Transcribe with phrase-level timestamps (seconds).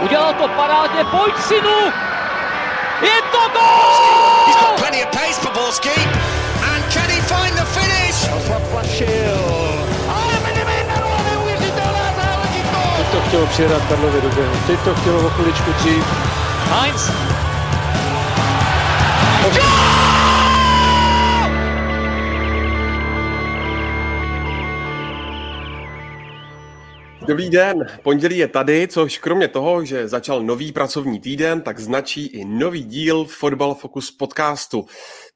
[0.00, 1.92] Udělal to parádně, pojď synu!
[3.02, 4.46] Je to gol!
[4.46, 6.00] He's got plenty of pace for Borski.
[6.72, 8.28] And can he find the finish?
[10.08, 12.96] Ale Medvedev, neuvěřitelná záležitost!
[12.96, 14.56] Teď to chtělo přijedat Karlovi do běhu.
[14.66, 16.04] Teď to chtělo o chviličku dřív.
[16.70, 17.10] Heinz.
[27.26, 32.26] Dobrý den, pondělí je tady, což kromě toho, že začal nový pracovní týden, tak značí
[32.26, 34.86] i nový díl Football Focus podcastu.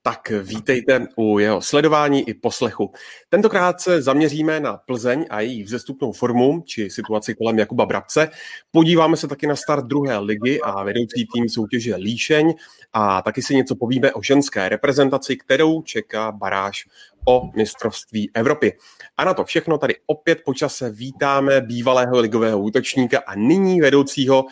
[0.03, 2.93] Tak vítejte u jeho sledování i poslechu.
[3.29, 8.31] Tentokrát se zaměříme na Plzeň a její vzestupnou formu, či situaci kolem Jakuba Brabce.
[8.71, 12.55] Podíváme se taky na start druhé ligy a vedoucí tým soutěže Líšeň
[12.93, 16.85] a taky si něco povíme o ženské reprezentaci, kterou čeká baráž
[17.25, 18.79] o mistrovství Evropy.
[19.17, 24.45] A na to všechno tady opět počase vítáme bývalého ligového útočníka a nyní vedoucího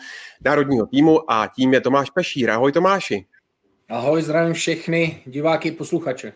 [0.45, 2.49] národního týmu a tím je Tomáš Pešír.
[2.49, 3.25] Ahoj Tomáši.
[3.89, 6.33] Ahoj, zdravím všechny diváky, posluchače.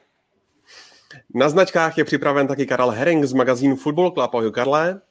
[1.35, 4.35] Na značkách je připraven taky Karel Herring z magazínu Football Club.
[4.35, 5.01] Ahoj Karle.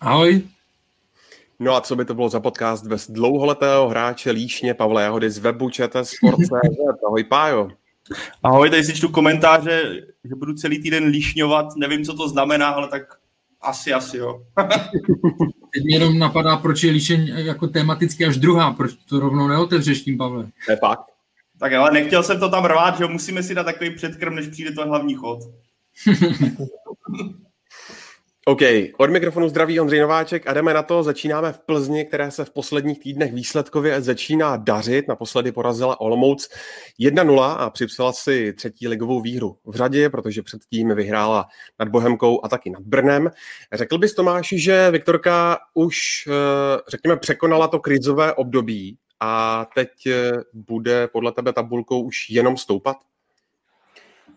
[0.00, 0.42] Ahoj.
[1.58, 5.38] No a co by to bylo za podcast bez dlouholetého hráče Líšně Pavla Jahody z
[5.38, 7.04] webu ČT Sport.cz.
[7.06, 7.68] Ahoj Pájo.
[8.42, 12.88] Ahoj, tady si čtu komentáře, že budu celý týden líšňovat, nevím, co to znamená, ale
[12.88, 13.02] tak
[13.60, 14.42] asi, asi jo.
[15.74, 20.02] Teď mě jenom napadá, proč je líšeň jako tematicky až druhá, proč to rovnou neotevřeš
[20.02, 20.50] tím, Pavle.
[20.68, 21.04] Je fakt.
[21.58, 24.72] Tak ale nechtěl jsem to tam rvát, že musíme si dát takový předkrm, než přijde
[24.72, 25.38] to hlavní chod.
[28.46, 28.60] OK,
[28.98, 31.02] od mikrofonu zdraví Ondřej Nováček a jdeme na to.
[31.02, 35.08] Začínáme v Plzni, které se v posledních týdnech výsledkově začíná dařit.
[35.08, 36.48] Naposledy porazila Olomouc
[37.00, 41.46] 1-0 a připsala si třetí ligovou výhru v řadě, protože předtím vyhrála
[41.78, 43.30] nad Bohemkou a taky nad Brnem.
[43.72, 45.98] Řekl bys Tomáši, že Viktorka už,
[46.28, 52.56] eh, řekněme, překonala to krizové období a teď eh, bude podle tebe tabulkou už jenom
[52.56, 52.96] stoupat?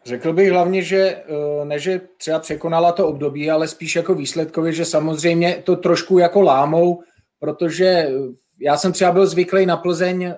[0.08, 4.74] Řekl bych hlavně, že eh, ne, že třeba překonala to období, ale spíš jako výsledkově,
[4.74, 7.02] že samozřejmě to trošku jako lámou,
[7.40, 8.12] protože eh,
[8.60, 10.34] já jsem třeba byl zvyklý na Plzeň,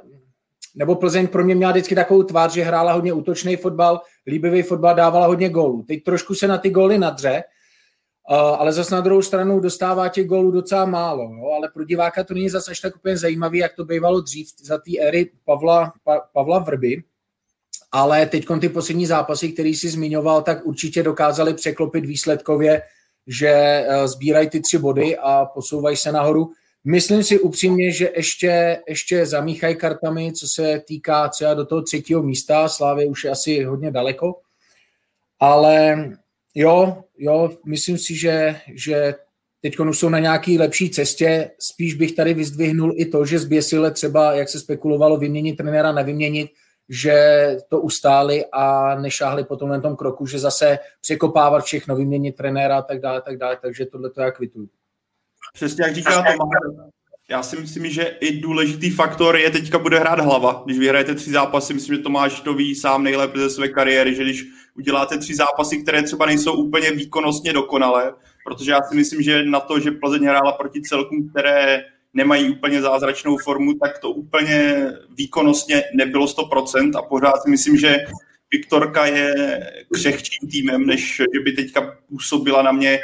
[0.75, 4.95] nebo Plzeň pro mě měla vždycky takovou tvář, že hrála hodně útočný fotbal, líbivý fotbal,
[4.95, 5.83] dávala hodně gólů.
[5.87, 7.43] Teď trošku se na ty góly nadře,
[8.57, 11.23] ale zase na druhou stranu dostává těch gólů docela málo.
[11.23, 11.51] Jo?
[11.57, 14.77] Ale pro diváka to není zase až tak úplně zajímavý, jak to bývalo dřív za
[14.77, 17.03] té éry Pavla, pa, Pavla Vrby,
[17.91, 22.81] ale teď ty poslední zápasy, který si zmiňoval, tak určitě dokázali překlopit výsledkově,
[23.27, 26.51] že eh, sbírají ty tři body a posouvají se nahoru.
[26.83, 32.23] Myslím si upřímně, že ještě, ještě zamíchají kartami, co se týká třeba do toho třetího
[32.23, 32.69] místa.
[32.69, 34.39] Slávě už je asi hodně daleko.
[35.39, 36.09] Ale
[36.55, 39.15] jo, jo, myslím si, že, že
[39.61, 41.51] teď jsou na nějaký lepší cestě.
[41.59, 46.51] Spíš bych tady vyzdvihnul i to, že zběsile třeba, jak se spekulovalo, vyměnit trenéra, nevyměnit,
[46.89, 52.77] že to ustáli a nešáhli po tomhle tom kroku, že zase překopávat všechno, vyměnit trenéra
[52.77, 54.69] a tak dále, tak dále, takže tohle to já kvituju.
[55.53, 56.91] Přesně jak říká Tomáš,
[57.29, 60.61] já si myslím, že i důležitý faktor je teďka bude hrát hlava.
[60.65, 64.23] Když vyhrajete tři zápasy, myslím, že Tomáš to ví sám nejlépe ze své kariéry, že
[64.23, 64.45] když
[64.77, 68.13] uděláte tři zápasy, které třeba nejsou úplně výkonnostně dokonalé,
[68.45, 71.81] protože já si myslím, že na to, že Plzeň hrála proti celkům, které
[72.13, 74.87] nemají úplně zázračnou formu, tak to úplně
[75.17, 77.97] výkonnostně nebylo 100% a pořád si myslím, že
[78.51, 79.59] Viktorka je
[79.93, 82.99] křehčím týmem, než že by teďka působila na mě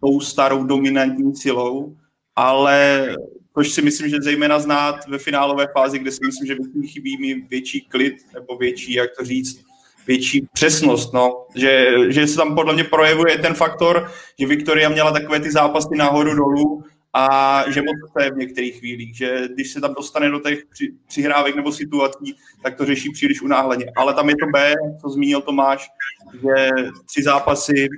[0.00, 1.96] tou starou dominantní silou,
[2.36, 3.08] ale
[3.54, 6.56] což si myslím, že zejména znát ve finálové fázi, kde si myslím, že
[6.86, 9.64] chybí mi větší klid, nebo větší, jak to říct,
[10.06, 11.46] větší přesnost, no.
[11.56, 15.96] že, že se tam podle mě projevuje ten faktor, že Viktoria měla takové ty zápasy
[15.96, 20.40] nahoru dolů a že moc je v některých chvílích, že když se tam dostane do
[20.40, 23.86] těch při, přihrávek nebo situací, tak to řeší příliš unáhleně.
[23.96, 25.88] Ale tam je to B, co zmínil Tomáš,
[26.32, 26.68] že
[27.06, 27.88] tři zápasy,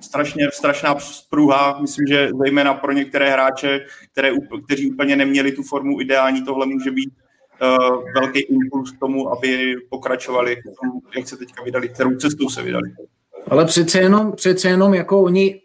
[0.00, 0.96] strašně, strašná
[1.30, 3.80] průha, myslím, že zejména pro některé hráče,
[4.12, 4.30] které,
[4.64, 7.10] kteří úplně neměli tu formu ideální, tohle může být
[7.62, 10.56] uh, velký impuls k tomu, aby pokračovali,
[11.16, 12.90] jak se teďka vydali, kterou cestou se vydali.
[13.48, 15.60] Ale přece jenom, přece jenom jako oni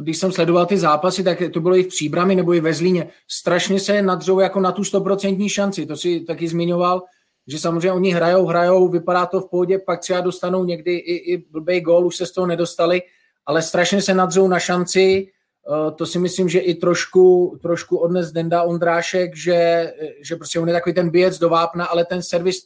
[0.00, 3.08] když jsem sledoval ty zápasy, tak to bylo i v Příbrami nebo i ve Zlíně,
[3.28, 5.86] strašně se nadřou jako na tu stoprocentní šanci.
[5.86, 7.02] To si taky zmiňoval,
[7.46, 11.44] že samozřejmě oni hrajou, hrajou, vypadá to v pohodě, pak třeba dostanou někdy i, i
[11.50, 13.02] blbej gól, už se z toho nedostali,
[13.46, 15.28] ale strašně se nadřou na šanci.
[15.28, 20.68] Eh, to si myslím, že i trošku, trošku odnes Denda Ondrášek, že, že prostě on
[20.68, 22.56] je takový ten bijec do vápna, ale ten servis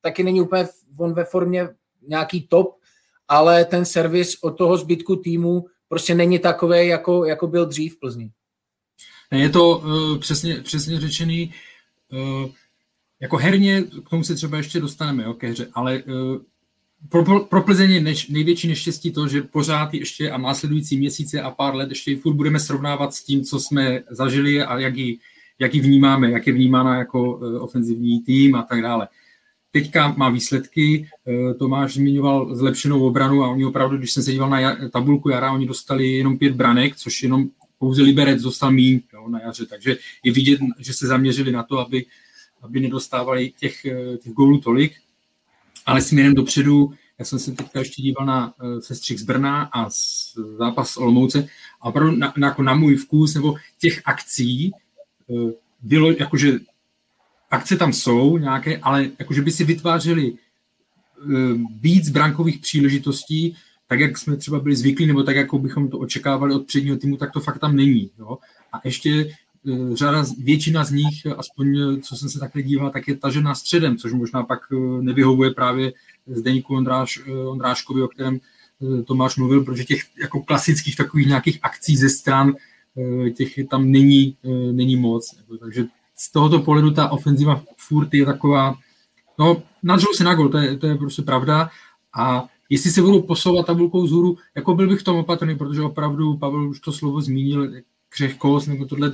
[0.00, 0.68] taky není úplně
[0.98, 1.68] on ve formě
[2.08, 2.74] nějaký top,
[3.28, 8.00] ale ten servis od toho zbytku týmu prostě není takový, jako, jako byl dřív v
[8.00, 8.30] Plzni.
[9.32, 11.54] Je to uh, přesně, přesně řečený.
[12.12, 12.50] Uh,
[13.20, 16.36] jako herně, k tomu se třeba ještě dostaneme, jo, ke hře, ale uh,
[17.08, 21.50] pro, pro Plzeň je než, největší neštěstí to, že pořád ještě a následující měsíce a
[21.50, 25.18] pár let ještě furt budeme srovnávat s tím, co jsme zažili a jak ji,
[25.58, 29.08] jak ji vnímáme, jak je vnímána jako uh, ofenzivní tým a tak dále.
[29.72, 34.50] Teďka má výsledky, uh, Tomáš zmiňoval zlepšenou obranu a oni opravdu, když jsem se díval
[34.50, 37.48] na tabulku jara, oni dostali jenom pět branek, což jenom
[37.78, 41.78] pouze Liberec dostal míň jo, na jaře, takže je vidět, že se zaměřili na to,
[41.78, 42.06] aby,
[42.62, 44.92] aby nedostávali těch, eh, těch gólů tolik,
[45.86, 49.90] ale směrem dopředu, já jsem se teďka ještě díval na uh, sestřih z Brna a
[49.90, 51.48] z, zápas z Olomouce.
[51.80, 54.72] A opravdu na, na, jako na můj vkus nebo těch akcí
[55.82, 56.58] bylo, jakože
[57.52, 60.38] akce tam jsou nějaké, ale jakože by si vytvářeli uh,
[61.80, 63.56] víc brankových příležitostí,
[63.86, 67.16] tak, jak jsme třeba byli zvyklí, nebo tak, jako bychom to očekávali od předního týmu,
[67.16, 68.10] tak to fakt tam není.
[68.18, 68.38] Jo?
[68.72, 73.16] A ještě uh, řada, většina z nich, aspoň co jsem se takhle díval, tak je
[73.16, 75.92] tažená středem, což možná pak uh, nevyhovuje právě
[76.26, 78.40] Zdeňku Ondráš, Ondráškovi, o kterém
[79.06, 82.54] Tomáš mluvil, protože těch jako klasických takových nějakých akcí ze stran
[83.36, 84.36] těch tam není,
[84.72, 85.34] není moc.
[85.60, 85.84] Takže
[86.22, 88.74] z tohoto pohledu ta ofenziva furt je taková,
[89.38, 91.70] no, nadřou se na gol, to je, to je prostě pravda.
[92.18, 96.36] A jestli se budou posouvat tabulkou vzhůru, jako byl bych v tom opatrný, protože opravdu
[96.36, 97.70] Pavel už to slovo zmínil,
[98.08, 99.12] křehkost nebo tohle,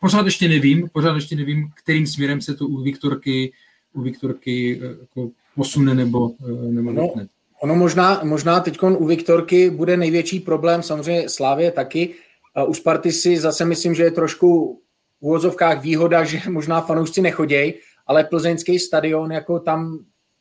[0.00, 3.52] pořád ještě nevím, pořád ještě nevím, kterým směrem se to u Viktorky,
[3.92, 7.14] u Viktorky eh, jako posune nebo, eh, nebo no,
[7.62, 12.14] Ono možná, možná teď u Viktorky bude největší problém, samozřejmě Slávě taky,
[12.54, 14.79] a u Sparty si zase myslím, že je trošku
[15.20, 17.74] úvozovkách výhoda, že možná fanoušci nechodějí,
[18.06, 19.98] ale plzeňský stadion, jako tam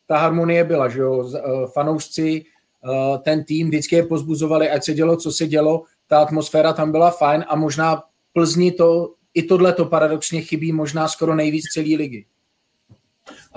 [0.08, 1.42] ta harmonie byla, že jo, eh,
[1.74, 2.46] fanoušci
[2.86, 6.92] Eh, ten tým, vždycky je pozbuzovali, ať se dělo, co se dělo, ta atmosféra tam
[6.92, 8.04] byla fajn a možná
[8.34, 12.26] Plzni to, i tohle to paradoxně chybí možná skoro nejvíc celé ligy.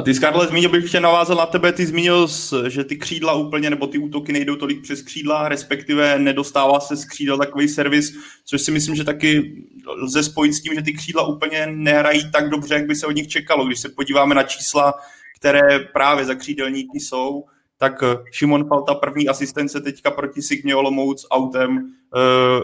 [0.03, 2.29] A ty, Skarle, zmínil bych ještě navázal na tebe, ty zmínil,
[2.69, 7.05] že ty křídla úplně, nebo ty útoky nejdou tolik přes křídla, respektive nedostává se z
[7.05, 8.13] křídla takový servis,
[8.45, 12.51] což si myslím, že taky lze spojit s tím, že ty křídla úplně nehrají tak
[12.51, 13.65] dobře, jak by se od nich čekalo.
[13.67, 14.95] Když se podíváme na čísla,
[15.39, 17.45] které právě za křídelníky jsou,
[17.79, 22.63] tak eh, Šimon Falta první asistence teďka proti Signě Olomouc autem, uh,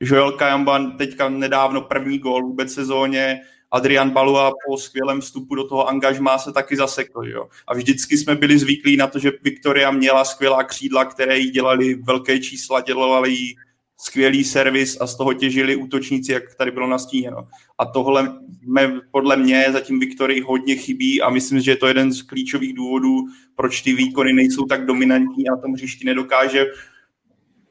[0.00, 5.88] Joel Kajamban teďka nedávno první gól vůbec sezóně, Adrian Balua po skvělém vstupu do toho
[5.88, 7.24] angažmá se taky zasekl.
[7.24, 7.48] Jo?
[7.66, 11.94] A vždycky jsme byli zvyklí na to, že Viktoria měla skvělá křídla, které jí dělali
[11.94, 13.56] velké čísla, dělali jí
[14.00, 17.48] skvělý servis a z toho těžili útočníci, jak tady bylo nastíněno.
[17.78, 18.32] A tohle
[18.66, 22.74] me, podle mě zatím Viktorii hodně chybí a myslím, že je to jeden z klíčových
[22.74, 23.24] důvodů,
[23.54, 26.66] proč ty výkony nejsou tak dominantní a tom hřišti nedokáže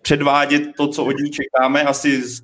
[0.01, 2.41] předvádět to, co od ní čekáme, asi s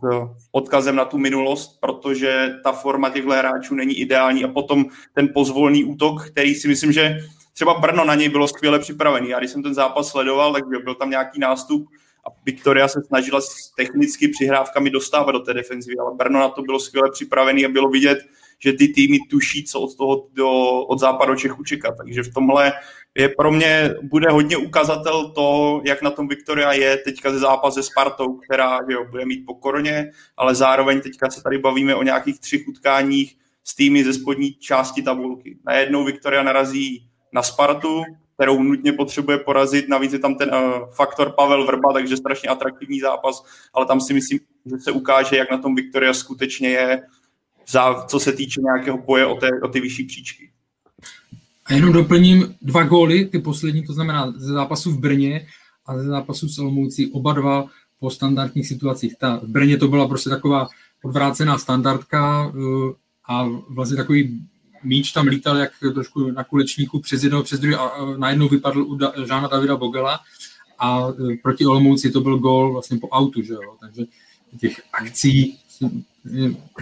[0.52, 5.84] odkazem na tu minulost, protože ta forma těchto hráčů není ideální a potom ten pozvolný
[5.84, 7.18] útok, který si myslím, že
[7.54, 9.30] třeba Brno na něj bylo skvěle připravený.
[9.30, 11.88] Já když jsem ten zápas sledoval, tak byl tam nějaký nástup,
[12.28, 16.62] a Victoria se snažila s technicky přihrávkami dostávat do té defenzivy, ale Brno na to
[16.62, 18.19] bylo skvěle připravený a bylo vidět,
[18.66, 20.50] že ty týmy tuší, co od toho do,
[20.88, 21.96] od západu Čechu čekat.
[21.98, 22.74] Takže v tomhle
[23.16, 27.74] je pro mě, bude hodně ukazatel to, jak na tom Viktoria je teďka ze zápas
[27.74, 32.40] se Spartou, která jo, bude mít pokorně, ale zároveň teďka se tady bavíme o nějakých
[32.40, 35.58] třech utkáních s týmy ze spodní části tabulky.
[35.66, 38.04] Najednou Viktoria narazí na Spartu,
[38.36, 39.89] kterou nutně potřebuje porazit.
[39.89, 44.13] Navíc je tam ten uh, faktor Pavel Vrba, takže strašně atraktivní zápas, ale tam si
[44.13, 47.01] myslím, že se ukáže, jak na tom Viktoria skutečně je,
[47.69, 50.50] za, co se týče nějakého boje o, té, o ty vyšší příčky.
[51.65, 55.48] A jenom doplním dva góly, ty poslední, to znamená ze zápasu v Brně
[55.86, 57.67] a ze zápasu s Olomoucí, oba dva
[58.00, 59.17] po standardních situacích.
[59.17, 60.67] Ta, v Brně to byla prostě taková
[61.03, 62.91] odvrácená standardka uh,
[63.27, 64.41] a vlastně takový
[64.84, 68.95] míč tam lítal jak trošku na kulečníku přes jednoho, přes druhý a najednou vypadl u
[68.95, 70.19] da, Žána Davida Bogela
[70.79, 73.75] a e, proti Olomouci to byl gól vlastně po autu, že jo?
[73.79, 74.03] takže
[74.60, 75.57] těch akcí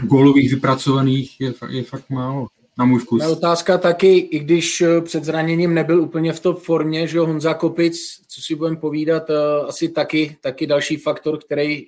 [0.01, 2.47] gólových vypracovaných je, je fakt málo
[2.77, 3.23] na můj vkus.
[3.27, 8.21] otázka taky, i když e, před zraněním nebyl úplně v top formě, že Honza Kopic,
[8.27, 9.33] co si budeme povídat, e,
[9.67, 11.85] asi taky, taky další faktor, který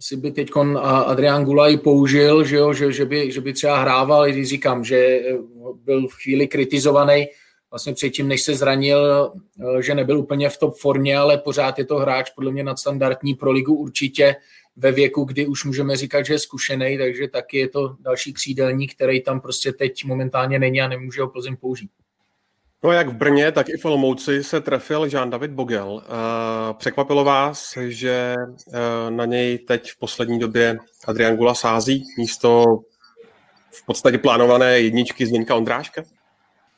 [0.00, 0.50] asi by teď
[0.82, 4.96] Adrián Gulaj použil, že, jo, že, že, by, že by třeba hrával, když říkám, že
[4.96, 5.38] eh,
[5.84, 7.26] byl v chvíli kritizovaný
[7.70, 9.32] vlastně předtím, než se zranil,
[9.78, 13.34] eh, že nebyl úplně v top formě, ale pořád je to hráč podle mě nadstandardní
[13.34, 14.36] pro ligu určitě
[14.82, 18.94] ve věku, kdy už můžeme říkat, že je zkušený, takže taky je to další křídelník,
[18.94, 21.90] který tam prostě teď momentálně není a nemůže ho Plzeň použít.
[22.84, 26.02] No jak v Brně, tak i v Olomouci se trefil Jean-David Bogel.
[26.78, 28.34] Překvapilo vás, že
[29.10, 32.64] na něj teď v poslední době Adrian Gula sází místo
[33.72, 36.02] v podstatě plánované jedničky Zdeňka Ondráška?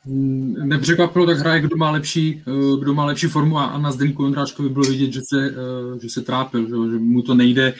[0.05, 4.25] Mm, nepřekvapilo, tak hraje, kdo má lepší, eh, kdo má lepší formu a na Zdenku
[4.25, 7.73] Ondráčkovi bylo vidět, že se, eh, že se trápil, že, mu to nejde.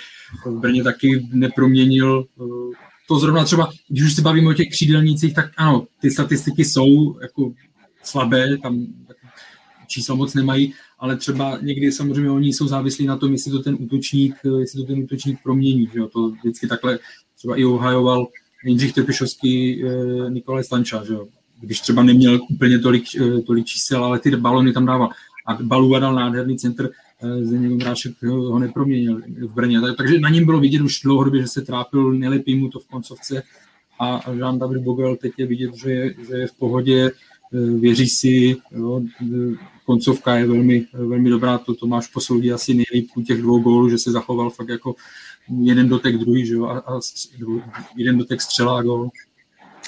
[0.45, 2.43] V Brně taky neproměnil eh,
[3.07, 7.19] to zrovna třeba, když už se bavíme o těch křídelnících, tak ano, ty statistiky jsou
[7.21, 7.53] jako
[8.03, 8.87] slabé, tam
[9.87, 13.77] čísla moc nemají, ale třeba někdy samozřejmě oni jsou závislí na tom, jestli to ten
[13.79, 15.89] útočník, jestli to ten útočník promění.
[15.93, 16.07] Že jo?
[16.07, 16.99] To vždycky takhle
[17.37, 18.27] třeba i obhajoval
[18.65, 19.83] Jindřich Trpišovský,
[20.29, 21.27] Nikolaj Stanča, že jo?
[21.63, 25.09] Když třeba neměl úplně tolik, eh, tolik čísel, ale ty balony tam dával.
[25.47, 26.89] A Baluva dal nádherný centr,
[27.21, 29.79] eh, Zdeněk Vondrášek ho neproměnil v Brně.
[29.97, 33.43] Takže na něm bylo vidět už dlouhodobě, že se trápil, nelepí mu to v koncovce
[33.99, 37.11] a Jean David Bogel teď je vidět, že je, že je v pohodě,
[37.53, 39.01] eh, věří si, jo,
[39.85, 43.97] koncovka je velmi, velmi dobrá, to Tomáš posoudí asi nejlíp u těch dvou gólů, že
[43.97, 44.95] se zachoval fakt jako
[45.59, 46.99] jeden dotek druhý, že jo, a, a
[47.95, 49.09] jeden dotek střela a gól.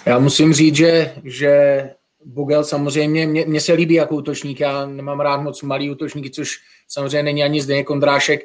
[0.06, 1.84] Já musím říct, že, že
[2.26, 6.50] Bogel samozřejmě, mně, mně se líbí jako útočník, já nemám rád moc malý útočníky, což
[6.88, 8.42] samozřejmě není ani Zdeněk Kondrášek.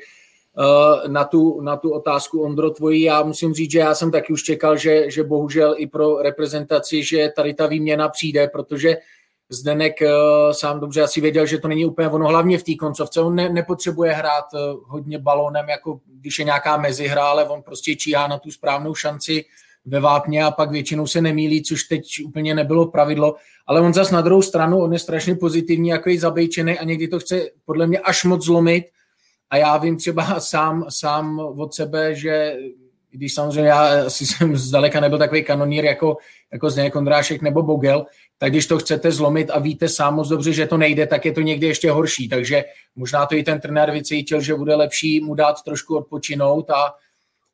[0.59, 4.33] Eh, na tu, na tu otázku Ondro tvojí, já musím říct, že já jsem taky
[4.33, 8.97] už čekal, že, že bohužel i pro reprezentaci, že tady ta výměna přijde, protože
[9.53, 10.09] Zdenek eh,
[10.51, 13.21] sám dobře asi věděl, že to není úplně ono, hlavně v té koncovce.
[13.21, 17.97] On ne, nepotřebuje hrát eh, hodně balónem, jako když je nějaká mezihra, ale on prostě
[17.97, 19.45] číhá na tu správnou šanci
[19.91, 23.35] ve vápně a pak většinou se nemýlí, což teď úplně nebylo pravidlo,
[23.67, 27.09] ale on zas na druhou stranu, on je strašně pozitivní, jako je zabejčený a někdy
[27.09, 28.85] to chce podle mě až moc zlomit
[29.51, 32.57] a já vím třeba sám, sám od sebe, že
[33.11, 36.17] když samozřejmě já asi jsem zdaleka nebyl takový kanonír jako,
[36.53, 38.07] jako Zdeněk Kondrášek nebo Bogel,
[38.39, 41.33] tak když to chcete zlomit a víte sám moc dobře, že to nejde, tak je
[41.33, 42.29] to někdy ještě horší.
[42.29, 42.65] Takže
[42.97, 46.95] možná to i ten trenér vycítil, že bude lepší mu dát trošku odpočinout a,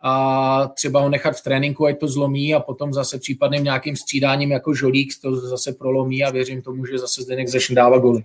[0.09, 4.51] a třeba ho nechat v tréninku, ať to zlomí a potom zase případným nějakým střídáním
[4.51, 8.25] jako Žolík to zase prolomí a věřím tomu, že zase Zdeněk začne dávat goly.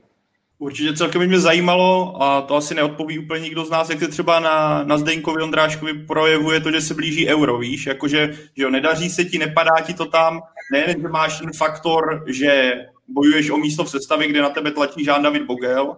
[0.59, 4.39] Určitě celkem mě zajímalo, a to asi neodpoví úplně nikdo z nás, jak se třeba
[4.39, 9.09] na, na Zdeňkovi Ondráškovi projevuje to, že se blíží euro, víš, jakože že jo, nedaří
[9.09, 12.73] se ti, nepadá ti to tam, nejen, že máš ten faktor, že
[13.07, 15.95] bojuješ o místo v sestavě, kde na tebe tlačí Jean David Bogel,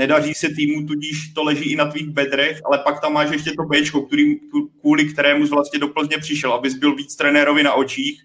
[0.00, 3.50] nedaří se týmu, tudíž to leží i na tvých bedrech, ale pak tam máš ještě
[3.50, 4.36] to Bčko, který,
[4.80, 8.22] kvůli kterému jsi vlastně do Plzně přišel, abys byl víc trenérovi na očích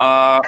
[0.00, 0.40] a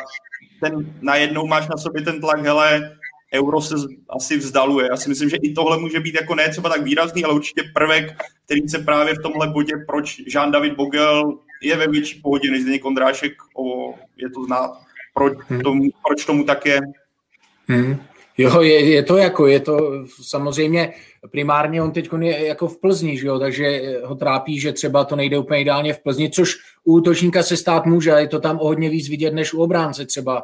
[0.61, 2.97] ten, najednou máš na sobě ten tlak, hele,
[3.35, 3.75] euro se
[4.09, 4.89] asi vzdaluje.
[4.91, 7.63] Já si myslím, že i tohle může být jako ne třeba tak výrazný, ale určitě
[7.75, 12.63] prvek, který se právě v tomhle bodě, proč Jean-David Bogel je ve větší pohodě než
[12.63, 14.71] Zdeněk Kondrášek, o, je to znát,
[15.15, 15.61] proč hmm.
[15.61, 16.81] tomu, proč tomu tak je.
[17.69, 17.97] Hmm.
[18.41, 20.93] Jo, je, je to jako, je to samozřejmě
[21.31, 25.17] primárně on teď je jako v Plzni, že jo, takže ho trápí, že třeba to
[25.17, 26.55] nejde úplně ideálně v Plzni, což
[26.85, 30.07] u útočníka se stát může, je to tam o hodně víc vidět než u obránce
[30.07, 30.43] třeba,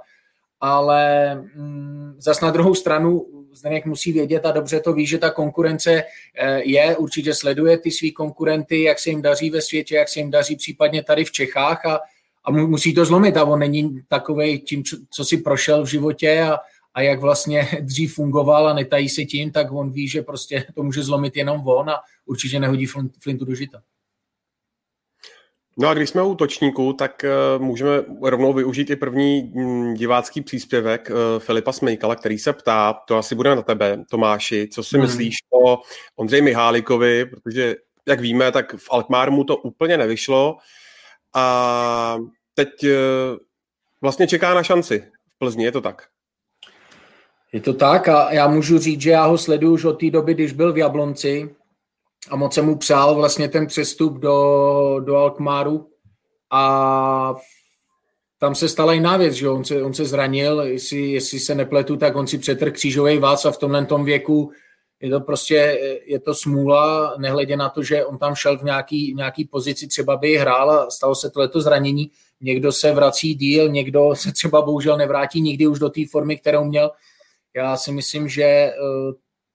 [0.61, 5.31] ale mm, zas na druhou stranu Zdeněk musí vědět a dobře to ví, že ta
[5.31, 6.03] konkurence
[6.39, 10.21] eh, je, určitě sleduje ty svý konkurenty, jak se jim daří ve světě, jak se
[10.21, 12.01] jim daří případně tady v Čechách a,
[12.45, 16.59] a musí to zlomit a on není takový tím, co si prošel v životě a,
[16.97, 20.83] a jak vlastně dřív fungoval a netají se tím, tak on ví, že prostě to
[20.83, 22.87] může zlomit jenom on a určitě nehodí
[23.23, 23.83] flintu do žita.
[25.79, 30.41] No a když jsme u točníků, tak uh, můžeme rovnou využít i první mm, divácký
[30.41, 34.97] příspěvek uh, Filipa Smejkala, který se ptá, to asi bude na tebe, Tomáši, co si
[34.97, 35.07] hmm.
[35.07, 35.79] myslíš o
[36.17, 37.77] Ondřej Mihálikovi, protože,
[38.07, 40.57] jak víme, tak v Alkmaru mu to úplně nevyšlo
[41.35, 42.19] a
[42.55, 42.91] teď uh,
[44.01, 46.09] vlastně čeká na šanci v Plzni, je to tak?
[47.57, 50.35] Je to tak a já můžu říct, že já ho sleduju už od té doby,
[50.35, 51.55] když byl v Jablonci
[52.31, 55.89] a moc jsem mu přál vlastně ten přestup do, do Alkmaru
[56.51, 57.35] a
[58.39, 61.97] tam se stala jiná věc, že on se, on se zranil, jestli, jestli se nepletu,
[61.97, 64.51] tak on si přetrh křížový vás a v tomhle tom věku
[65.01, 69.13] je to prostě, je to smůla, nehledě na to, že on tam šel v nějaký,
[69.13, 72.11] v nějaký pozici, třeba by hrál a stalo se tohleto zranění.
[72.41, 76.65] Někdo se vrací díl, někdo se třeba bohužel nevrátí nikdy už do té formy, kterou
[76.65, 76.91] měl.
[77.57, 78.73] Já si myslím, že eh,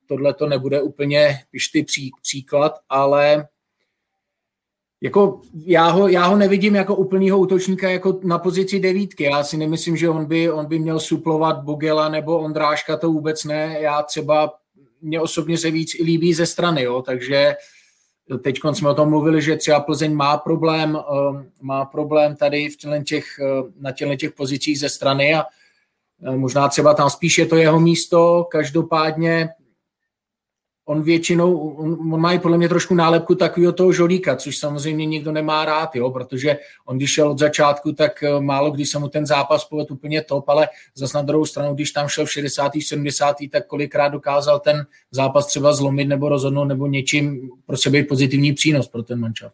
[0.07, 3.47] tohle to nebude úplně pišty pří, příklad, ale
[5.01, 9.23] jako já ho, já ho nevidím jako úplnýho útočníka jako na pozici devítky.
[9.23, 13.43] Já si nemyslím, že on by, on by měl suplovat Bogela nebo Ondráška, to vůbec
[13.43, 13.77] ne.
[13.79, 14.53] Já třeba,
[15.01, 17.55] mě osobně se víc líbí ze strany, jo, takže
[18.43, 23.03] teď jsme o tom mluvili, že třeba Plzeň má problém, eh, má problém tady v
[23.03, 25.45] těch, eh, na těchto těch pozicích ze strany a
[26.35, 29.49] Možná třeba tam spíš je to jeho místo, každopádně
[30.85, 35.05] on většinou, on, on má i podle mě trošku nálepku takového toho žolíka, což samozřejmě
[35.05, 38.99] nikdo nemá rád, jo, protože on když šel od začátku, tak eh, málo když se
[38.99, 42.31] mu ten zápas povedl úplně top, ale zase na druhou stranu, když tam šel v
[42.31, 42.71] 60.
[42.81, 43.35] 70.
[43.51, 48.87] tak kolikrát dokázal ten zápas třeba zlomit nebo rozhodnout nebo něčím pro sebe pozitivní přínos
[48.87, 49.51] pro ten mančat.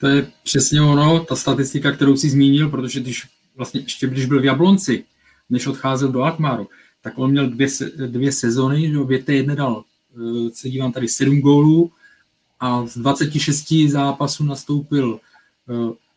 [0.00, 3.22] To je přesně ono, ta statistika, kterou si zmínil, protože když
[3.56, 5.04] vlastně ještě když byl v Jablonci,
[5.50, 6.68] než odcházel do Alkmaru,
[7.02, 7.68] tak on měl dvě,
[8.06, 9.84] dvě sezony, že v jedné dal
[10.16, 11.90] Eh, se dívám tady 7 gólů
[12.60, 15.20] a z 26 zápasů nastoupil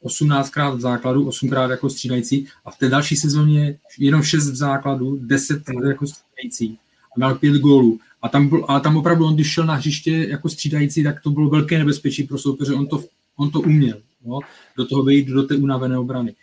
[0.04, 4.56] 18krát eh, v základu, 8krát jako střídající a v té další sezóně jenom 6 v
[4.56, 6.78] základu, 10 jako střídající
[7.16, 8.00] a měl 5 gólů.
[8.22, 11.30] A tam, byl, a tam opravdu on, když šel na hřiště jako střídající, tak to
[11.30, 13.04] bylo velké nebezpečí pro soupeře, on to,
[13.36, 14.40] on to uměl, no,
[14.78, 16.36] do toho vejít do té unavené obrany.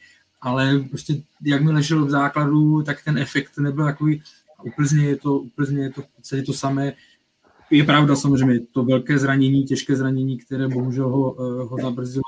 [0.45, 4.23] Ale prostě jakmile šel v základu, tak ten efekt nebyl takový,
[4.65, 6.93] úplně je to, úplně je to celé to samé,
[7.71, 12.23] je pravda samozřejmě, to velké zranění, těžké zranění, které bohužel ho, eh, ho zabrzdilo,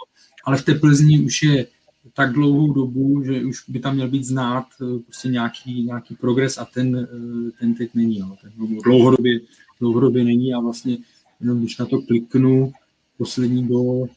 [0.44, 1.66] ale v té Plzni už je
[2.14, 6.58] tak dlouhou dobu, že už by tam měl být znát eh, prostě nějaký, nějaký progres
[6.58, 8.18] a ten, eh, ten teď není.
[8.18, 8.37] No.
[8.42, 8.52] Ten
[8.85, 9.40] dlouhodobě,
[9.80, 10.99] dlouhodobě není a vlastně
[11.40, 12.73] jenom když na to kliknu,
[13.18, 14.08] poslední gol,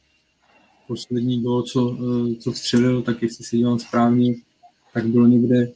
[0.90, 1.96] poslední gol, co,
[2.40, 4.34] co vstřelil, tak jestli si dívám správně,
[4.94, 5.72] tak bylo někde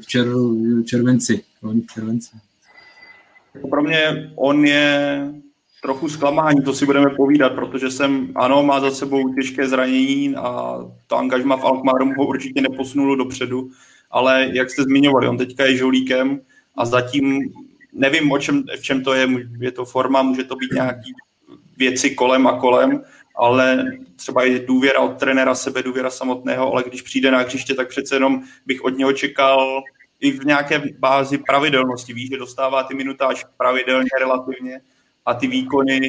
[0.00, 0.26] v čer,
[0.84, 1.44] červenci.
[1.62, 2.36] V červenci.
[3.70, 5.18] Pro mě on je
[5.82, 10.78] trochu zklamání, to si budeme povídat, protože jsem, ano, má za sebou těžké zranění a
[11.06, 13.70] to angažma v Alkmaru ho určitě neposunulo dopředu,
[14.10, 16.40] ale jak jste zmiňovali, on teďka je žolíkem
[16.74, 17.38] a zatím
[17.92, 19.28] nevím, o čem, v čem to je,
[19.60, 21.12] je to forma, může to být nějaký
[21.76, 23.02] věci kolem a kolem,
[23.38, 23.84] ale
[24.16, 28.16] třeba je důvěra od trenéra, sebe důvěra samotného, ale když přijde na hřiště, tak přece
[28.16, 29.82] jenom bych od něho čekal
[30.20, 32.12] i v nějaké bázi pravidelnosti.
[32.12, 34.80] Víš, že dostává ty minutáž pravidelně relativně
[35.26, 36.00] a ty výkony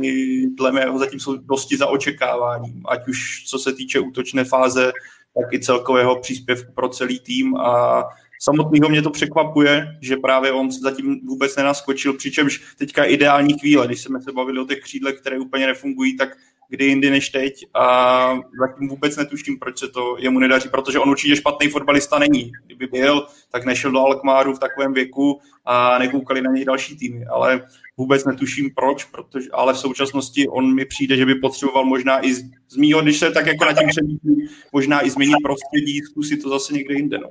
[0.57, 4.91] dle mého zatím jsou dosti za očekáváním, ať už co se týče útočné fáze,
[5.35, 8.03] tak i celkového příspěvku pro celý tým a
[8.41, 14.01] samotného mě to překvapuje, že právě on zatím vůbec nenaskočil, přičemž teďka ideální chvíle, když
[14.01, 16.37] jsme se bavili o těch křídlech, které úplně nefungují, tak
[16.69, 21.09] kdy jindy než teď a zatím vůbec netuším, proč se to jemu nedaří, protože on
[21.09, 22.51] určitě špatný fotbalista není.
[22.65, 27.25] Kdyby byl, tak nešel do Alkmáru v takovém věku a nekoukali na něj další týmy,
[27.25, 32.25] ale vůbec netuším proč, protože, ale v současnosti on mi přijde, že by potřeboval možná
[32.25, 36.01] i z, z mýho, když se tak jako na tím přemýšlím, možná i změnit prostředí,
[36.01, 37.17] zkusit to zase někde jinde.
[37.17, 37.29] No.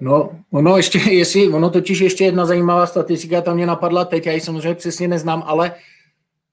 [0.00, 4.32] No, ono ještě, jestli, ono totiž ještě jedna zajímavá statistika tam mě napadla teď, já
[4.32, 5.74] ji samozřejmě přesně neznám, ale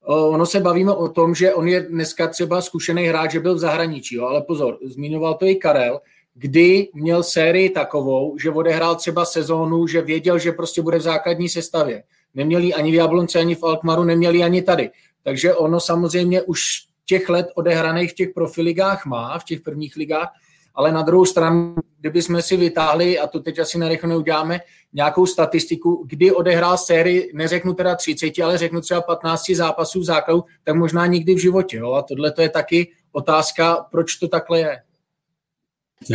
[0.06, 3.60] ono se bavíme o tom, že on je dneska třeba zkušený hráč, že byl v
[3.60, 6.00] zahraničí, jo, ale pozor, zmiňoval to i Karel,
[6.34, 11.50] kdy měl sérii takovou, že odehrál třeba sezónu, že věděl, že prostě bude v základní
[11.50, 12.04] sestavě.
[12.34, 14.89] Neměli ani v Jablonce, ani v Alkmaru, neměli ani tady.
[15.24, 16.60] Takže ono samozřejmě už
[17.06, 20.30] těch let odehraných v těch profiligách má, v těch prvních ligách,
[20.76, 24.60] ale na druhou stranu, kdyby jsme si vytáhli, a to teď asi narychlo neuděláme,
[24.94, 30.44] nějakou statistiku, kdy odehrál sérii, neřeknu teda 30, ale řeknu třeba 15 zápasů v základu,
[30.64, 31.78] tak možná nikdy v životě.
[31.78, 31.94] Jo?
[31.94, 34.82] A tohle to je taky otázka, proč to takhle je.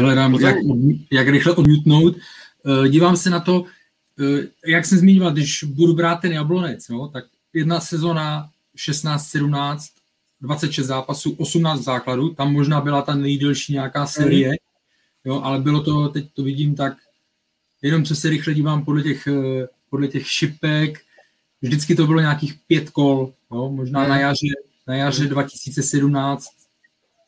[0.00, 0.56] Hledám, jak,
[1.12, 2.14] jak rychle odmítnout.
[2.66, 3.64] Eh, dívám se na to,
[4.20, 9.97] eh, jak jsem zmiňoval, když budu brát ten Jablonec, jo, tak jedna sezona 16-17,
[10.40, 14.56] 26 zápasů, 18 základů, tam možná byla ta nejdelší nějaká série,
[15.24, 16.96] jo, ale bylo to, teď to vidím tak,
[17.82, 21.00] jenom co se rychle dívám podle těch, eh, podle těch šipek,
[21.62, 24.54] vždycky to bylo nějakých pět kol, jo, možná na jaře,
[24.86, 26.48] na jaře 2017,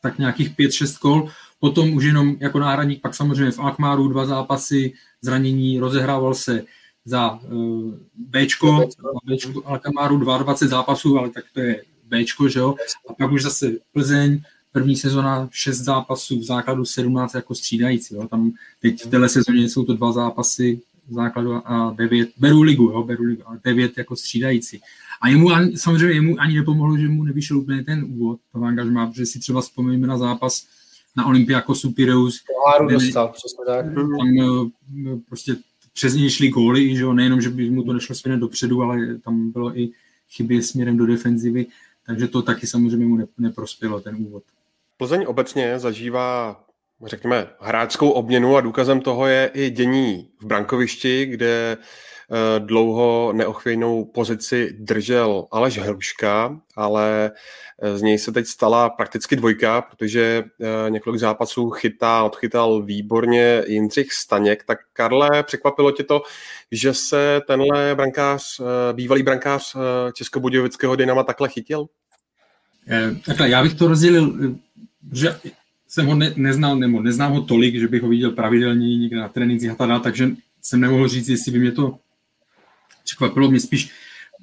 [0.01, 4.25] tak nějakých pět, šest kol, potom už jenom jako náhradník, pak samozřejmě v Akmáru dva
[4.25, 6.63] zápasy, zranění, rozehrával se
[7.05, 8.89] za uh, Bčko,
[9.25, 12.75] Bčko Alkmaru 22 zápasů, ale tak to je Bčko, že jo?
[13.09, 18.27] A pak už zase Plzeň, první sezona 6 zápasů, v základu 17 jako střídající, jo?
[18.27, 22.83] Tam teď v téhle sezóně jsou to dva zápasy v základu a 9, beru ligu,
[22.83, 23.03] jo?
[23.03, 24.81] beru ligu, a 9 jako střídající.
[25.21, 29.07] A jemu ani, samozřejmě jemu ani nepomohlo, že mu nevyšel úplně ten úvod, to angažmá,
[29.07, 30.63] protože si třeba vzpomeňme na zápas
[31.17, 32.43] na Olympiakosu Pireus.
[32.47, 33.85] Poháru dostal, přesně tak.
[33.95, 34.11] Tam
[35.07, 35.55] eh, prostě
[35.93, 37.13] přes něj šly góly, že jo?
[37.13, 39.91] nejenom, že by mu to nešlo směrem dopředu, ale tam bylo i
[40.29, 41.65] chyby směrem do defenzivy
[42.11, 44.43] takže to taky samozřejmě mu neprospělo, ten úvod.
[44.97, 46.63] Plzeň obecně zažívá,
[47.05, 51.77] řekněme, hráčskou obměnu a důkazem toho je i dění v brankovišti, kde
[52.59, 57.31] dlouho neochvějnou pozici držel Aleš Hruška, ale
[57.95, 60.43] z něj se teď stala prakticky dvojka, protože
[60.89, 64.63] několik zápasů chytá, odchytal výborně Jindřich Staněk.
[64.63, 66.21] Tak Karle, překvapilo tě to,
[66.71, 68.61] že se tenhle brankář,
[68.93, 69.75] bývalý brankář
[70.13, 71.85] Českobudějovického Dynama takhle chytil?
[73.25, 74.55] Takhle, já bych to rozdělil,
[75.11, 75.35] že
[75.87, 79.29] jsem ho ne, neznal, nebo neznám ho tolik, že bych ho viděl pravidelně někde na
[79.29, 80.29] trénincích a tak dále, takže
[80.61, 81.99] jsem nemohl říct, jestli by mě to
[83.03, 83.51] překvapilo.
[83.51, 83.91] Mě spíš,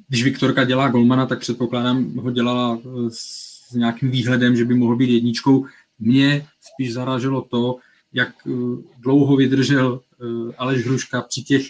[0.08, 4.96] když Viktorka dělá golmana, tak předpokládám, ho dělala eh, s nějakým výhledem, že by mohl
[4.96, 5.66] být jedničkou.
[5.98, 7.76] Mě spíš zaráželo to,
[8.12, 8.50] jak eh,
[8.98, 11.66] dlouho vydržel eh, Aleš Hruška při těch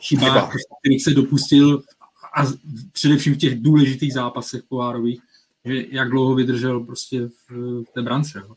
[0.00, 1.82] chybách, kterých se dopustil
[2.36, 2.46] a
[2.92, 5.20] především v těch důležitých zápasech pohárových
[5.64, 7.50] že jak dlouho vydržel prostě v,
[7.82, 8.42] v té brance.
[8.48, 8.54] Jo.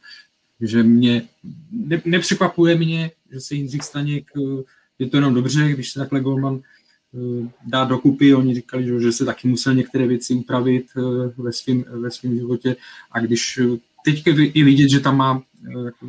[0.62, 1.28] Že mě,
[1.72, 4.64] ne, nepřekvapuje mě, že se Jindřich Staněk, eh,
[5.00, 9.26] je to jenom dobře, když se takhle Golman eh, dá dokupy, oni říkali, že, se
[9.26, 11.02] taky musel některé věci upravit eh,
[11.38, 12.76] ve svém ve svým životě
[13.12, 13.60] a když
[14.06, 15.44] teď je vidět, že tam má,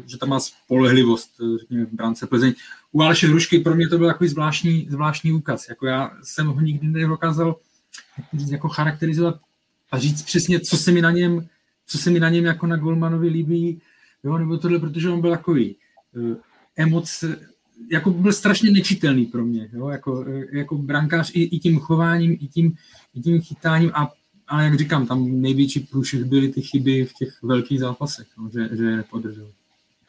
[0.06, 2.52] že tam má spolehlivost řekněme, v brance Plzeň.
[2.92, 5.68] U Aleše Hrušky pro mě to byl takový zvláštní, zvláštní úkaz.
[5.68, 7.56] Jako já jsem ho nikdy nedokázal
[8.50, 9.40] jako charakterizovat
[9.96, 11.46] a říct přesně, co se mi na něm,
[11.86, 13.80] co se mi na něm jako na Golmanovi líbí,
[14.24, 15.76] jo, nebo tohle, protože on byl takový
[16.16, 16.36] uh,
[16.76, 17.38] emoce,
[17.90, 22.32] jako byl strašně nečitelný pro mě, jo, jako, eh, jako brankář i, i tím chováním,
[22.32, 22.74] i tím,
[23.14, 24.12] i tím chytáním a
[24.48, 28.76] ale jak říkám, tam největší průšvih byly ty chyby v těch velkých zápasech, no, že,
[28.76, 29.48] že je nepodržel.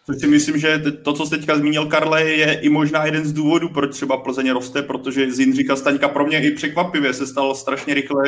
[0.05, 3.33] Což si myslím, že to, co jste teďka zmínil, Karle, je i možná jeden z
[3.33, 7.55] důvodů, proč třeba Plzeň roste, protože z Jindřika Staňka pro mě i překvapivě se stal
[7.55, 8.23] strašně rychle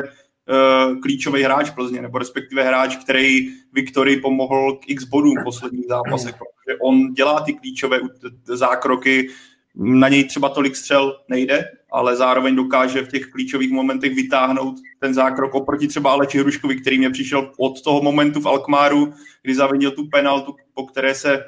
[1.01, 6.35] klíčový hráč Plzně, nebo respektive hráč, který Viktorii pomohl k x bodům v posledních zápasech,
[6.35, 7.99] protože on dělá ty klíčové
[8.43, 9.29] zákroky,
[9.75, 15.13] na něj třeba tolik střel nejde, ale zároveň dokáže v těch klíčových momentech vytáhnout ten
[15.13, 19.91] zákrok oproti třeba Aleči Hruškovi, který mě přišel od toho momentu v Alkmáru, kdy zavinil
[19.91, 21.43] tu penaltu, po které se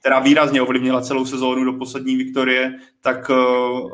[0.00, 3.36] která výrazně ovlivnila celou sezónu do poslední Viktorie, tak uh,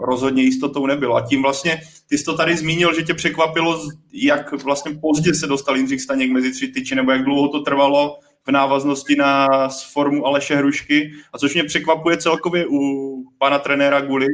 [0.05, 1.17] rozhodně jistotou nebylo.
[1.17, 5.47] A tím vlastně, ty jsi to tady zmínil, že tě překvapilo, jak vlastně pozdě se
[5.47, 9.49] dostal Jindřich Staněk mezi tři tyči, nebo jak dlouho to trvalo v návaznosti na
[9.93, 11.13] formu Aleše Hrušky.
[11.33, 14.27] A což mě překvapuje celkově u pana trenéra Guli,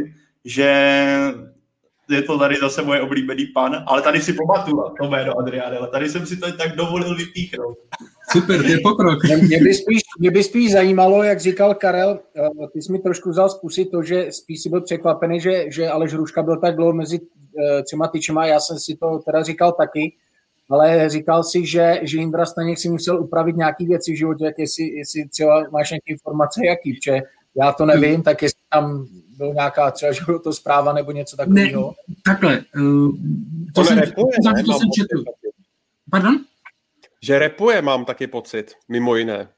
[0.44, 1.04] že
[2.12, 5.88] je to tady zase moje oblíbený pan, ale tady si pamatuju to jméno Adriáne, ale
[5.88, 7.79] tady jsem si to tak dovolil vypíchnout.
[8.33, 9.18] Super, to je pokrok.
[9.25, 13.31] Mě by, spíš, mě by spíš zajímalo, jak říkal Karel, eh, ty jsi mi trošku
[13.31, 16.92] vzal z to, že spíš si byl překvapený, že, že Aleš Hruška byl tak dlouho
[16.92, 20.16] mezi eh, třema tyčema, já jsem si to teda říkal taky,
[20.70, 24.59] ale říkal si, že, že Indra Staněk si musel upravit nějaké věci v životě, jak
[24.59, 27.20] jestli, jestli třeba máš nějaké informace, jaký, protože
[27.55, 29.07] já to nevím, tak jestli tam
[29.42, 31.94] byl nějaká třeba, že to zpráva nebo něco takového.
[32.09, 32.64] Ne, takhle.
[32.76, 33.16] Uh,
[33.74, 34.64] to, jsem, repuje, to, ne?
[34.64, 35.24] to jsem četl.
[36.11, 36.38] Pardon?
[37.22, 39.48] Že repuje, mám taky pocit, mimo jiné.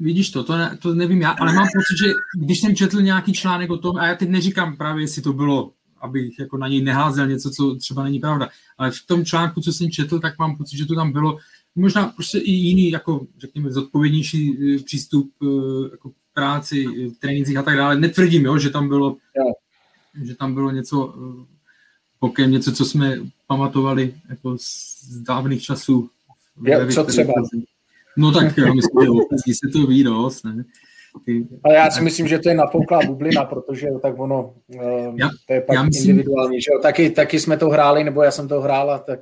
[0.00, 2.12] Vidíš to, to, ne, to nevím já, ale mám pocit, že
[2.44, 5.72] když jsem četl nějaký článek o tom, a já teď neříkám právě, jestli to bylo,
[6.00, 9.72] abych jako na něj neházel něco, co třeba není pravda, ale v tom článku, co
[9.72, 11.38] jsem četl, tak mám pocit, že to tam bylo
[11.74, 15.46] možná prostě i jiný, jako řekněme, zodpovědnější eh, přístup eh,
[15.92, 18.00] jako práci, v trénincích a tak dále.
[18.00, 19.52] Netvrdím, jo, že tam bylo, jo.
[20.22, 21.14] že tam bylo něco
[22.18, 23.16] pokem, něco, co jsme
[23.46, 26.10] pamatovali jako z dávných časů.
[26.62, 27.32] Jo, co třeba?
[28.16, 30.64] No tak jo, myslím, že se to ví dost, ne?
[31.24, 35.30] Ty, ale já si myslím, že to je napouklá bublina, protože tak ono, um, já,
[35.46, 36.78] to je pak myslím, individuální, že jo?
[36.82, 39.20] Taky, taky jsme to hráli, nebo já jsem to hrála, tak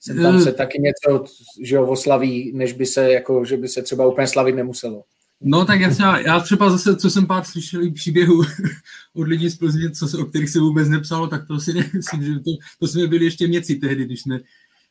[0.00, 1.24] jsem tam se taky něco,
[1.60, 5.02] že jo, oslaví, než by se, jako, že by se třeba úplně slavit nemuselo.
[5.42, 8.42] No tak jasně, já třeba zase, co jsem pár slyšel příběhu
[9.14, 12.22] od lidí z Plzně, co se, o kterých se vůbec nepsalo, tak to si nemyslím,
[12.22, 14.40] že to, to jsme byli ještě měci tehdy, když jsme,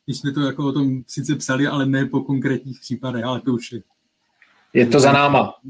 [0.05, 3.53] když jsme to jako o tom sice psali, ale ne po konkrétních případech, ale to
[3.53, 3.81] už je.
[4.73, 5.53] Je to za náma.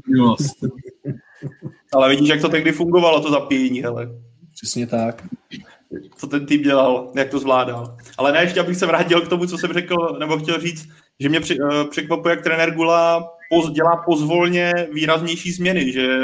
[1.92, 4.08] Ale vidíš, jak to tehdy fungovalo, to zapíjení, hele.
[4.52, 5.26] Přesně tak.
[6.16, 7.96] Co ten tým dělal, jak to zvládal.
[8.18, 10.88] Ale ne, ještě abych se vrátil k tomu, co jsem řekl, nebo chtěl říct,
[11.20, 13.30] že mě eh, překvapuje, jak trenér Gula
[13.72, 16.18] dělá pozvolně výraznější změny, že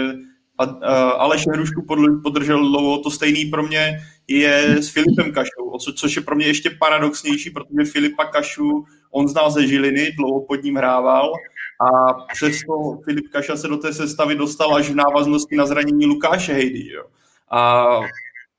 [1.17, 1.87] Aleš Hrušku
[2.23, 6.47] podržel dlouho, to stejný pro mě je s Filipem Kašou, co, což je pro mě
[6.47, 11.33] ještě paradoxnější, protože Filipa Kašu on znal ze Žiliny, dlouho pod ním hrával
[11.81, 16.53] a přesto Filip Kaša se do té sestavy dostal až v návaznosti na zranění Lukáše
[16.53, 16.89] Hejdy.
[16.89, 17.05] Jo.
[17.51, 17.87] A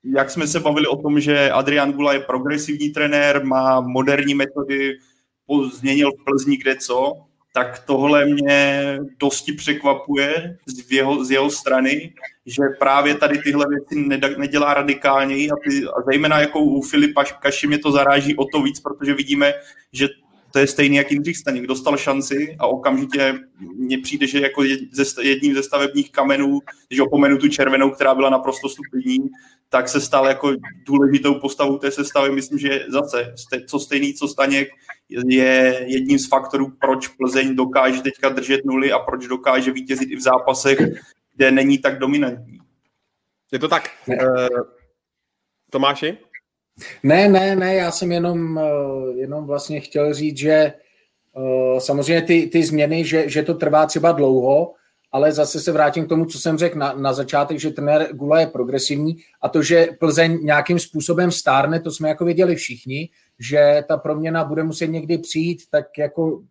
[0.04, 4.98] jak jsme se bavili o tom, že Adrian Gula je progresivní trenér, má moderní metody,
[5.72, 7.14] změnil v Plzni kde co,
[7.58, 12.14] tak tohle mě dosti překvapuje z jeho, z jeho strany,
[12.46, 17.68] že právě tady tyhle věci nedělá radikálněji a, ty, a zejména jako u Filipa Kaši
[17.68, 19.54] mě to zaráží o to víc, protože vidíme,
[19.94, 20.08] že
[20.52, 21.68] to je stejný jak Jindřich Staněk.
[21.68, 23.40] Dostal šanci a okamžitě
[23.76, 24.64] mně přijde, že jako
[25.22, 26.60] jedním ze stavebních kamenů,
[26.92, 29.20] že opomenu tu červenou, která byla naprosto stupidní,
[29.70, 30.54] tak se stal jako
[30.86, 32.32] důležitou postavou té sestavy.
[32.32, 33.34] Myslím, že zase
[33.68, 34.70] co stejný, co Staněk,
[35.10, 40.16] je jedním z faktorů, proč Plzeň dokáže teďka držet nuly a proč dokáže vítězit i
[40.16, 40.80] v zápasech,
[41.36, 42.60] kde není tak dominantní.
[43.52, 43.90] Je to tak.
[44.08, 44.48] Uh,
[45.70, 46.18] Tomáši?
[47.04, 52.48] Ne, ne, ne, já jsem jenom, eh, jenom vlastně chtěl říct, že eh, samozřejmě ty,
[52.48, 54.74] ty změny, že, že to trvá třeba dlouho,
[55.12, 58.40] ale zase se vrátím k tomu, co jsem řekl na, na začátek, že trenér Gula
[58.40, 63.84] je progresivní a to, že Plzeň nějakým způsobem stárne, to jsme jako věděli všichni, že
[63.88, 66.42] ta proměna bude muset někdy přijít, tak jako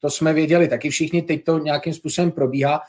[0.00, 2.80] to jsme věděli taky všichni, teď to nějakým způsobem probíhá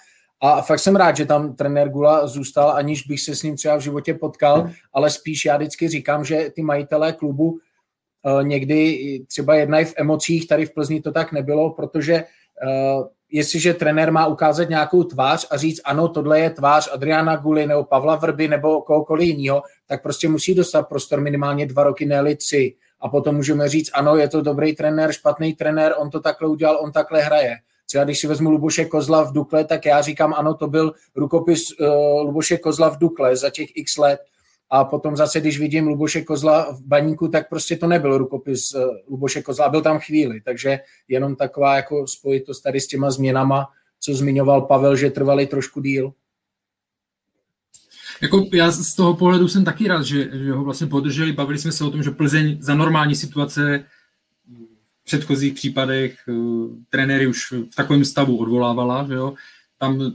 [0.42, 3.76] a fakt jsem rád, že tam trenér Gula zůstal, aniž bych se s ním třeba
[3.76, 9.56] v životě potkal, ale spíš já vždycky říkám, že ty majitelé klubu uh, někdy třeba
[9.56, 14.70] jednají v emocích, tady v Plzni to tak nebylo, protože uh, jestliže trenér má ukázat
[14.70, 19.28] nějakou tvář a říct, ano, tohle je tvář Adriana Guly nebo Pavla Vrby nebo kohokoliv
[19.28, 22.76] jiného, tak prostě musí dostat prostor minimálně dva roky, ne tři.
[23.04, 26.78] A potom můžeme říct, ano, je to dobrý trenér, špatný trenér, on to takhle udělal,
[26.82, 27.56] on takhle hraje.
[27.86, 31.80] Třeba když si vezmu Luboše Kozla v Dukle, tak já říkám, ano, to byl rukopis
[31.80, 31.88] uh,
[32.26, 34.20] Luboše Kozla v Dukle za těch x let.
[34.70, 38.82] A potom zase, když vidím Luboše Kozla v baníku, tak prostě to nebyl rukopis uh,
[39.08, 40.42] Luboše Kozla, byl tam chvíli.
[40.42, 43.68] Takže jenom taková jako spojitost tady s těma změnama,
[44.00, 46.14] co zmiňoval Pavel, že trvali trošku díl.
[48.22, 51.34] Jako já z toho pohledu jsem taky rád, že, že ho vlastně podrželi.
[51.34, 53.86] Bavili jsme se o tom, že Plzeň za normální situace
[55.02, 59.34] v předchozích případech uh, trenéry už v takovém stavu odvolávala, že jo.
[59.78, 60.14] Tam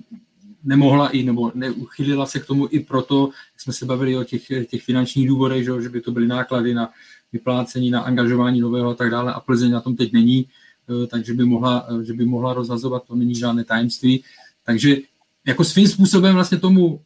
[0.64, 4.82] nemohla i, nebo neuchylila se k tomu i proto, jsme se bavili o těch, těch
[4.82, 6.90] finančních důvodech, že, jo, že by to byly náklady na
[7.32, 10.46] vyplácení, na angažování nového a tak dále a Plzeň na tom teď není,
[10.86, 14.24] uh, takže by mohla, uh, že by mohla rozhazovat, to není žádné tajemství.
[14.64, 14.96] Takže
[15.46, 17.00] jako svým způsobem vlastně tomu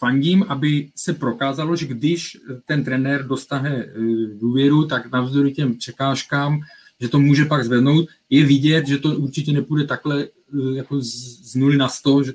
[0.00, 3.92] fandím, aby se prokázalo, že když ten trenér dostane eh,
[4.40, 6.60] důvěru, tak navzdory těm překážkám,
[7.00, 11.54] že to může pak zvednout, je vidět, že to určitě nepůjde takhle eh, jako z
[11.54, 12.32] nuly na sto, že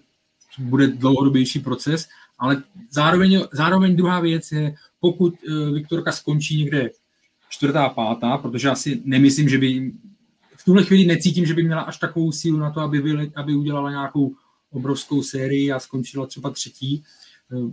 [0.60, 2.08] bude dlouhodobější proces,
[2.40, 6.90] ale zároveň, zároveň druhá věc je, pokud eh, Viktorka skončí někde
[7.50, 9.92] čtvrtá, pátá, protože asi nemyslím, že by
[10.56, 13.90] v tuhle chvíli necítím, že by měla až takovou sílu na to, aby, aby udělala
[13.92, 14.36] nějakou
[14.76, 17.04] obrovskou sérii a skončila třeba třetí,
[17.54, 17.72] Eh,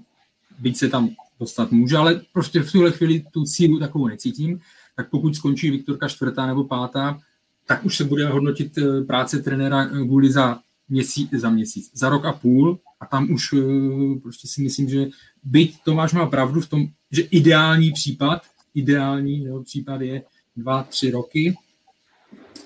[0.58, 1.10] byť se tam
[1.40, 4.60] dostat může, ale prostě v tuhle chvíli tu sílu takovou necítím,
[4.96, 7.18] tak pokud skončí Viktorka čtvrtá nebo pátá,
[7.66, 12.24] tak už se bude hodnotit eh, práce trenéra Guli za měsíc, za měsíc, za rok
[12.24, 12.78] a půl.
[13.00, 15.06] A tam už eh, prostě si myslím, že
[15.44, 18.42] byť Tomáš má pravdu v tom, že ideální případ,
[18.74, 20.22] ideální jo, případ je
[20.56, 21.56] dva, tři roky,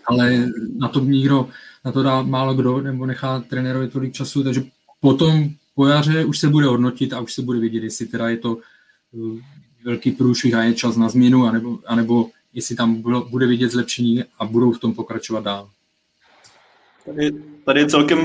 [0.06, 0.46] ale
[0.76, 1.48] na to nikdo,
[1.86, 4.62] na to dá málo kdo, nebo nechá trenérovi tolik času, takže
[5.00, 8.36] potom po jaře už se bude hodnotit a už se bude vidět, jestli teda je
[8.36, 8.58] to
[9.12, 9.38] uh,
[9.84, 14.44] velký průšvih a je čas na změnu, anebo, anebo jestli tam bude vidět zlepšení a
[14.44, 15.70] budou v tom pokračovat dál.
[17.06, 17.32] Tady,
[17.64, 18.18] tady je celkem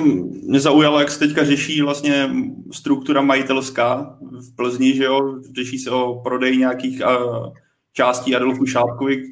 [0.43, 2.30] mě zaujalo, jak se teďka řeší vlastně
[2.71, 7.54] struktura majitelská v Plzni, že jo, řeší se o prodej nějakých uh,
[7.94, 9.24] částí Adolfu Šápkovi,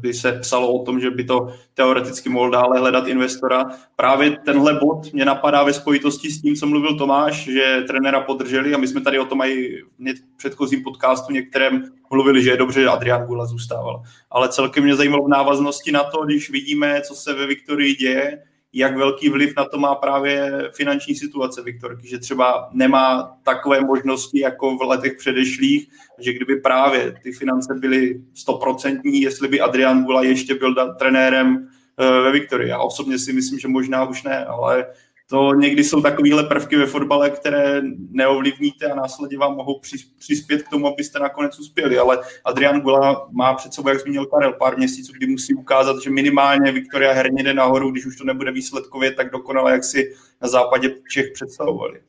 [0.00, 3.64] kdy se psalo o tom, že by to teoreticky mohl dále hledat investora.
[3.96, 8.74] Právě tenhle bod mě napadá ve spojitosti s tím, co mluvil Tomáš, že trenéra podrželi
[8.74, 12.80] a my jsme tady o tom i v předchozím podcastu některém mluvili, že je dobře,
[12.80, 14.02] že Adrian Gula zůstával.
[14.30, 18.42] Ale celkem mě zajímalo v návaznosti na to, když vidíme, co se ve Viktorii děje,
[18.74, 24.40] jak velký vliv na to má právě finanční situace Viktorky, že třeba nemá takové možnosti
[24.40, 30.22] jako v letech předešlých, že kdyby právě ty finance byly stoprocentní, jestli by Adrian Gula
[30.22, 32.68] ještě byl trenérem eh, ve Viktorii.
[32.68, 34.86] Já osobně si myslím, že možná už ne, ale
[35.26, 39.80] to někdy jsou takovéhle prvky ve fotbale, které neovlivníte a následně vám mohou
[40.18, 41.98] přispět k tomu, abyste nakonec uspěli.
[41.98, 46.10] Ale Adrian Gula má před sebou, jak zmínil Karel, pár měsíců, kdy musí ukázat, že
[46.10, 50.48] minimálně Viktoria herně jde nahoru, když už to nebude výsledkově tak dokonale, jak si na
[50.48, 52.00] západě Čech představovali.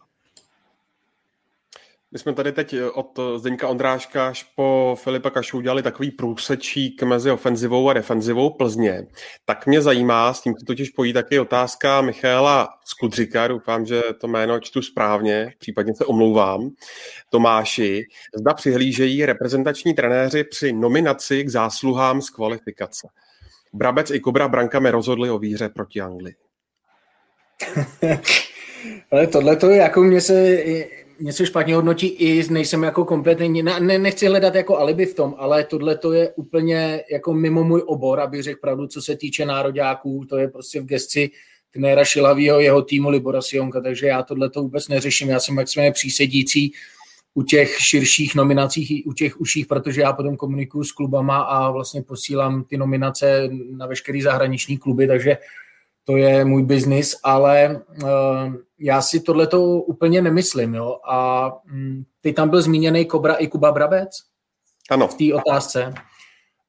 [2.15, 6.11] My jsme tady teď eh, od eh, Zdeňka Ondráška až po Filipa Kašu udělali takový
[6.11, 9.07] průsečík mezi ofenzivou a defenzivou Plzně.
[9.45, 14.27] Tak mě zajímá, s tím se totiž pojí taky otázka Michaela Skudřika, doufám, že to
[14.27, 16.69] jméno čtu správně, případně se omlouvám,
[17.29, 18.03] Tomáši.
[18.35, 23.07] Zda přihlížejí reprezentační trenéři při nominaci k zásluhám z kvalifikace.
[23.73, 26.35] Brabec i Kobra brankami rozhodli o výhře proti Anglii.
[29.11, 30.63] Ale tohle to jako mě se
[31.19, 35.63] něco špatně hodnotí i nejsem jako kompetentní, ne, nechci hledat jako alibi v tom, ale
[35.63, 40.25] tohle to je úplně jako mimo můj obor, abych řekl pravdu, co se týče nároďáků,
[40.29, 41.31] to je prostě v gesci
[41.71, 45.91] trenéra Šilavýho, jeho týmu Libora Sionka, takže já tohle to vůbec neřeším, já jsem maximálně
[45.91, 46.71] přísedící
[47.33, 51.71] u těch širších nominacích i u těch uších, protože já potom komunikuju s klubama a
[51.71, 55.37] vlastně posílám ty nominace na veškerý zahraniční kluby, takže
[56.05, 58.09] to je můj biznis, ale uh,
[58.79, 60.73] já si tohle to úplně nemyslím.
[60.73, 60.97] Jo?
[61.09, 64.09] A um, ty tam byl zmíněný Kobra i Kuba Brabec?
[64.89, 65.07] Ano.
[65.07, 65.93] V té otázce.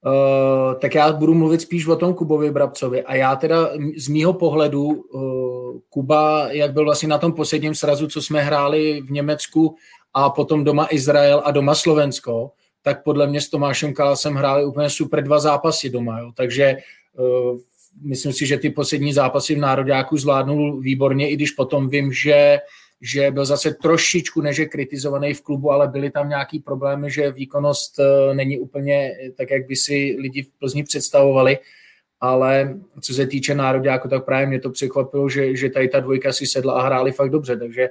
[0.07, 3.03] Uh, tak já budu mluvit spíš o tom Kubovi Brabcovi.
[3.03, 8.09] A já teda z mýho pohledu uh, Kuba, jak byl vlastně na tom posledním srazu,
[8.09, 9.77] co jsme hráli v Německu
[10.15, 12.51] a potom doma Izrael a doma Slovensko,
[12.83, 16.21] tak podle mě s Tomášem Kalasem hráli úplně super dva zápasy doma.
[16.21, 16.33] Jo.
[16.37, 16.77] Takže
[17.19, 17.59] uh,
[18.03, 22.59] myslím si, že ty poslední zápasy v Nároďáku zvládnul výborně, i když potom vím, že
[23.01, 27.99] že byl zase trošičku než kritizovaný v klubu, ale byly tam nějaký problémy, že výkonnost
[27.99, 31.59] eh, není úplně tak, jak by si lidi v Plzni představovali,
[32.21, 36.33] ale co se týče nároďáku, tak právě mě to překvapilo, že, že tady ta dvojka
[36.33, 37.89] si sedla a hráli fakt dobře, takže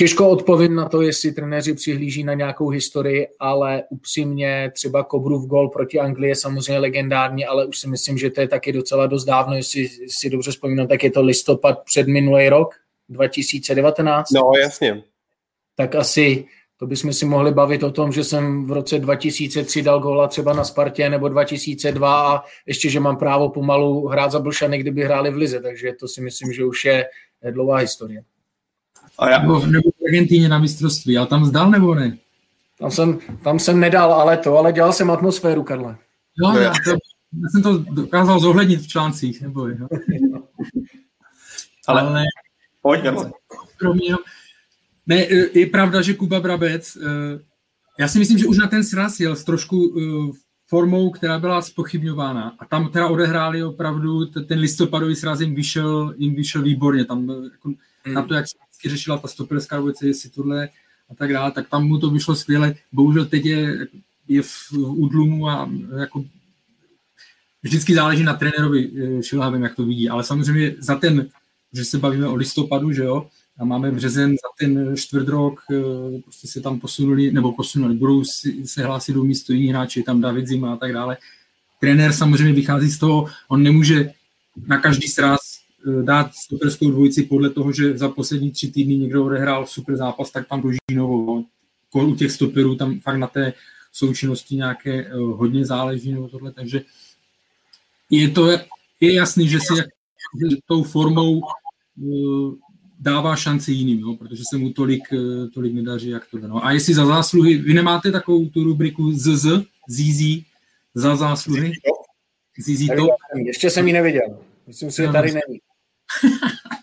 [0.00, 5.68] Těžko odpovím na to, jestli trenéři přihlíží na nějakou historii, ale upřímně třeba Kobrův gol
[5.68, 9.24] proti Anglii je samozřejmě legendární, ale už si myslím, že to je taky docela dost
[9.24, 12.74] dávno, jestli si dobře vzpomínám, tak je to listopad před minulý rok,
[13.08, 14.30] 2019.
[14.30, 15.02] No, jasně.
[15.76, 16.44] Tak asi
[16.76, 20.52] to bychom si mohli bavit o tom, že jsem v roce 2003 dal góla třeba
[20.52, 25.30] na Spartě, nebo 2002 a ještě, že mám právo pomalu hrát za Blšany, kdyby hráli
[25.30, 27.06] v Lize, takže to si myslím, že už je
[27.50, 28.22] dlouhá historie.
[29.20, 29.38] A já...
[29.38, 32.18] nebo, nebo v Argentíně na mistrovství, ale tam zdal nebo ne?
[32.78, 35.96] Tam jsem, tam jsem nedal, ale to, ale dělal jsem atmosféru, Karle.
[36.42, 36.90] Jo, no, já, to,
[37.42, 39.88] já jsem to dokázal zohlednit v článcích, nebo jo.
[41.86, 42.24] ale, ale
[42.82, 43.00] pojď,
[43.76, 44.14] kromě,
[45.06, 47.40] ne, je pravda, že Kuba Brabec, eh,
[47.98, 50.32] já si myslím, že už na ten sraz jel s trošku eh,
[50.66, 52.56] formou, která byla spochybňována.
[52.58, 57.04] A tam teda odehráli opravdu, ten listopadový sraz jim vyšel, jim vyšel výborně.
[57.04, 58.14] Tam jako, mm.
[58.14, 60.68] na to, jak se vždycky řešila ta stoperská dvojice, jestli tohle
[61.10, 62.74] a tak dále, tak tam mu to vyšlo skvěle.
[62.92, 63.86] Bohužel teď je,
[64.28, 66.24] je v údlumu a jako
[67.62, 68.90] vždycky záleží na trenérovi
[69.22, 71.28] Šilhavém, jak to vidí, ale samozřejmě za ten,
[71.72, 73.26] že se bavíme o listopadu, že jo,
[73.58, 78.24] a máme březen za ten čtvrt rok, eh, prostě se tam posunuli, nebo posunuli, budou
[78.24, 81.16] si, se hlásit do místo jiní hráči, tam David Zima a tak dále.
[81.80, 84.12] Trenér samozřejmě vychází z toho, on nemůže
[84.66, 85.49] na každý sraz eh,
[86.02, 90.48] dát stoperskou dvojici podle toho, že za poslední tři týdny někdo odehrál super zápas, tak
[90.48, 91.44] tam doží novou.
[91.94, 93.52] U těch stoperů tam fakt na té
[93.92, 96.80] součinnosti nějaké eh, hodně záleží nebo tohle, takže
[98.10, 98.50] je to
[99.00, 99.74] je jasný, že si
[100.66, 101.40] tou formou
[102.98, 106.64] dává šanci jiným, jo, protože se mu tolik, eh, tolik nedaří, jak to no.
[106.64, 109.46] A jestli za zásluhy, vy nemáte takovou tu rubriku ZZ,
[109.88, 110.22] ZZ,
[110.94, 111.72] za zásluhy?
[112.60, 113.08] ZZ to?
[113.46, 114.38] Ještě jsem ji neviděl.
[114.66, 115.60] Myslím si, že tady není.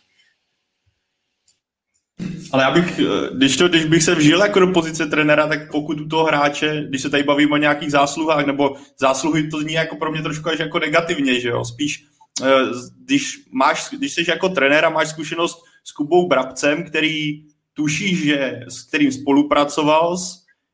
[2.52, 5.72] Ale já bych, eh, když, to, když bych se vžil jako do pozice trenéra, tak
[5.72, 9.74] pokud u toho hráče, když se tady bavíme o nějakých zásluhách, nebo zásluhy, to zní
[9.74, 12.04] jako pro mě trošku až jako negativně, že jo, spíš
[12.44, 12.62] eh,
[13.04, 18.60] když máš, když jsi jako trenér a máš zkušenost s Kubou Brabcem, který tušíš, že
[18.68, 20.18] s kterým spolupracoval,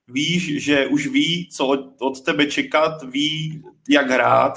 [0.08, 1.68] víš, že už ví, co
[2.00, 4.54] od tebe čekat, ví, jak hrát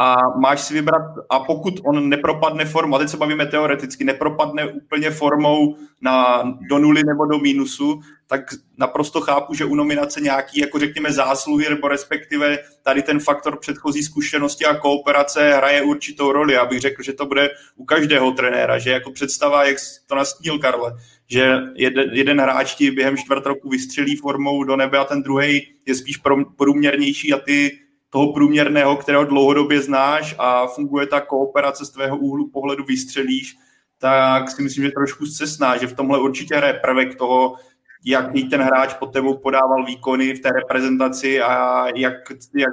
[0.00, 4.66] a máš si vybrat, a pokud on nepropadne formou, a teď se bavíme teoreticky, nepropadne
[4.66, 8.40] úplně formou na, do nuly nebo do mínusu, tak
[8.78, 14.02] naprosto chápu, že u nominace nějaký, jako řekněme, zásluhy, nebo respektive tady ten faktor předchozí
[14.02, 16.52] zkušenosti a kooperace hraje určitou roli.
[16.52, 20.58] Já bych řekl, že to bude u každého trenéra, že jako představa, jak to nastínil
[20.58, 20.92] Karle,
[21.30, 25.62] že jeden, jeden hráč ti během čtvrt roku vystřelí formou do nebe a ten druhý
[25.86, 26.20] je spíš
[26.56, 27.78] průměrnější a ty
[28.10, 33.56] toho průměrného, kterého dlouhodobě znáš a funguje ta kooperace z tvého úhlu pohledu vystřelíš,
[33.98, 37.56] tak si myslím, že trošku zcestná, že v tomhle určitě hraje prvek toho,
[38.04, 42.14] jak ten hráč pod tebou podával výkony v té reprezentaci a jak,
[42.54, 42.70] jak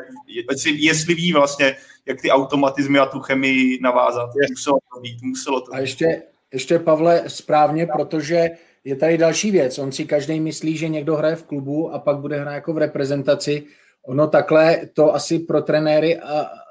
[0.65, 4.29] jestli ví vlastně, jak ty automatizmy a tu chemii navázat.
[4.49, 6.23] Muselo to být, muselo to A ještě,
[6.53, 8.49] ještě Pavle, správně, protože
[8.83, 9.79] je tady další věc.
[9.79, 12.77] On si každý myslí, že někdo hraje v klubu a pak bude hrát jako v
[12.77, 13.63] reprezentaci
[14.07, 16.19] Ono takhle to asi pro trenéry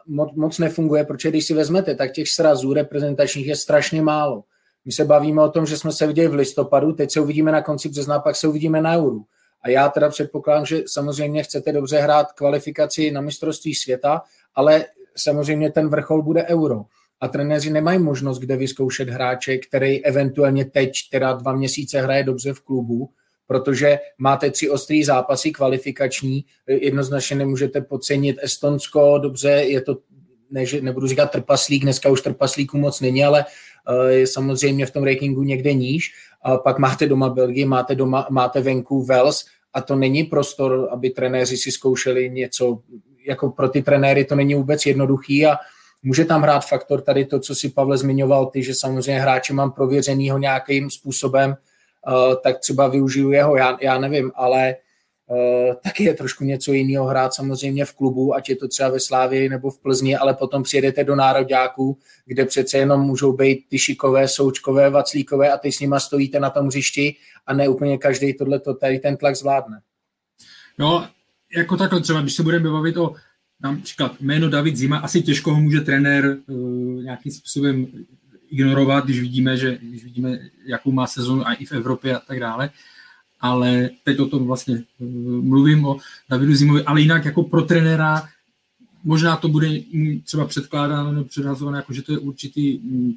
[0.07, 4.44] moc, moc nefunguje, protože když si vezmete, tak těch srazů reprezentačních je strašně málo.
[4.85, 7.63] My se bavíme o tom, že jsme se viděli v listopadu, teď se uvidíme na
[7.63, 9.25] konci března, pak se uvidíme na Euru.
[9.63, 14.23] A já teda předpokládám, že samozřejmě chcete dobře hrát kvalifikaci na mistrovství světa,
[14.54, 14.85] ale
[15.17, 16.85] samozřejmě ten vrchol bude Euro.
[17.21, 22.52] a trenéři nemají možnost, kde vyzkoušet hráče, který eventuálně teď teda dva měsíce hraje dobře
[22.52, 23.11] v klubu,
[23.47, 29.99] protože máte tři ostrý zápasy kvalifikační, jednoznačně nemůžete podcenit Estonsko, dobře, je to,
[30.51, 34.90] ne, že nebudu říkat trpaslík, dneska už trpaslíků moc není, ale eh, je samozřejmě v
[34.90, 39.81] tom rankingu někde níž, a pak máte doma Belgii, máte, doma, máte venku Wales a
[39.81, 42.79] to není prostor, aby trenéři si zkoušeli něco,
[43.27, 45.57] jako pro ty trenéry to není vůbec jednoduchý a
[46.03, 49.73] může tam hrát faktor tady to, co si Pavle zmiňoval ty, že samozřejmě hráče mám
[49.73, 51.65] prověřenýho nějakým způsobem, Eh,
[52.42, 54.77] tak třeba využiju jeho, já, já nevím, ale
[55.31, 59.00] Uh, taky je trošku něco jiného hrát samozřejmě v klubu, ať je to třeba ve
[59.00, 63.79] Slávii nebo v Plzni, ale potom přijedete do nároďáků, kde přece jenom můžou být ty
[63.79, 67.15] šikové, součkové, vaclíkové a ty s nima stojíte na tom hřišti
[67.46, 69.81] a ne úplně každý tohle tady ten tlak zvládne.
[70.79, 71.09] No,
[71.57, 73.15] jako takhle třeba, když se budeme bavit o
[73.63, 77.87] například jméno David Zima, asi těžko ho může trenér uh, nějakým způsobem
[78.51, 82.40] ignorovat, když vidíme, že, když vidíme, jakou má sezonu a i v Evropě a tak
[82.40, 82.71] dále.
[83.40, 85.05] Ale teď o tom vlastně eh,
[85.40, 85.99] mluvím o
[86.31, 88.29] Davidu Zimovi, ale jinak jako pro trenéra
[89.07, 89.69] možná to bude
[90.25, 93.13] třeba předkládáno nebo předhazované, jako že to je určitý mm,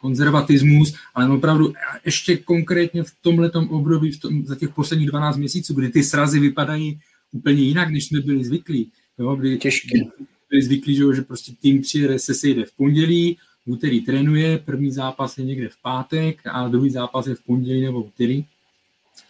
[0.00, 1.72] konzervatismus, ale opravdu
[2.04, 6.40] ještě konkrétně v tomhle období, v tom, za těch posledních 12 měsíců, kdy ty srazy
[6.40, 7.00] vypadají
[7.32, 8.90] úplně jinak, než jsme byli zvyklí.
[9.18, 10.10] Jo, kdy Těžký.
[10.50, 14.90] byli zvyklí, že, že prostě tým přijede, se sejde v pondělí, v úterý trénuje, první
[14.90, 18.44] zápas je někde v pátek a druhý zápas je v pondělí nebo v úterý.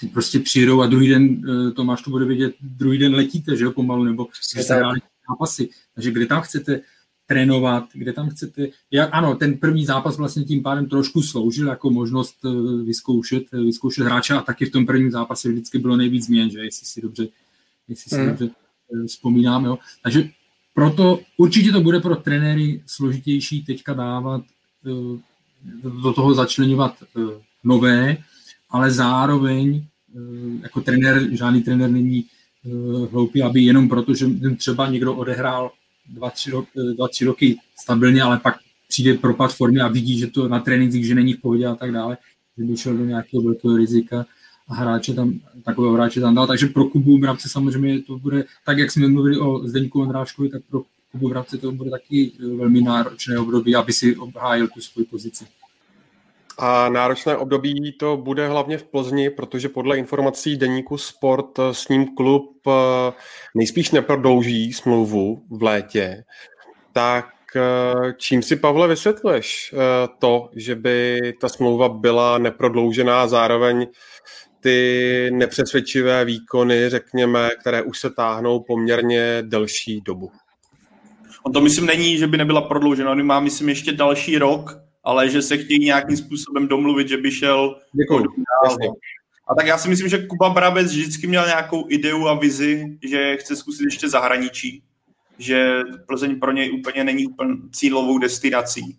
[0.01, 3.65] Ty prostě přijedou a druhý den, eh, Tomáš to bude vidět, druhý den letíte, že
[3.65, 5.69] jo, pomalu, nebo se zápasy.
[5.95, 6.81] Takže kde tam chcete
[7.27, 8.69] trénovat, kde tam chcete...
[8.91, 13.61] Jak, ano, ten první zápas vlastně tím pádem trošku sloužil jako možnost eh, vyzkoušet, eh,
[13.61, 17.03] vyzkoušet hráče a taky v tom prvním zápase vždycky bylo nejvíc změn, že jestli si
[17.03, 17.29] dobře,
[17.89, 18.29] jestli si hmm.
[18.29, 18.51] dobře
[19.07, 19.65] vzpomínám.
[19.65, 19.79] Jo.
[20.03, 20.29] Takže
[20.75, 24.43] proto určitě to bude pro trenéry složitější teďka dávat,
[24.87, 25.19] eh,
[26.03, 27.21] do toho začlenovat eh,
[27.65, 28.17] nové,
[28.71, 29.85] ale zároveň
[30.17, 30.19] eh,
[30.63, 32.25] jako trenér, žádný trenér není
[33.11, 35.71] hloupý, aby jenom proto, že třeba někdo odehrál
[36.07, 38.59] dva, tři, roky, dva, tři roky stabilně, ale pak
[38.89, 41.93] přijde propad formy a vidí, že to na trénincích, že není v pohodě a tak
[41.93, 42.17] dále,
[42.59, 44.27] že by šel do nějakého velkého rizika,
[44.73, 46.47] hráče tam, takového hráče tam dal.
[46.47, 50.63] Takže pro Kubu Mravce samozřejmě to bude, tak jak jsme mluvili o Zdeňku Ondráškovi, tak
[50.71, 55.07] pro Kubu Mravce to bude taky eh, velmi náročné období, aby si obhájil tu svoji
[55.07, 55.47] pozici.
[56.59, 61.89] A náročné období to bude hlavně v Plzni, protože podle informací deníku Sport eh, s
[61.89, 62.73] ním klub eh,
[63.55, 66.25] nejspíš neprodlouží smlouvu v létě.
[66.93, 67.29] Tak
[68.17, 69.75] čím si, Pavle, vysvětluješ
[70.19, 73.87] to, že by ta smlouva byla neprodloužená, zároveň
[74.63, 80.31] ty nepřesvědčivé výkony, řekněme, které už se táhnou poměrně delší dobu.
[81.43, 85.31] On to myslím není, že by nebyla prodloužena, on má myslím ještě další rok, ale
[85.31, 88.27] že se chtějí nějakým způsobem domluvit, že by šel Děkuju.
[89.49, 93.37] A tak já si myslím, že Kuba Brabec vždycky měl nějakou ideu a vizi, že
[93.37, 94.83] chce zkusit ještě zahraničí,
[95.39, 98.99] že Plzeň pro něj úplně není úplně cílovou destinací.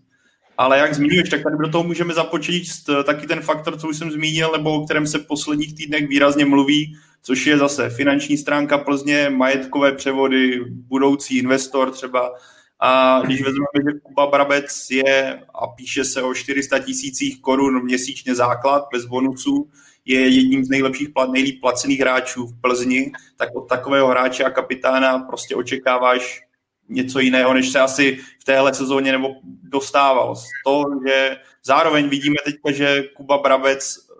[0.58, 3.98] Ale jak zmiňuješ, tak tady do toho můžeme započíst eh, taky ten faktor, co už
[3.98, 8.38] jsem zmínil, nebo o kterém se v posledních týdnech výrazně mluví, což je zase finanční
[8.38, 12.34] stránka Plzně, majetkové převody, budoucí investor třeba.
[12.80, 18.36] A když vezmeme, že Kuba Brabec je a píše se o 400 tisících korun měsíčně
[18.36, 19.70] základ bez bonusů,
[20.06, 25.20] je jedním z nejlepších, nejlíp placených hráčů v Plzni, tak od takového hráče a kapitána
[25.20, 26.42] prostě očekáváš
[26.90, 30.36] něco jiného, než se asi v téhle sezóně nebo dostával.
[30.36, 34.14] Z toho, že zároveň vidíme teď, že Kuba Brabec eh,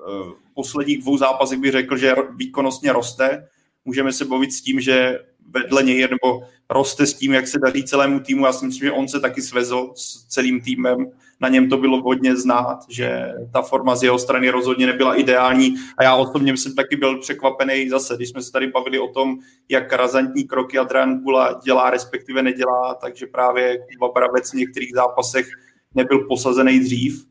[0.52, 3.48] v posledních dvou zápasech bych řekl, že výkonnostně roste.
[3.86, 7.84] Můžeme se bavit s tím, že vedle něj nebo roste s tím, jak se daří
[7.84, 8.46] celému týmu.
[8.46, 11.12] Já si myslím, že on se taky svezl s celým týmem.
[11.40, 15.76] Na něm to bylo hodně znát, že ta forma z jeho strany rozhodně nebyla ideální.
[15.98, 19.38] A já osobně jsem taky byl překvapený zase, když jsme se tady bavili o tom,
[19.70, 25.48] jak razantní kroky Adrian Gula dělá, respektive nedělá, takže právě Kuba Brabec v některých zápasech
[25.96, 27.26] nebyl posazený dřív,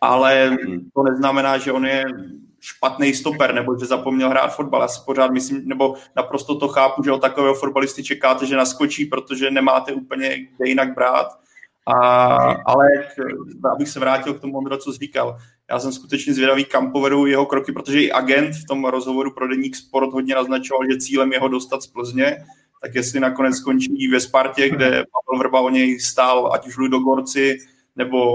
[0.00, 0.56] ale
[0.94, 2.04] to neznamená, že on je
[2.64, 4.80] špatný stoper, nebo že zapomněl hrát fotbal.
[4.82, 9.04] Já si pořád myslím, nebo naprosto to chápu, že od takového fotbalisty čekáte, že naskočí,
[9.04, 11.26] protože nemáte úplně kde jinak brát.
[11.86, 11.96] A,
[12.66, 12.88] ale
[13.74, 15.38] abych se vrátil k tomu, Ondro, co jsi říkal,
[15.70, 19.48] já jsem skutečně zvědavý, kam povedou jeho kroky, protože i agent v tom rozhovoru pro
[19.48, 22.36] Deník Sport hodně naznačoval, že cílem jeho dostat z Plzně,
[22.82, 26.98] tak jestli nakonec skončí ve Spartě, kde Pavel Vrba o něj stál, ať už do
[26.98, 27.58] Gorci,
[27.96, 28.28] nebo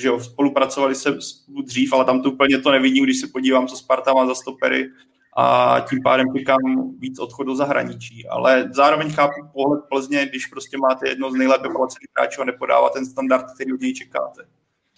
[0.00, 1.18] že jo, spolupracovali se
[1.64, 4.90] dřív, ale tam to úplně to nevidím, když se podívám, co Sparta má za stopery,
[5.36, 6.58] a tím pádem čekám
[6.98, 8.28] víc odchod do zahraničí.
[8.28, 12.88] Ale zároveň chápu pohled Plzně, když prostě máte jedno z nejlépe placených hráčů a nepodává
[12.88, 14.42] ten standard, který od něj čekáte.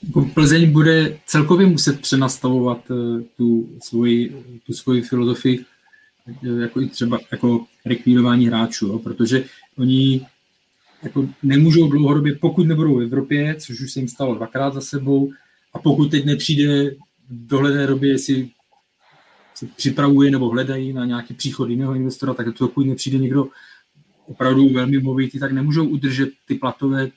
[0.07, 5.65] Jako Plzeň bude celkově muset přenastavovat eh, tu svoji, tu svoji filozofii,
[6.29, 9.45] eh, jako i třeba jako rekvírování hráčů, jo, protože
[9.79, 10.27] oni
[11.03, 15.33] jako nemůžou dlouhodobě, pokud nebudou v Evropě, což už se jim stalo dvakrát za sebou,
[15.75, 16.91] a pokud teď nepřijde
[17.29, 18.51] v dohledné době, jestli
[19.55, 23.49] se připravuje nebo hledají na nějaký příchod jiného investora, tak pokud nepřijde někdo
[24.27, 27.11] opravdu velmi movitý, tak nemůžou udržet ty platové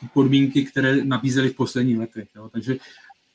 [0.00, 2.28] ty podmínky, které nabízely v posledních letech.
[2.36, 2.48] Jo.
[2.52, 2.76] Takže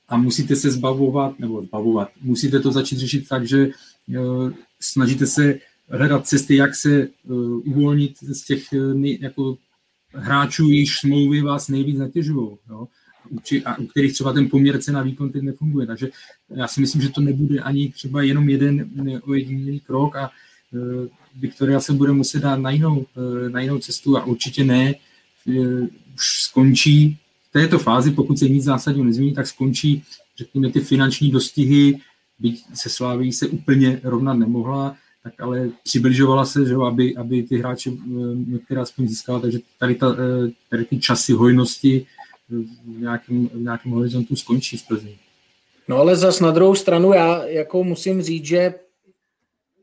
[0.09, 5.59] a musíte se zbavovat, nebo zbavovat, musíte to začít řešit tak, že uh, snažíte se
[5.89, 8.63] hledat cesty, jak se uh, uvolnit z těch
[8.93, 9.57] nej, jako
[10.13, 12.57] hráčů, již smlouvy vás nejvíc zatěžují.
[12.69, 12.87] Jo
[13.65, 15.87] a u kterých třeba ten poměr cena výkon teď nefunguje.
[15.87, 16.09] Takže
[16.55, 18.89] já si myslím, že to nebude ani třeba jenom jeden
[19.23, 20.31] ojedinělý krok a
[20.71, 24.95] uh, Viktoria se bude muset dát na jinou, uh, na jinou cestu a určitě ne.
[25.45, 27.17] Uh, už skončí
[27.49, 30.03] v této fázi, pokud se nic zásadního nezmění, tak skončí,
[30.37, 31.99] řekněme, ty finanční dostihy,
[32.39, 37.57] byť se Sláví se úplně rovnat nemohla, tak ale přibližovala se, že, aby, aby ty
[37.57, 37.91] hráče
[38.47, 40.15] některé aspoň získala, takže tady, ta,
[40.69, 42.05] tady ty časy hojnosti
[42.49, 45.17] v nějakém, v nějakém horizontu skončí v Plzni.
[45.87, 48.73] No ale zas na druhou stranu já jako musím říct, že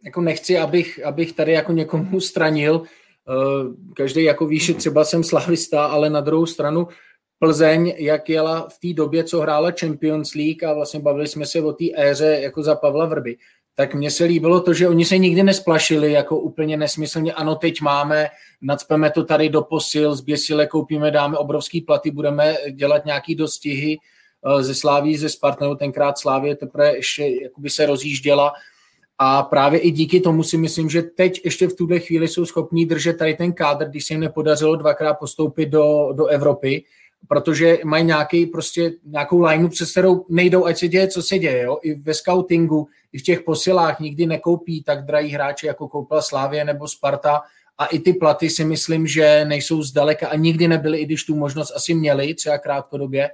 [0.04, 5.84] jako nechci, abych, abych tady jako někomu stranil, eh, každý jako víš, třeba jsem slavista,
[5.84, 6.88] ale na druhou stranu
[7.38, 11.62] Plzeň, jak jela v té době, co hrála Champions League a vlastně bavili jsme se
[11.62, 13.36] o té éře jako za Pavla Vrby,
[13.80, 17.80] tak mně se líbilo to, že oni se nikdy nesplašili jako úplně nesmyslně, ano, teď
[17.80, 18.28] máme,
[18.62, 24.62] nadspeme to tady do posil, zběsile koupíme, dáme obrovský platy, budeme dělat nějaký dostihy eh,
[24.62, 28.52] ze Sláví, ze Spartanu, tenkrát Slávě teprve ještě jakoby se rozjížděla.
[29.18, 32.86] A právě i díky tomu si myslím, že teď ještě v tuhle chvíli jsou schopní
[32.86, 36.84] držet tady ten kádr, když se jim nepodařilo dvakrát postoupit do, do Evropy,
[37.28, 41.62] protože mají nějaký, prostě nějakou lineu, přes kterou nejdou, ať se děje, co se děje.
[41.62, 41.78] Jo?
[41.82, 46.64] I ve scoutingu, i v těch posilách nikdy nekoupí tak drahý hráče, jako koupila Slávě
[46.64, 47.42] nebo Sparta.
[47.78, 51.36] A i ty platy si myslím, že nejsou zdaleka a nikdy nebyly, i když tu
[51.36, 53.30] možnost asi měli, třeba krátkodobě,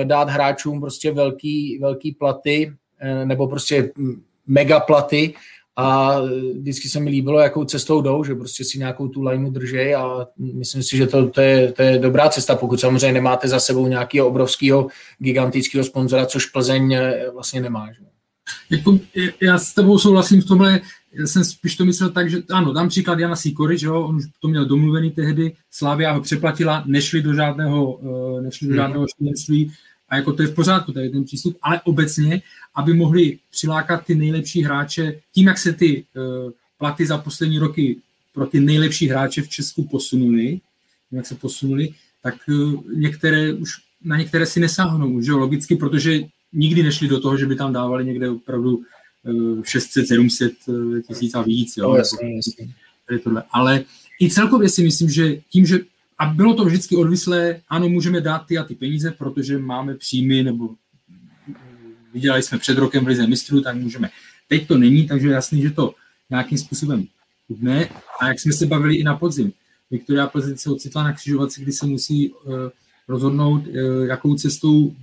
[0.00, 5.34] eh, dát hráčům prostě velký, velký platy eh, nebo prostě mm, mega platy
[5.76, 6.20] a
[6.58, 10.26] vždycky se mi líbilo, jakou cestou jdou, že prostě si nějakou tu lineu držej a
[10.38, 13.86] myslím si, že to, to, je, to je dobrá cesta, pokud samozřejmě nemáte za sebou
[13.86, 17.92] nějakého obrovského gigantického sponzora, což Plzeň eh, vlastně nemá.
[17.92, 18.00] Že?
[18.70, 18.98] Jako,
[19.40, 20.80] já s tebou souhlasím v tomhle,
[21.12, 24.16] já jsem spíš to myslel tak, že ano, dám příklad Jana Sikory, že jo, on
[24.16, 28.00] už to měl domluvený tehdy, Slavia ho přeplatila, nešli do žádného,
[28.38, 28.82] eh, nešli do hmm.
[28.82, 29.72] žádného členství,
[30.08, 32.42] a jako to je v pořádku, tady ten přístup, ale obecně,
[32.74, 37.96] aby mohli přilákat ty nejlepší hráče, tím, jak se ty uh, platy za poslední roky
[38.34, 40.60] pro ty nejlepší hráče v Česku posunuli,
[41.12, 41.88] jak se posunuli,
[42.22, 43.70] tak uh, některé už
[44.04, 46.20] na některé si nesáhnou, že jo, logicky, protože
[46.52, 48.76] nikdy nešli do toho, že by tam dávali někde opravdu
[49.22, 50.52] uh, 600, 700
[51.08, 51.88] tisíc a víc, jo.
[51.88, 52.74] No, jasný, jasný.
[53.50, 53.84] Ale
[54.20, 55.78] i celkově si myslím, že tím, že
[56.18, 60.42] a bylo to vždycky odvislé, ano, můžeme dát ty a ty peníze, protože máme příjmy,
[60.42, 60.74] nebo
[62.14, 64.08] vydělali jsme před rokem v Lize mistrů, tak můžeme.
[64.48, 65.94] Teď to není, takže jasný, že to
[66.30, 67.06] nějakým způsobem
[67.46, 67.88] chudne.
[68.20, 69.52] A jak jsme se bavili i na podzim,
[69.90, 72.54] Viktoria Plzeň se ocitla na křižovatce, kdy se musí uh,
[73.08, 74.94] rozhodnout, uh, jakou cestou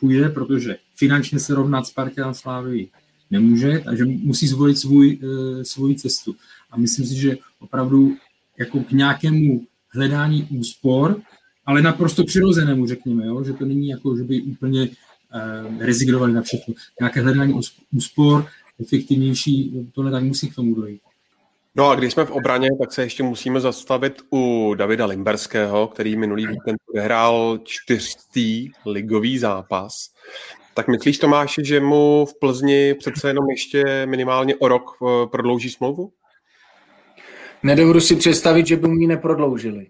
[0.00, 2.88] půjde, protože finančně se rovnat Spartě a Slávii
[3.30, 6.36] nemůže, takže musí zvolit svůj, uh, svůj cestu.
[6.70, 8.16] A myslím si, že opravdu
[8.58, 11.20] jako k nějakému hledání úspor,
[11.66, 13.44] ale naprosto přirozenému, řekněme, jo?
[13.44, 16.74] že to není jako, že by úplně uh, rezignovali na všechno.
[17.00, 17.54] Nějaké hledání
[17.92, 18.46] úspor,
[18.80, 21.00] efektivnější, tohle tak musí k tomu dojít.
[21.74, 26.16] No a když jsme v obraně, tak se ještě musíme zastavit u Davida Limberského, který
[26.16, 29.92] minulý víkend vyhrál čtyřstý ligový zápas.
[30.74, 35.70] Tak myslíš, Tomáši, že mu v Plzni přece jenom ještě minimálně o rok eh, prodlouží
[35.70, 36.12] smlouvu?
[37.62, 39.86] Nedovedu si představit, že by mu ji neprodloužili.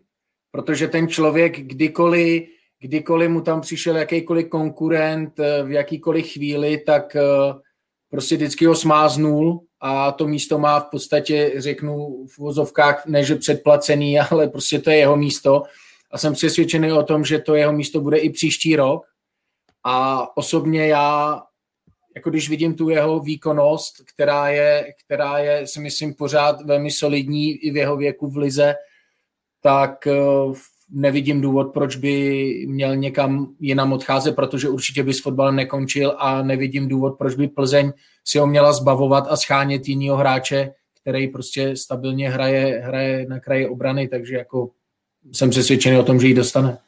[0.51, 2.43] Protože ten člověk kdykoliv,
[2.81, 7.23] kdykoliv mu tam přišel jakýkoliv konkurent eh, v jakýkoliv chvíli, tak eh,
[8.11, 13.37] prostě vždycky ho smáznul a to místo má v podstatě, řeknu v vozovkách, ne že
[13.37, 15.63] předplacený, ale prostě to je jeho místo.
[16.11, 19.03] A jsem přesvědčený o tom, že to jeho místo bude i příští rok.
[19.85, 21.41] A osobně já
[22.15, 27.51] jako když vidím tu jeho výkonnost, která je, která je, si myslím, pořád velmi solidní
[27.51, 28.75] i v jeho věku v lize,
[29.63, 30.15] tak eh,
[30.91, 36.43] nevidím důvod, proč by měl někam jinam odcházet, protože určitě by s fotbalem nekončil a
[36.43, 37.93] nevidím důvod, proč by Plzeň
[38.25, 43.69] si ho měla zbavovat a schánět jinýho hráče, který prostě stabilně hraje, hraje na kraji
[43.69, 44.71] obrany, takže jako
[45.33, 46.79] jsem přesvědčený o tom, že ji dostane.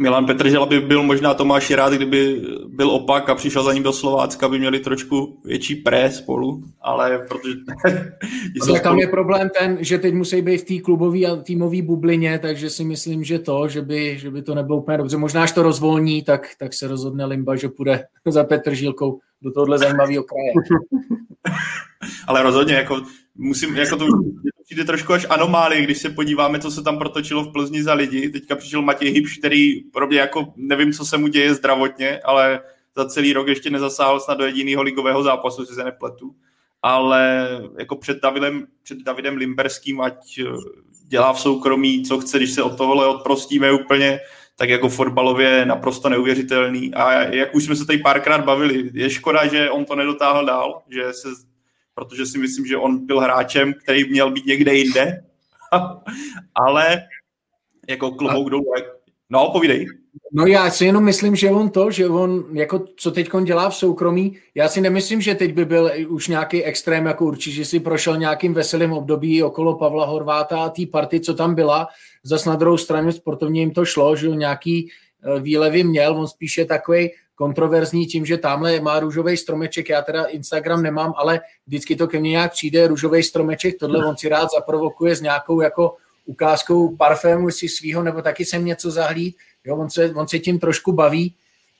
[0.00, 3.92] Milan Petržela by byl možná Tomáš rád, kdyby byl opak a přišel za ním do
[3.92, 7.54] Slovácka, by měli trošku větší pré spolu, ale protože...
[8.68, 12.38] ale tam je problém ten, že teď musí být v té klubové a týmové bublině,
[12.38, 15.16] takže si myslím, že to, že by, že by to nebylo úplně dobře.
[15.16, 19.78] Možná, až to rozvolní, tak, tak se rozhodne Limba, že půjde za Petržílkou do tohohle
[19.78, 20.52] zajímavého kraje.
[22.26, 23.02] ale rozhodně, jako
[23.34, 24.06] musím, jako to
[24.70, 28.28] přijde trošku až anomálie, když se podíváme, co se tam protočilo v Plzni za lidi.
[28.28, 32.60] Teďka přišel Matěj Hybš, který pro mě jako nevím, co se mu děje zdravotně, ale
[32.96, 36.34] za celý rok ještě nezasáhl snad do jediného ligového zápasu, si se nepletu.
[36.82, 37.48] Ale
[37.78, 40.44] jako před Davidem, před Davidem Limberským, ať eh,
[41.06, 44.20] dělá v soukromí, co chce, když se od tohohle odprostíme úplně,
[44.56, 46.94] tak jako fotbalově naprosto neuvěřitelný.
[46.94, 50.82] A jak už jsme se tady párkrát bavili, je škoda, že on to nedotáhl dál,
[50.88, 51.28] že se
[51.94, 55.24] protože si myslím, že on byl hráčem, který měl být někde jinde,
[56.54, 57.02] ale
[57.88, 58.64] jako klobouk dolů.
[59.30, 59.86] No, povídej.
[60.32, 63.76] No já si jenom myslím, že on to, že on, jako co teď dělá v
[63.76, 67.80] soukromí, já si nemyslím, že teď by byl už nějaký extrém, jako určitě, že si
[67.80, 71.88] prošel nějakým veselým období okolo Pavla Horváta a té party, co tam byla.
[72.22, 76.64] Zas na druhou stranu sportovně jim to šlo, že nějaký eh, výlevy měl, on spíše
[76.64, 77.10] takový
[77.40, 82.20] kontroverzní tím, že tamhle má růžový stromeček, já teda Instagram nemám, ale vždycky to ke
[82.20, 87.50] mně nějak přijde, růžový stromeček, tohle on si rád zaprovokuje s nějakou jako ukázkou parfému
[87.50, 91.34] si svýho, nebo taky jsem něco zahlíd, jo, on se, on se tím trošku baví,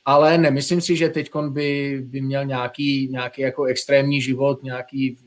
[0.05, 5.19] ale nemyslím si, že teď by, by měl nějaký, nějaký jako extrémní život, nějaký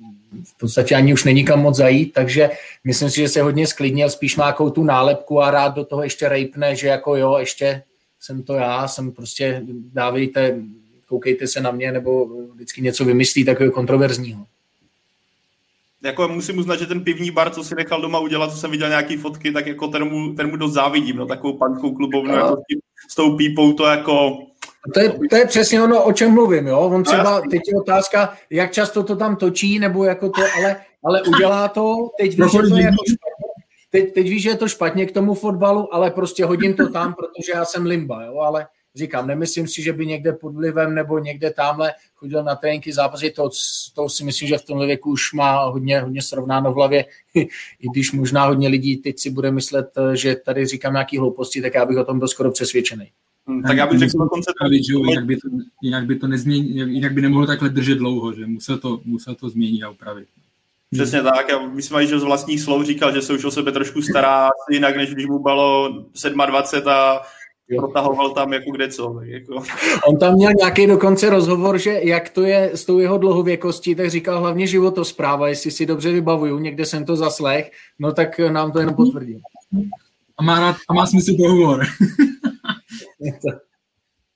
[0.43, 2.49] v podstatě ani už není kam moc zajít, takže
[2.83, 6.29] myslím si, že se hodně sklidnil, spíš má tu nálepku a rád do toho ještě
[6.29, 7.83] rejpne, že jako jo, ještě
[8.23, 9.61] jsem to já, jsem prostě,
[9.93, 10.59] dávejte,
[11.07, 14.45] koukejte se na mě, nebo vždycky něco vymyslí takového kontroverzního.
[16.03, 18.89] Jako musím uznat, že ten pivní bar, co si nechal doma udělat, co jsem viděl
[18.89, 22.37] nějaký fotky, tak jako ten mu, ten mu dost závidím, no, takovou pankou klubovnu, no.
[22.37, 22.61] jako
[23.09, 24.37] s tou pípou, to jako...
[24.93, 26.79] To je, to je přesně ono, o čem mluvím, jo.
[26.79, 31.21] On třeba, teď je otázka, jak často to tam točí, nebo jako to, ale, ale
[31.21, 33.03] udělá to, teď víš, že to je jako
[33.93, 37.13] teď, teď víš, že je to špatně k tomu fotbalu, ale prostě hodím to tam,
[37.17, 41.19] protože já jsem limba, jo, ale říkám, nemyslím si, že by někde pod vlivem nebo
[41.19, 43.49] někde tamhle chodil na tréninky zápasy, to,
[43.95, 47.05] to si myslím, že v tomhle věku už má hodně, hodně srovnáno v hlavě,
[47.79, 51.73] i když možná hodně lidí teď si bude myslet, že tady říkám nějaký hlouposti, tak
[51.73, 53.07] já bych o tom byl skoro přesvědčený.
[53.47, 54.51] Hmm, tak já bych řekl dokonce...
[54.69, 55.47] Jinak by to,
[55.81, 59.49] jinak by to nezměnil, jinak by nemohlo takhle držet dlouho, že musel to, musel to
[59.49, 60.27] změnit a upravit.
[60.93, 64.01] Přesně tak, já myslím, že z vlastních slov říkal, že se už o sebe trošku
[64.01, 65.89] stará jinak, než když mu bylo
[66.45, 67.21] 27 a
[67.77, 69.19] protahoval tam jako kde co.
[69.23, 69.63] Jako.
[70.07, 74.09] On tam měl nějaký dokonce rozhovor, že jak to je s tou jeho dlouhověkostí, tak
[74.09, 78.79] říkal hlavně životospráva, jestli si dobře vybavuju, někde jsem to zaslech, no tak nám to
[78.79, 79.39] jenom potvrdil.
[80.37, 81.85] A má, rád, a má smysl to humor.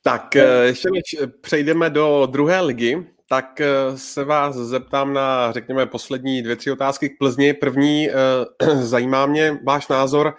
[0.03, 5.86] tak eh, ještě než přejdeme do druhé ligy, tak eh, se vás zeptám na, řekněme,
[5.86, 7.53] poslední dvě, tři otázky k Plzni.
[7.53, 8.15] První, eh,
[8.82, 10.36] zajímá mě váš názor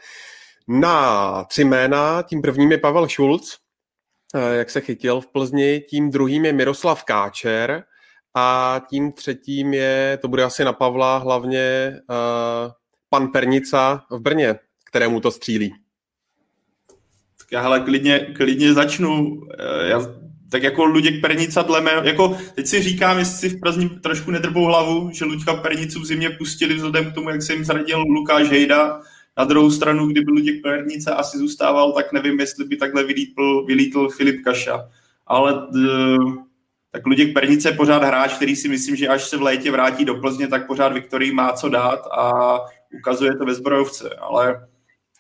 [0.69, 2.23] na tři jména.
[2.23, 3.57] Tím prvním je Pavel Šulc,
[4.35, 5.81] eh, jak se chytil v Plzni.
[5.81, 7.85] Tím druhým je Miroslav Káčer
[8.35, 11.97] a tím třetím je, to bude asi na Pavla, hlavně
[13.11, 15.75] pan Pernica v Brně, kterému to střílí.
[17.39, 19.41] Tak já hele, klidně, klidně začnu.
[19.85, 20.01] Já
[20.51, 24.31] tak jako Luděk Pernica dle mého, jako teď si říkám, jestli si v Plzni trošku
[24.31, 28.03] nedrbou hlavu, že Luďka Pernicu v zimě pustili vzhledem k tomu, jak se jim zradil
[28.03, 29.01] Lukáš Hejda.
[29.39, 34.09] Na druhou stranu, kdyby Luděk Pernica asi zůstával, tak nevím, jestli by takhle vylítl, vylítl
[34.09, 34.89] Filip Kaša.
[35.27, 35.55] Ale
[36.93, 40.05] tak Luděk Pernice je pořád hráč, který si myslím, že až se v létě vrátí
[40.05, 42.33] do Plzně, tak pořád Viktorii má co dát a
[42.99, 44.11] ukazuje to ve zbrojovce.
[44.21, 44.69] Ale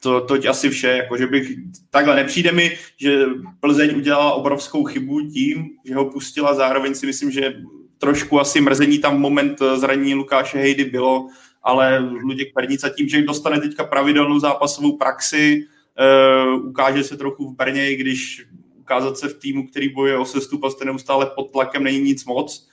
[0.02, 1.48] to, toť asi vše, jako že bych,
[1.90, 3.26] takhle nepřijde mi, že
[3.60, 7.54] Plzeň udělala obrovskou chybu tím, že ho pustila, zároveň si myslím, že
[7.98, 11.28] trošku asi mrzení tam moment zranění Lukáše Hejdy bylo,
[11.62, 17.56] ale Luděk Pernica tím, že dostane teďka pravidelnou zápasovou praxi, uh, ukáže se trochu v
[17.56, 18.46] Brně, i když
[18.78, 22.24] ukázat se v týmu, který bojuje o sestup a jste neustále pod tlakem, není nic
[22.24, 22.68] moc,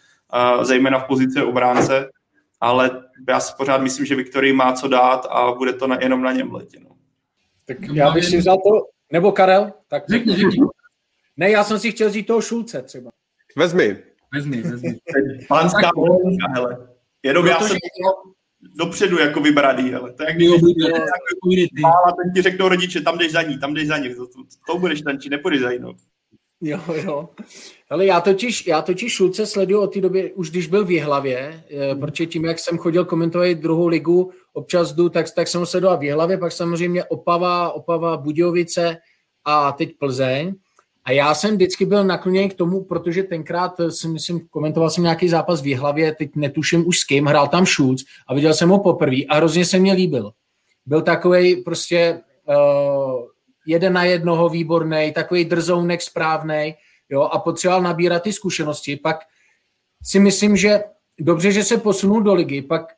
[0.58, 2.10] uh, zejména v pozici obránce,
[2.62, 6.22] ale já si pořád myslím, že Viktorii má co dát a bude to na, jenom
[6.22, 6.80] na něm letě.
[6.84, 6.95] No.
[7.68, 9.72] Tak já bych si vzal to, nebo Karel?
[9.88, 10.66] Tak řekni, řekni.
[11.38, 13.12] Ne, já jsem si chtěl vzít toho Šulce třeba.
[13.58, 13.98] Vezmi.
[14.34, 15.00] Vezmi, vezmi.
[15.48, 16.88] Pánská volka, hele.
[17.24, 17.78] Jenom já jsem...
[18.62, 23.02] dopředu jako vybraný, ale to je jak Jo, když jo, a ten ti řeknou rodiče,
[23.02, 25.72] tam jdeš za ní, tam jdeš za ní, to, to, to budeš tančit, nepůjdeš za
[25.72, 25.94] jinou.
[26.62, 27.30] Jo, jo.
[27.90, 31.64] Ale já totiž, já totiž Šulce sleduju od té doby, už když byl v Jihlavě,
[31.92, 32.00] hmm.
[32.00, 36.04] protože tím, jak jsem chodil komentovat druhou ligu, občas jdu, tak, tak jsem sledoval v
[36.04, 38.98] Jihlavě, pak samozřejmě Opava, Opava, Budějovice
[39.46, 40.56] a teď Plzeň.
[41.06, 45.30] A já jsem vždycky byl nakloněn k tomu, protože tenkrát si myslím, komentoval jsem nějaký
[45.30, 48.80] zápas v Jihlavě, teď netuším už s kým, hrál tam Šulc a viděl jsem ho
[48.80, 50.32] poprvé a hrozně se mě líbil.
[50.86, 53.22] Byl takový prostě uh,
[53.68, 56.76] jeden na jednoho výborný, takový drzounek správný,
[57.10, 58.96] jo, a potřeboval nabírat ty zkušenosti.
[58.96, 59.18] Pak
[60.04, 60.84] si myslím, že
[61.20, 62.94] dobře, že se posunul do ligy, pak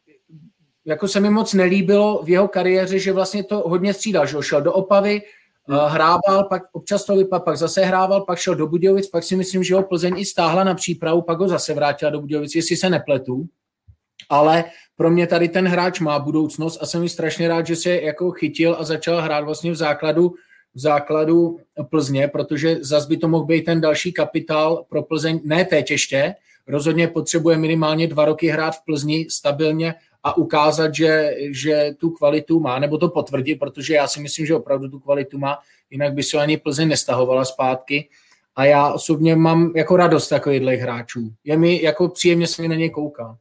[0.87, 4.61] jako se mi moc nelíbilo v jeho kariéře, že vlastně to hodně střídal, že šel
[4.61, 5.21] do Opavy,
[5.67, 5.79] hmm.
[5.87, 9.63] hrával, pak občas to vypadal, pak zase hrával, pak šel do Budějovic, pak si myslím,
[9.63, 12.89] že ho Plzeň i stáhla na přípravu, pak ho zase vrátila do Budějovic, jestli se
[12.89, 13.45] nepletu.
[14.29, 14.63] Ale
[14.95, 18.31] pro mě tady ten hráč má budoucnost a jsem mi strašně rád, že se jako
[18.31, 20.33] chytil a začal hrát vlastně v základu
[20.75, 21.59] v základu
[21.89, 26.35] Plzně, protože zas by to mohl být ten další kapitál pro Plzeň, ne teď ještě,
[26.67, 29.95] rozhodně potřebuje minimálně dva roky hrát v Plzni stabilně
[30.27, 34.55] a ukázat, že, že tu kvalitu má, nebo to potvrdit, protože já si myslím, že
[34.55, 35.57] opravdu tu kvalitu má,
[35.89, 38.09] jinak by se ani Plzeň nestahovala zpátky.
[38.55, 41.33] A já osobně mám jako radost takovýchhle hráčů.
[41.43, 43.37] Je mi jako příjemně se mi na ně kouká.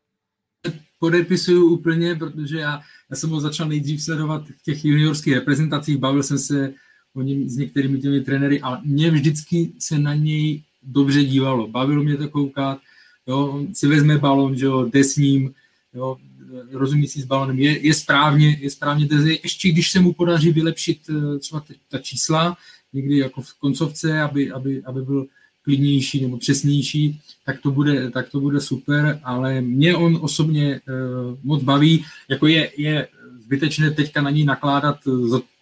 [0.98, 2.80] Podepisuju úplně, protože já,
[3.10, 6.72] já jsem ho začal nejdřív sledovat v těch juniorských reprezentacích, bavil jsem se
[7.14, 11.68] o něm s některými těmi trenéry a mě vždycky se na něj dobře dívalo.
[11.68, 12.78] Bavilo mě to koukat,
[13.26, 15.54] jo, on si vezme balon, že jo, jde s ním,
[15.94, 16.16] jo,
[16.72, 19.32] rozumí si s balonem, je, je správně, je správně drze.
[19.32, 22.56] Ještě když se mu podaří vylepšit eh, třeba ta čísla,
[22.92, 25.26] někdy jako v koncovce, aby, aby, aby byl
[25.62, 31.38] klidnější nebo přesnější, tak to bude, tak to bude super, ale mě on osobně uh,
[31.42, 33.08] moc baví, jako je, je
[33.44, 34.98] zbytečné teďka na ní nakládat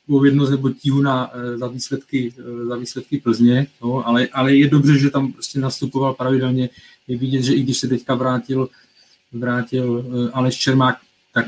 [0.05, 2.35] odpovědnost nebo tíhu na, eh, za, výsledky,
[2.69, 6.71] za výsledky Plzně, no, ale, ale je dobře, že tam prostě nastupoval pravidelně.
[7.09, 8.69] Je vidět, že i když se teďka vrátil,
[9.35, 10.99] vrátil eh, Aleš Čermák,
[11.35, 11.47] tak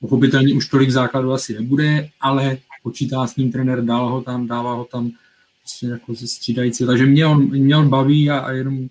[0.00, 4.74] pochopitelně už tolik základů asi nebude, ale počítá s ním trenér, dál ho tam, dává
[4.74, 5.10] ho tam
[5.60, 6.86] prostě jako ze střídající.
[6.86, 8.88] Takže mě on, mě on baví a, a jenom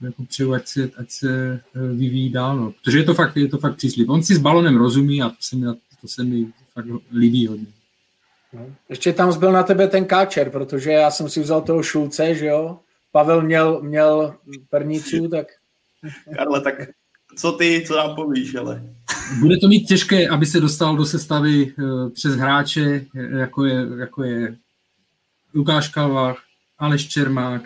[0.00, 2.72] jako přeju, ať se, ať se vyvíjí dál, no.
[2.72, 4.08] protože je to fakt, je to fakt příslip.
[4.08, 5.66] On si s balonem rozumí a to se mi,
[6.00, 7.66] to se mi fakt líbí hodně.
[8.52, 8.66] No.
[8.88, 12.46] Ještě tam zbyl na tebe ten káčer, protože já jsem si vzal toho Šulce, že
[12.46, 12.78] jo?
[13.12, 14.34] Pavel měl, měl
[14.70, 15.46] pernicu, tak...
[16.36, 16.74] Karle, tak
[17.36, 18.82] co ty, co nám povíš, ale...
[19.40, 24.22] Bude to mít těžké, aby se dostal do sestavy uh, přes hráče, jako je, jako
[24.22, 24.56] je
[25.54, 26.42] Lukáš Kalvach,
[26.78, 27.62] Aleš Čermák,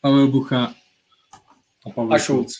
[0.00, 0.74] Pavel Bucha
[1.86, 2.52] a Pavel a Šulc.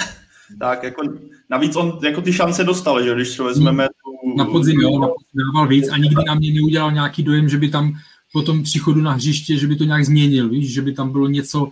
[0.58, 1.02] tak, jako,
[1.50, 3.88] navíc on jako ty šance dostal, že když to vezmeme
[4.36, 7.58] na podzim, jo, na podzim dával víc a nikdy na mě neudělal nějaký dojem, že
[7.58, 7.98] by tam
[8.32, 11.28] po tom příchodu na hřiště, že by to nějak změnil, víš, že by tam bylo
[11.28, 11.70] něco,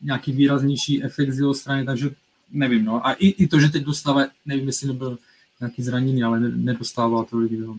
[0.00, 2.10] nějaký výraznější efekt z jeho strany, takže
[2.50, 3.06] nevím, no.
[3.06, 5.18] A i, i to, že teď dostává, nevím, jestli nebyl
[5.60, 7.74] nějaký zraněný, ale nedostával tolik, jo.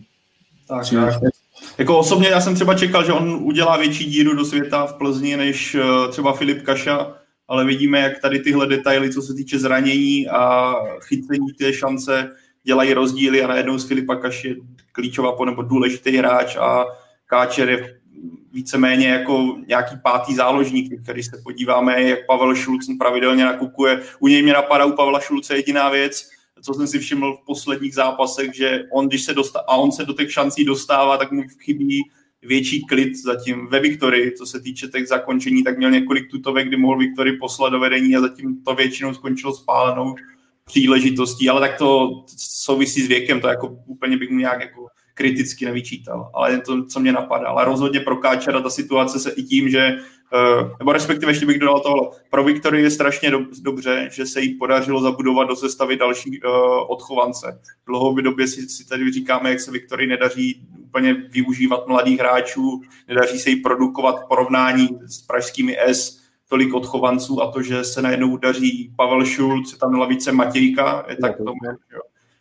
[0.68, 1.22] Tak, tak.
[1.78, 5.36] Jako osobně já jsem třeba čekal, že on udělá větší díru do světa v Plzni
[5.36, 7.14] než uh, třeba Filip Kaša,
[7.48, 12.30] ale vidíme, jak tady tyhle detaily, co se týče zranění a chycení té šance,
[12.64, 14.56] dělají rozdíly a najednou z Filipa Kaš je
[14.92, 16.84] klíčová nebo důležitý hráč a
[17.26, 17.99] Káčer je
[18.52, 24.02] víceméně jako nějaký pátý záložník, který se podíváme, jak Pavel Šulc pravidelně nakukuje.
[24.20, 26.28] U něj mě napadá u Pavla Šulce jediná věc,
[26.62, 30.04] co jsem si všiml v posledních zápasech, že on, když se dostává, a on se
[30.04, 32.02] do těch šancí dostává, tak mu chybí
[32.42, 36.76] větší klid zatím ve Viktorii, co se týče těch zakončení, tak měl několik tutovek, kdy
[36.76, 40.14] mohl Viktorii poslat do vedení a zatím to většinou skončilo spálenou
[40.64, 44.86] příležitostí, ale tak to souvisí s věkem, to jako úplně bych mu nějak jako
[45.20, 47.46] kriticky nevyčítal, ale je to, co mě napadá.
[47.46, 49.80] Ale rozhodně pro Káčera ta situace se i tím, že,
[50.32, 54.40] eh, nebo respektive ještě bych dodal tohle, pro Viktorii je strašně do, dobře, že se
[54.40, 56.52] jí podařilo zabudovat do sestavy další uh,
[56.88, 57.60] odchovance.
[57.86, 63.38] V době si, si tady říkáme, jak se Viktorii nedaří úplně využívat mladých hráčů, nedaří
[63.38, 68.92] se jí produkovat porovnání s pražskými S, tolik odchovanců a to, že se najednou udaří
[68.96, 71.44] Pavel Šulc, tam na lavice Matějka, je tak to,
[71.92, 72.00] jo.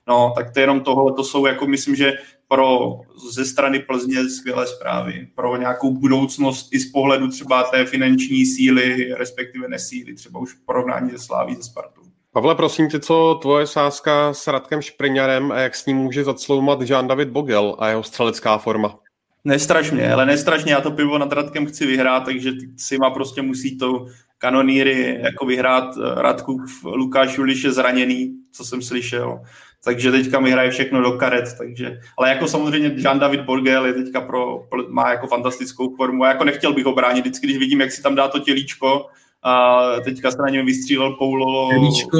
[0.09, 2.13] No, tak to je jenom tohle, to jsou jako myslím, že
[2.49, 2.99] pro
[3.31, 9.13] ze strany Plzně skvělé zprávy, pro nějakou budoucnost i z pohledu třeba té finanční síly,
[9.13, 12.01] respektive nesíly, třeba už v porovnání se Sláví ze Spartou.
[12.33, 16.81] Pavle, prosím tě, co tvoje sázka s Radkem Špriňarem a jak s ním může zacloumat
[16.81, 18.99] Jean-David Bogel a jeho střelecká forma?
[19.43, 23.09] Nestraš mě, ale nestraš mě, já to pivo nad Radkem chci vyhrát, takže si má
[23.09, 24.05] prostě musí to
[24.37, 25.95] kanonýry jako vyhrát.
[26.15, 29.39] Radku Lukáš Juliš je zraněný, co jsem slyšel.
[29.83, 33.93] Takže teďka mi hraje všechno do karet, takže, ale jako samozřejmě Jean David Borgel je
[33.93, 37.81] teďka pro, má jako fantastickou formu a jako nechtěl bych ho bránit, vždycky, když vidím,
[37.81, 39.05] jak si tam dá to tělíčko,
[39.43, 41.69] a teďka se na něm vystřílel Paulo.
[41.69, 42.17] Tělíčko.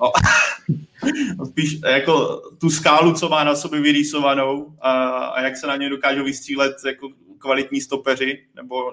[0.00, 0.12] No,
[1.46, 5.90] spíš jako tu skálu, co má na sobě vyrýsovanou a, a jak se na něj
[5.90, 7.08] dokážou vystřílet jako
[7.38, 8.92] kvalitní stopeři, nebo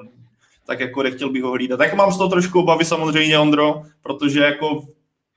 [0.66, 1.78] tak jako nechtěl bych ho hlídat.
[1.78, 4.86] Tak mám z toho trošku obavy samozřejmě, Ondro, protože jako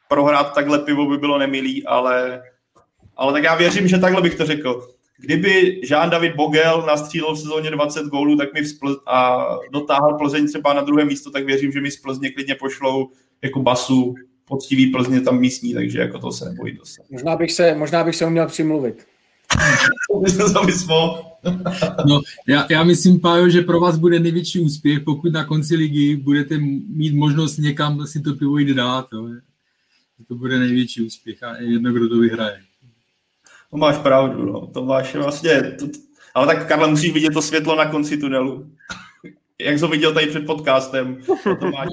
[0.08, 2.42] prohrát takhle pivo by bylo nemilý, ale,
[3.16, 4.88] ale tak já věřím, že takhle bych to řekl.
[5.20, 10.74] Kdyby Jean-David Bogel nastřílel v sezóně 20 gólů tak mi vzpl- a dotáhl Plzeň třeba
[10.74, 13.08] na druhé místo, tak věřím, že mi z Plzně klidně pošlou
[13.42, 16.98] jako basu poctivý Plzně tam místní, takže jako to se nebojí dost.
[17.10, 19.06] Možná bych se, možná bych se uměl přimluvit.
[22.06, 26.16] no, já, já myslím, Pájo, že pro vás bude největší úspěch, pokud na konci ligy
[26.16, 29.06] budete mít možnost někam si to pivo jít dát.
[29.12, 29.28] Jo.
[30.28, 32.62] To bude největší úspěch a je jedno, kdo to vyhraje.
[33.70, 34.66] To máš pravdu, no.
[34.66, 35.86] to máš vlastně, to,
[36.34, 38.70] ale tak Karla musíš vidět to světlo na konci tunelu.
[39.60, 41.22] Jak jsi viděl tady před podcastem.
[41.60, 41.88] To máš...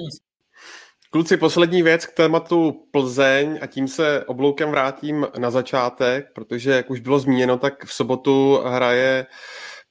[1.10, 6.90] Kluci, poslední věc k tématu Plzeň a tím se obloukem vrátím na začátek, protože, jak
[6.90, 9.26] už bylo zmíněno, tak v sobotu hraje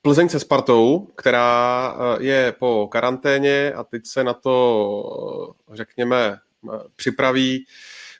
[0.01, 6.38] Plzeň se Spartou, která eh, je po karanténě a teď se na to, eh, řekněme,
[6.73, 7.65] eh, připraví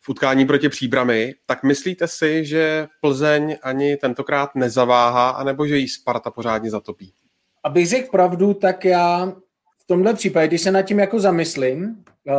[0.06, 5.88] v utkání proti příbrami, tak myslíte si, že Plzeň ani tentokrát nezaváhá, anebo že jí
[5.88, 7.14] Sparta pořádně zatopí?
[7.64, 9.34] Abych řekl pravdu, tak já
[9.84, 12.36] v tomhle případě, když se nad tím jako zamyslím, uh,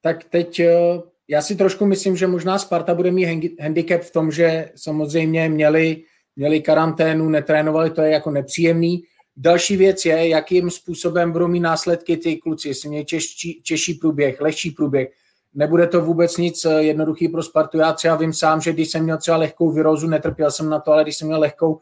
[0.00, 4.32] tak teď uh, já si trošku myslím, že možná Sparta bude mít handicap v tom,
[4.32, 6.02] že samozřejmě měli,
[6.36, 9.02] měli karanténu, netrénovali, to je jako nepříjemný.
[9.36, 14.70] Další věc je, jakým způsobem budou mít následky ty kluci, jestli čeští, češí průběh, lehčí
[14.70, 15.08] průběh,
[15.54, 17.78] nebude to vůbec nic eh, jednoduchý pro Spartu.
[17.78, 20.92] Já třeba vím sám, že když jsem měl třeba lehkou virózu, netrpěl jsem na to,
[20.92, 21.80] ale když jsem měl lehkou,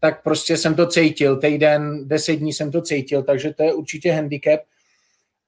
[0.00, 1.36] tak prostě jsem to cítil.
[1.36, 4.60] Týden, deset dní jsem to cítil, takže to je určitě handicap.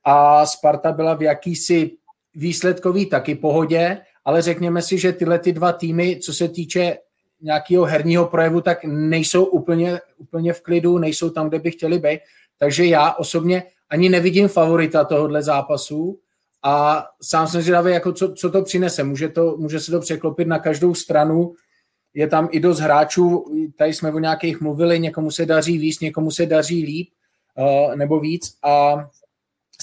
[0.04, 1.90] A Sparta byla v jakýsi
[2.34, 6.98] výsledkový taky pohodě, ale řekněme si, že tyhle ty dva týmy, co se týče
[7.40, 12.20] nějakého herního projevu, tak nejsou úplně, úplně v klidu, nejsou tam, kde by chtěli být.
[12.58, 16.18] Takže já osobně ani nevidím favorita tohohle zápasu,
[16.64, 19.04] a sám jsem zvědavý, jako co, co to přinese.
[19.04, 21.54] Může, to, může se to překlopit na každou stranu,
[22.14, 23.44] je tam i dost hráčů,
[23.78, 27.08] tady jsme o nějakých mluvili, někomu se daří víc, někomu se daří líp
[27.58, 28.56] uh, nebo víc.
[28.62, 28.94] A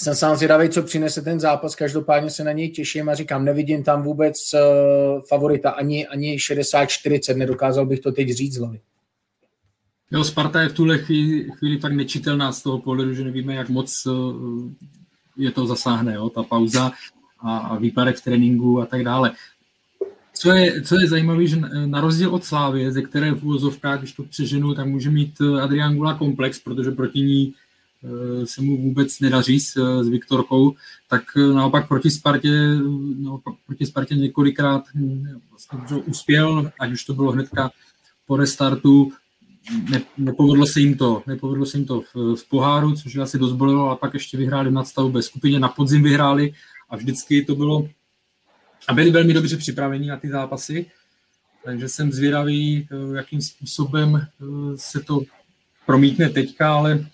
[0.00, 3.82] jsem sám zvědavý, co přinese ten zápas, každopádně se na něj těším a říkám, nevidím
[3.82, 8.78] tam vůbec uh, favorita, ani, ani 60-40, nedokázal bych to teď říct z
[10.10, 13.68] Jo, Sparta je v tuhle chvíli, chvíli tak nečitelná z toho pohledu, že nevíme, jak
[13.68, 14.72] moc uh,
[15.36, 16.92] je to zasáhne, jo, ta pauza
[17.40, 19.32] a, a výpadek v tréninku a tak dále.
[20.34, 21.56] Co je, co je zajímavé, že
[21.86, 25.60] na rozdíl od Slávy, ze které v úvozovkách, když to přeženu, tak může mít eh,
[25.60, 27.54] Adrian Gula komplex, protože proti ní
[28.04, 30.74] eh, se mu vůbec nedaří s, s Viktorkou,
[31.08, 32.50] tak eh, naopak proti Spartě,
[33.18, 37.70] naopak proti Spartě několikrát hm, vlastně uspěl, ať už to bylo hnedka
[38.26, 39.12] po restartu,
[39.90, 43.52] ne, nepovedlo se jim to, nepovedlo se jim to v, v poháru, což asi dost
[43.52, 46.52] bolelo, a pak ještě vyhráli v nadstavbě skupině, na podzim vyhráli
[46.90, 47.88] a vždycky to bylo
[48.88, 50.86] a byli velmi dobře připraveni na ty zápasy,
[51.64, 54.44] takže jsem zvědavý, eh, jakým způsobem eh,
[54.76, 55.22] se to
[55.86, 57.06] promítne teďka, ale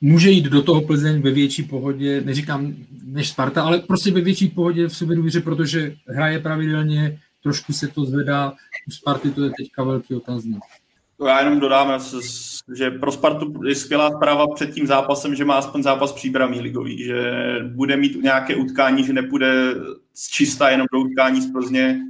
[0.00, 4.48] může jít do toho Plzeň ve větší pohodě, neříkám než Sparta, ale prostě ve větší
[4.48, 8.52] pohodě v sobě důvěře, protože hraje pravidelně, trošku se to zvedá,
[8.88, 10.60] u Sparty to je teďka velký otazník.
[11.26, 12.00] Já jenom dodám,
[12.74, 17.04] že pro Spartu je skvělá zpráva před tím zápasem, že má aspoň zápas příbramí ligový,
[17.04, 17.32] že
[17.68, 19.74] bude mít nějaké utkání, že nepůjde
[20.14, 22.00] z čista jenom do utkání z Plzně,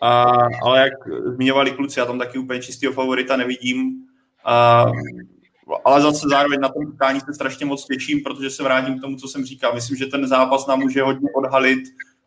[0.00, 0.22] a,
[0.64, 0.92] ale jak
[1.34, 3.92] zmiňovali kluci, já tam taky úplně čistého favorita nevidím,
[4.44, 4.86] a,
[5.84, 9.16] ale zase zároveň na tom utkání se strašně moc těším, protože se vrátím k tomu,
[9.16, 9.74] co jsem říkal.
[9.74, 11.82] Myslím, že ten zápas nám může hodně odhalit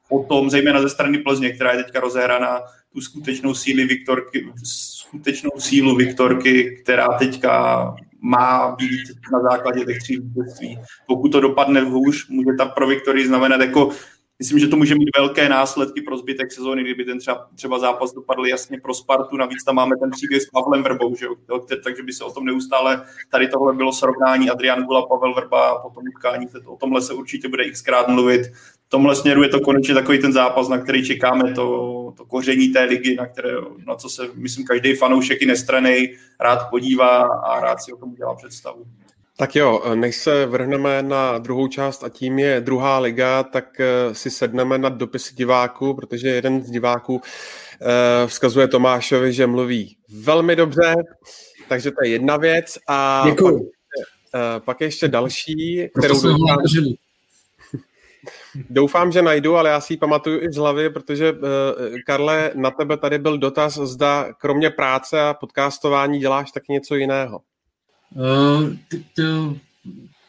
[0.09, 2.61] potom, zejména ze strany Plzně, která je teďka rozehraná,
[2.93, 7.85] tu skutečnou síly Viktorky, skutečnou sílu Viktorky, která teďka
[8.21, 9.01] má být
[9.31, 10.79] na základě těch tří vítězství.
[11.07, 13.91] Pokud to dopadne hůř, může ta pro Viktorii znamenat jako
[14.39, 18.13] Myslím, že to může mít velké následky pro zbytek sezóny, kdyby ten třeba, třeba zápas
[18.13, 19.37] dopadl jasně pro Spartu.
[19.37, 21.35] Navíc tam máme ten příběh s Pavlem Vrbou, že jo?
[21.83, 25.79] takže by se o tom neustále, tady tohle bylo srovnání Adrian Gula, Pavel Vrba a
[25.79, 28.41] potom utkání, to, o tomhle se určitě bude xkrát mluvit.
[28.87, 32.67] V tomhle směru je to konečně takový ten zápas, na který čekáme to, to koření
[32.67, 33.49] té ligy, na, které,
[33.87, 38.11] na co se, myslím, každý fanoušek i nestranej rád podívá a rád si o tom
[38.11, 38.85] udělá představu.
[39.37, 44.15] Tak jo, než se vrhneme na druhou část a tím je druhá liga, tak eh,
[44.15, 47.21] si sedneme na dopisy diváků, protože jeden z diváků
[47.81, 50.95] eh, vzkazuje Tomášovi, že mluví velmi dobře,
[51.69, 52.77] takže to je jedna věc.
[52.87, 53.53] A Pak,
[54.35, 56.57] eh, pak ještě další, kterou doufám,
[58.69, 61.33] doufám, že najdu, ale já si ji pamatuju i z hlavy, protože
[62.05, 67.41] Karle, na tebe tady byl dotaz, zda kromě práce a podcastování děláš tak něco jiného.
[68.15, 68.73] Uh,
[69.15, 69.57] to,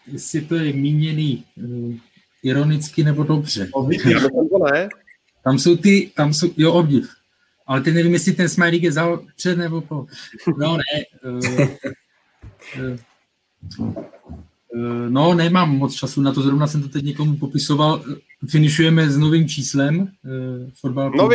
[0.06, 1.94] jestli to je míněný uh,
[2.42, 3.68] ironicky nebo dobře.
[4.72, 4.88] ne?
[5.44, 7.10] Tam jsou ty, tam jsou, jo, obdiv.
[7.66, 10.06] Ale ty nevím, jestli ten smajlík je za před nebo po.
[10.58, 11.04] No ne.
[11.30, 11.68] Uh,
[13.78, 13.94] uh,
[15.08, 18.04] no, nemám moc času na to, zrovna jsem to teď někomu popisoval.
[18.48, 19.98] Finišujeme s novým číslem.
[19.98, 20.08] Uh,
[20.80, 21.28] fotbal no,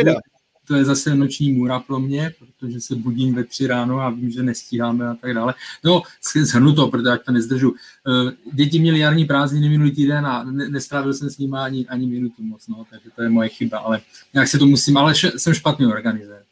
[0.68, 4.30] to je zase noční můra pro mě, protože se budím ve tři ráno a vím,
[4.30, 5.54] že nestíháme a tak dále.
[5.84, 6.02] No,
[6.44, 7.74] shrnu to, protože jak to nezdržu.
[7.74, 12.42] Eh, děti měly jarní prázdniny minulý týden a nestrávil jsem s nimi ani, ani minutu
[12.42, 14.00] moc, no, takže to je moje chyba, ale
[14.34, 16.42] nějak se to musím, ale jsem špatný organizér.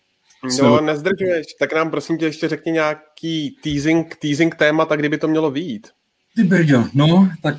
[0.63, 5.29] No, nezdržuješ, tak nám prosím tě ještě řekni nějaký teasing, teasing téma, tak kdyby to
[5.29, 5.89] mělo výjít.
[6.35, 7.57] Ty brďo, no, tak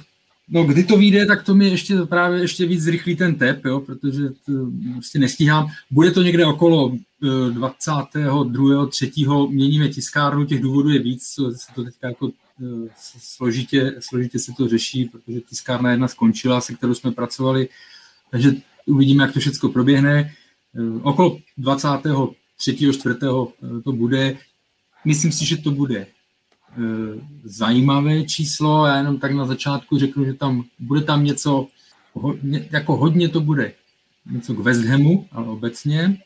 [0.53, 3.80] No, kdy to vyjde, tak to mi ještě právě ještě víc zrychlí ten tep, jo,
[3.80, 4.51] protože to
[4.93, 5.67] prostě nestíhám.
[5.91, 6.97] Bude to někde okolo
[7.51, 8.86] 22.
[8.88, 9.11] 3.
[9.49, 11.24] měníme tiskárnu, těch důvodů je víc,
[11.55, 12.32] se to teďka jako
[12.63, 17.69] eh, složitě, složitě se to řeší, protože tiskárna jedna skončila, se kterou jsme pracovali,
[18.32, 18.51] takže
[18.86, 20.34] uvidíme, jak to všechno proběhne.
[20.76, 22.93] Eh, okolo 23.
[22.93, 23.15] 4.
[23.84, 24.38] to bude.
[25.05, 26.20] Myslím si, že to bude Eh,
[27.43, 28.86] zajímavé číslo.
[28.86, 31.67] Já jenom tak na začátku řeknu, že tam bude tam něco,
[32.72, 33.74] jako hodně to bude
[34.32, 36.17] něco k West Hamu, ale obecně.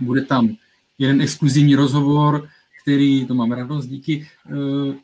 [0.00, 0.56] Bude tam
[0.98, 2.48] jeden exkluzivní rozhovor,
[2.82, 4.94] který, to mám radost, díky, eh,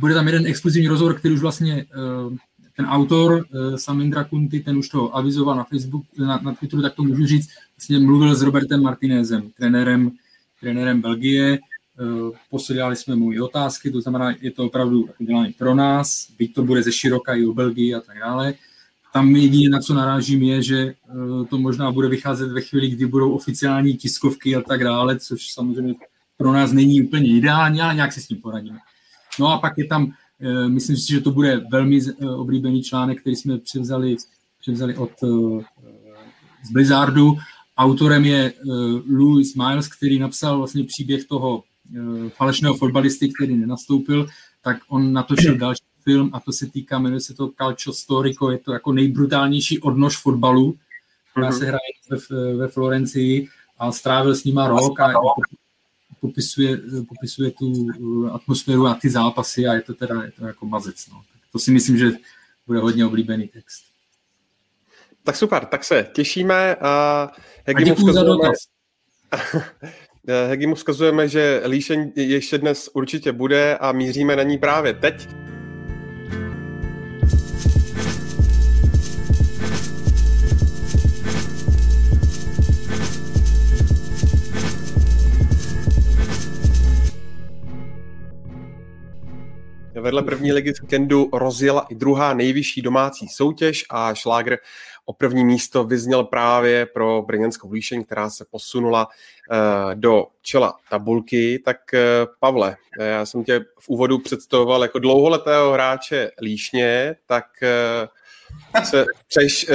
[0.00, 2.36] bude tam jeden exkluzivní rozhovor, který už vlastně eh,
[2.76, 3.46] ten autor,
[3.76, 7.48] Samindra Kunti, ten už to avizoval na Facebook, na, na Twitteru, tak to můžu říct,
[7.76, 10.10] vlastně mluvil s Robertem Martinezem, trenérem,
[10.60, 11.71] trenérem Belgie, Eh,
[12.50, 16.62] posílali jsme mu i otázky, to znamená, je to opravdu udělané pro nás, byť to
[16.62, 18.54] bude ze široka i o Belgii a tak dále.
[19.12, 20.94] Tam jediné, na co narážím, je, že eh,
[21.50, 25.94] to možná bude vycházet ve chvíli, kdy budou oficiální tiskovky a tak dále, což samozřejmě
[26.36, 28.78] pro nás není úplně ideální, ale nějak si s tím poradíme.
[29.40, 32.00] No a pak je tam, eh, myslím si, že to bude velmi
[32.36, 34.16] oblíbený článek, který jsme převzali,
[34.60, 35.10] převzali od
[36.64, 37.36] z Blizzardu.
[37.76, 38.52] Autorem je
[39.10, 41.71] Louis Miles, který napsal vlastně příběh toho Eh,
[42.28, 44.26] falešného fotbalisty, který nenastoupil,
[44.62, 48.58] tak on natočil další film a to se týká, jmenuje se to Calcio Storico, je
[48.58, 50.76] to jako nejbrutálnější odnož fotbalu,
[51.30, 51.58] která mm-hmm.
[51.58, 51.80] se hraje
[52.30, 55.12] ve, ve Florencii a strávil s nima rok a
[56.20, 56.78] popisuje,
[57.08, 61.08] popisuje tu eh, atmosféru a ty zápasy a je to teda je to jako mazec.
[61.08, 61.22] No.
[61.52, 62.10] To si myslím, že
[62.66, 63.84] bude hodně oblíbený text.
[65.22, 66.74] Tak super, tak se těšíme.
[66.74, 67.32] A,
[67.66, 68.56] jak a děkuji za dotaz.
[70.28, 74.94] Eh, Hegi mu vzkazujeme, že líšeň ještě dnes určitě bude a míříme na ní právě
[74.94, 75.28] teď.
[90.00, 94.56] Vedle první ligy z Kendu rozjela i druhá nejvyšší domácí soutěž a šlágr
[95.04, 101.62] o první místo vyzněl právě pro brněnskou líšeň, která se posunula uh, do čela tabulky.
[101.64, 101.98] Tak uh,
[102.40, 107.44] Pavle, eh, já jsem tě v úvodu představoval jako dlouholetého hráče líšně, tak
[108.84, 109.70] se přeš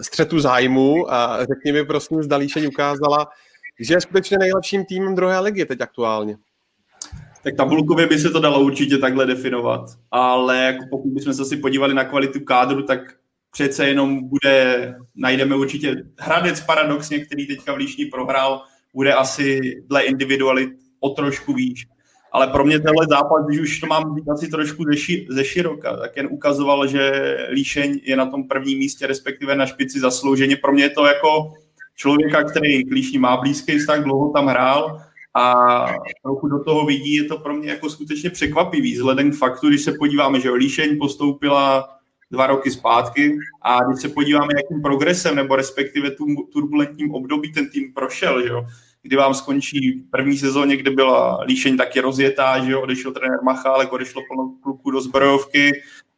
[0.00, 3.28] střetu zájmu a řekni mi prosím, zda líšeň ukázala,
[3.80, 6.36] že je skutečně nejlepším týmem druhé ligy teď aktuálně.
[7.42, 11.56] Tak tabulkově by se to dalo určitě takhle definovat, ale jako pokud bychom se asi
[11.56, 13.00] podívali na kvalitu kádru, tak
[13.54, 18.62] přece jenom bude, najdeme určitě Hradec paradoxně, který teďka v Líšní prohrál,
[18.94, 21.86] bude asi dle individualit o trošku výš.
[22.32, 25.44] Ale pro mě tenhle zápas, když už to mám být asi trošku ze, ši, ze
[25.44, 30.56] široka, tak jen ukazoval, že Líšeň je na tom prvním místě, respektive na špici zaslouženě.
[30.56, 31.52] Pro mě je to jako
[31.94, 35.00] člověka, který k Líšní má blízký vztah, dlouho tam hrál
[35.34, 35.54] a
[36.22, 39.82] trochu do toho vidí, je to pro mě jako skutečně překvapivý, vzhledem k faktu, když
[39.82, 41.88] se podíváme, že Líšeň postoupila
[42.34, 43.38] dva roky zpátky.
[43.62, 48.48] A když se podíváme, jakým progresem nebo respektive tu turbulentním období ten tým prošel, že
[48.48, 48.66] jo,
[49.02, 53.92] kdy vám skončí první sezóně, kde byla Líšeň taky rozjetá, že jo, odešel trenér Machálek,
[53.92, 55.70] odešlo plno kluků do zbrojovky.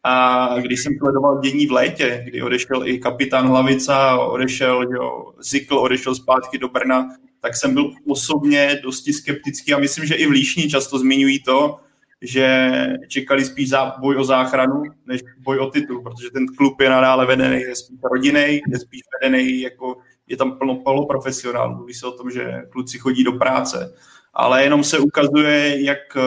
[0.02, 5.78] A když jsem sledoval dění v létě, kdy odešel i kapitán Hlavica, odešel jo, Zikl,
[5.78, 7.08] odešel zpátky do Brna,
[7.40, 11.78] tak jsem byl osobně dosti skeptický a myslím, že i v Líšni často zmiňují to,
[12.22, 12.70] že
[13.08, 17.26] čekali spíš za boj o záchranu, než boj o titul, protože ten klub je nadále
[17.26, 19.96] vedený, je spíš rodinný, je spíš vedený, jako
[20.26, 23.94] je tam plno poloprofesionál, mluví se o tom, že kluci chodí do práce,
[24.34, 26.22] ale jenom se ukazuje, jak eh,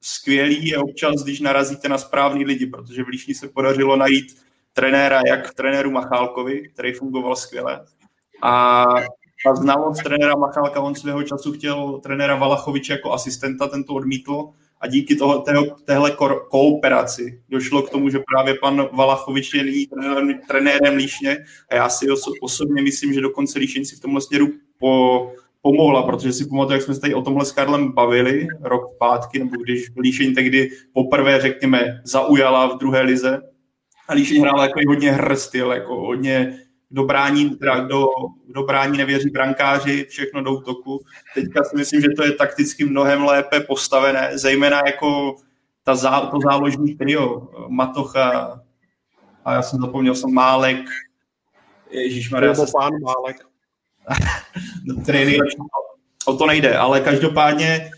[0.00, 4.36] skvělý je občas, když narazíte na správný lidi, protože v Líšni se podařilo najít
[4.72, 7.86] trenéra, jak trenéru Machálkovi, který fungoval skvěle,
[8.42, 8.84] a
[9.46, 14.48] ta znalost trenéra Machálka, on svého času chtěl trenéra Valachoviče jako asistenta, ten to odmítl
[14.80, 16.16] a díky toho, téhle, téhle
[16.50, 21.38] kooperaci došlo k tomu, že právě pan Valachovič je nyní trenérem, trenérem Líšně
[21.70, 26.02] a já si oso, osobně myslím, že dokonce Líšeň si v tomhle směru po, pomohla,
[26.02, 29.56] protože si pamatuju, jak jsme se tady o tomhle s Karlem bavili rok zpátky, nebo
[29.62, 33.40] když Líšeň tehdy poprvé, řekněme, zaujala v druhé lize.
[34.08, 36.58] A Líšeň hrála jako hodně hrstyl, jako hodně
[36.90, 38.06] kdo brání, teda kdo,
[38.46, 41.00] kdo brání nevěří brankáři, všechno do útoku.
[41.34, 45.36] Teďka si myslím, že to je takticky mnohem lépe postavené, zejména jako
[45.84, 48.60] ta zá, to záložní trio, Matocha
[49.44, 50.80] a já jsem zapomněl, jsem Málek,
[51.90, 52.52] Ježíš Maria.
[52.52, 53.36] Nebo pán Málek.
[54.84, 54.94] no,
[56.24, 57.90] o to nejde, ale každopádně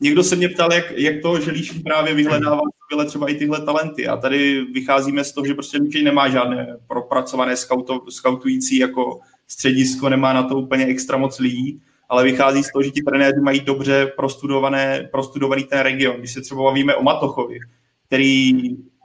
[0.00, 3.64] někdo se mě ptal, jak, jak to, že Líšín právě vyhledává skvěle třeba i tyhle
[3.64, 4.08] talenty.
[4.08, 10.08] A tady vycházíme z toho, že prostě Líšín nemá žádné propracované scouto, scoutující jako středisko,
[10.08, 13.60] nemá na to úplně extra moc lidí, ale vychází z toho, že ti trenéři mají
[13.60, 16.16] dobře prostudované, prostudovaný ten region.
[16.16, 17.58] Když se třeba bavíme o Matochovi,
[18.06, 18.52] který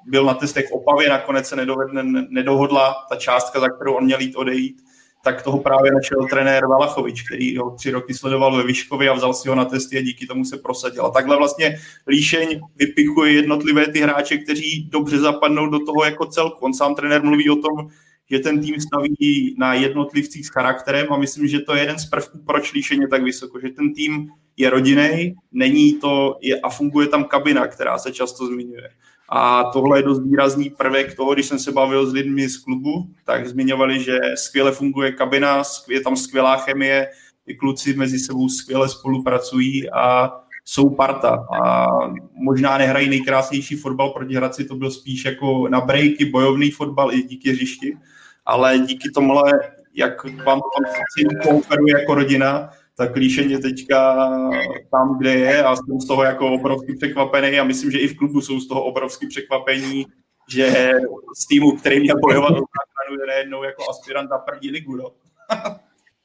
[0.08, 1.56] byl na testech v Opavě, nakonec se
[2.30, 4.82] nedohodla ta částka, za kterou on měl jít odejít,
[5.26, 9.34] tak toho právě našel trenér Valachovič, který ho tři roky sledoval ve Vyškově a vzal
[9.34, 11.05] si ho na testy a díky tomu se prosadil.
[11.05, 16.65] A takhle vlastně Líšeň vypichuje jednotlivé ty hráče, kteří dobře zapadnou do toho jako celku.
[16.65, 17.89] On sám trenér mluví o tom,
[18.32, 22.05] že ten tým staví na jednotlivcích s charakterem a myslím, že to je jeden z
[22.05, 26.69] prvků, proč Líšeň je tak vysoko, že ten tým je rodinej, není to je, a
[26.69, 28.89] funguje tam kabina, která se často zmiňuje.
[29.30, 33.07] A tohle je dost výrazný prvek toho, když jsem se bavil s lidmi z klubu,
[33.26, 37.07] tak zmiňovali, že skvěle funguje kabina, je tam skvělá chemie,
[37.45, 40.32] ty kluci mezi sebou skvěle spolupracují a
[40.65, 41.45] jsou parta.
[41.63, 41.88] A
[42.34, 47.24] možná nehrají nejkrásnější fotbal proti Hradci, to byl spíš jako na breaky, bojovný fotbal i
[47.24, 47.97] díky hřišti,
[48.45, 49.51] ale díky tomuhle,
[49.93, 50.61] jak vám
[51.69, 54.30] tam jako rodina, tak Líšeň je teďka
[54.91, 58.18] tam, kde je a jsem z toho jako obrovský překvapený a myslím, že i v
[58.18, 60.06] klubu jsou z toho obrovský překvapení,
[60.50, 60.91] že
[61.38, 64.96] z týmu, který měl bojovat o záchranu, je najednou jako aspirant na první ligu.
[64.96, 65.12] No.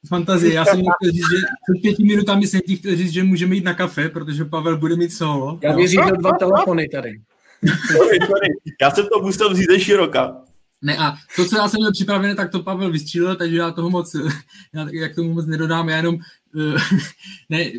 [0.07, 0.53] Fantazie.
[0.53, 3.63] Já jsem chtěl říct, že před pěti minutami jsem ti chtěl říct, že můžeme jít
[3.63, 5.59] na kafe, protože Pavel bude mít solo.
[5.61, 7.21] Já věřím, že dva telefony tady.
[7.91, 8.47] sorry, sorry.
[8.81, 10.41] Já jsem to musel vzít ze široka.
[10.81, 13.89] Ne a to, co já jsem měl připravené, tak to Pavel vystřílel, takže já toho
[13.89, 14.15] moc,
[14.73, 16.81] já, jak tomu moc nedodám, já jenom, uh,
[17.49, 17.71] ne,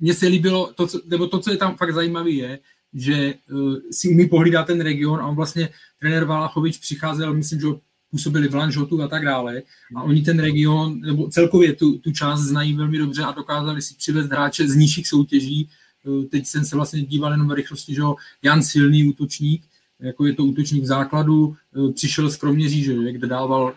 [0.00, 2.58] mně se líbilo, to, co, nebo to, co je tam fakt zajímavé, je,
[2.94, 5.68] že uh, si umí pohlídat ten region a on vlastně,
[6.00, 7.66] trenér Valachovič přicházel, myslím, že
[8.10, 9.62] působili v Lanžotu a tak dále
[9.96, 13.94] a oni ten region, nebo celkově tu, tu část znají velmi dobře a dokázali si
[13.94, 15.68] přivést hráče z nižších soutěží,
[16.04, 18.02] uh, teď jsem se vlastně díval jenom v rychlosti, že
[18.42, 19.62] Jan Silný útočník,
[20.00, 23.74] jako je to útočník základu, eh, přišel z Kroměříže, kde dával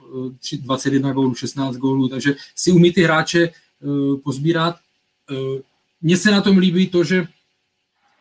[0.61, 4.75] 21 eh, gólů, 16 gólů, takže si umí ty hráče eh, pozbírat.
[6.01, 7.27] Mně se na tom líbí to, že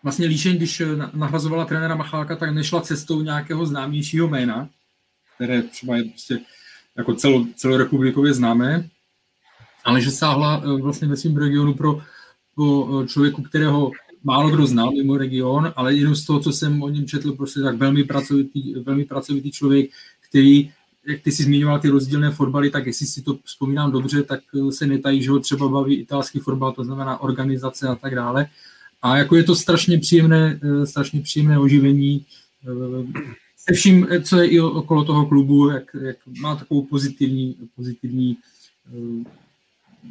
[0.02, 0.82] vlastně Líšeň, když
[1.14, 4.68] nahrazovala trenéra Machálka, tak nešla cestou nějakého známějšího jména,
[5.34, 6.38] které třeba je prostě
[6.96, 8.88] jako celo, celorepublikově známé,
[9.84, 12.00] ale že sáhla vlastně ve svém regionu pro,
[12.54, 13.90] pro člověku, kterého
[14.24, 17.60] málo kdo znal mimo region, ale jenom z toho, co jsem o něm četl, prostě
[17.60, 19.90] tak velmi pracovitý, velmi pracovitý člověk,
[20.28, 20.70] který,
[21.06, 24.72] jak ty si zmiňoval ty rozdílné fotbaly, tak jestli si to vzpomínám dobře, tak eh,
[24.72, 28.46] se netají, že ho třeba baví italský fotbal, to znamená organizace a tak dále.
[29.02, 32.26] A jako je to strašně příjemné, eh, strašně příjemné oživení
[32.64, 33.22] eh,
[33.56, 38.36] se vším, co je i okolo toho klubu, jak, jak má takovou pozitivní, pozitivní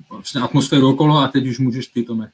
[0.09, 2.31] vlastně atmosféru okolo a teď už můžeš ty, Tome.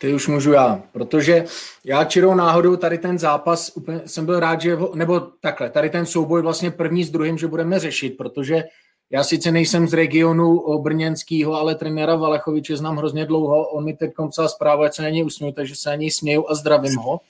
[0.00, 1.44] Ty už můžu já, protože
[1.84, 6.06] já čirou náhodou tady ten zápas, úplně jsem byl rád, že, nebo takhle, tady ten
[6.06, 8.64] souboj vlastně první s druhým, že budeme řešit, protože
[9.10, 14.10] já sice nejsem z regionu brněnského, ale trenéra Valechoviče znám hrozně dlouho, on mi teď
[14.30, 17.20] psal zprávu, se na něj usměju, takže se na něj směju a zdravím ho.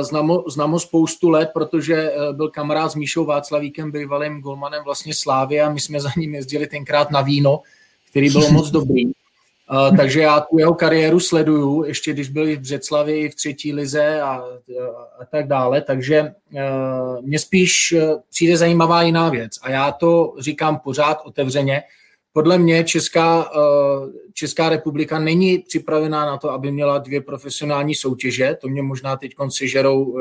[0.00, 4.84] Znám ho, znám ho spoustu let, protože e, byl kamarád s Míšou Václavíkem, bývalým golmanem
[4.84, 7.60] vlastně Slávy a my jsme za ním jezdili tenkrát na víno,
[8.10, 9.19] který bylo moc dobrý.
[9.72, 14.20] Uh, takže já tu jeho kariéru sleduju, ještě když byl v Břeclavi v třetí lize
[14.20, 14.44] a,
[15.20, 20.34] a, tak dále, takže uh, mně spíš uh, přijde zajímavá jiná věc a já to
[20.38, 21.82] říkám pořád otevřeně,
[22.32, 28.56] podle mě Česká, eh, Česká republika není připravená na to, aby měla dvě profesionální soutěže.
[28.60, 30.16] To mě možná teď sežerou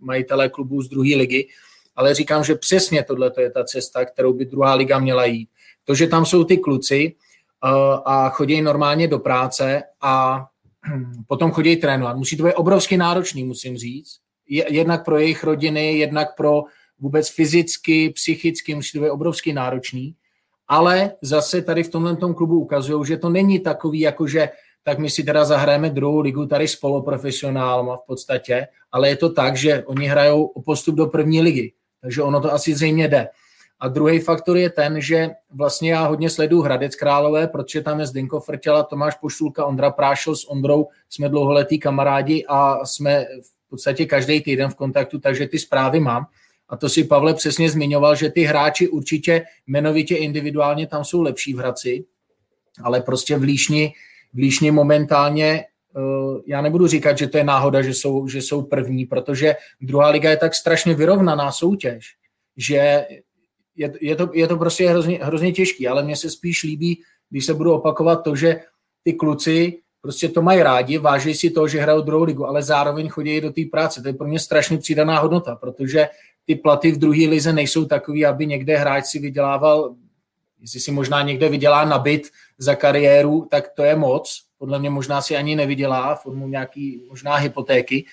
[0.00, 1.48] majitelé klubů z druhé ligy,
[1.96, 5.48] ale říkám, že přesně tohle je ta cesta, kterou by druhá liga měla jít.
[5.84, 7.14] To, že tam jsou ty kluci
[8.04, 10.44] a chodí normálně do práce a
[11.28, 12.16] potom chodí trénovat.
[12.16, 14.16] Musí to být obrovsky náročný, musím říct.
[14.48, 16.62] Jednak pro jejich rodiny, jednak pro
[16.98, 20.16] vůbec fyzicky, psychicky, musí to být obrovsky náročný
[20.68, 24.48] ale zase tady v tomhle tom klubu ukazují, že to není takový, jako že
[24.82, 29.32] tak my si teda zahrajeme druhou ligu tady s poloprofesionálma v podstatě, ale je to
[29.32, 33.28] tak, že oni hrajou o postup do první ligy, takže ono to asi zřejmě jde.
[33.80, 38.06] A druhý faktor je ten, že vlastně já hodně sleduju Hradec Králové, protože tam je
[38.06, 44.06] Zdenko Frtěla, Tomáš Poštulka, Ondra Prášil s Ondrou, jsme dlouholetí kamarádi a jsme v podstatě
[44.06, 46.26] každý týden v kontaktu, takže ty zprávy mám.
[46.68, 51.54] A to si Pavle přesně zmiňoval, že ty hráči určitě jmenovitě individuálně tam jsou lepší
[51.54, 52.04] v Hradci,
[52.82, 53.92] ale prostě v Líšni,
[54.34, 55.64] v Líšni momentálně
[55.96, 56.00] eh,
[56.46, 60.30] já nebudu říkat, že to je náhoda, že jsou, že jsou první, protože druhá liga
[60.30, 62.16] je tak strašně vyrovnaná soutěž,
[62.56, 63.06] že
[63.76, 67.44] je, je, to, je to prostě hrozně, hrozně těžký, ale mně se spíš líbí, když
[67.44, 68.60] se budu opakovat to, že
[69.02, 73.08] ty kluci prostě to mají rádi, váží si to, že hrajou druhou ligu, ale zároveň
[73.08, 74.02] chodí do té práce.
[74.02, 76.08] To je pro mě strašně přidaná hodnota, protože
[76.44, 79.94] ty platy v druhé lize nejsou takový, aby někde hráč si vydělával,
[80.60, 82.28] jestli si možná někde vydělá na byt
[82.58, 84.42] za kariéru, tak to je moc.
[84.58, 88.04] Podle mě možná si ani nevydělá formou nějaký možná hypotéky.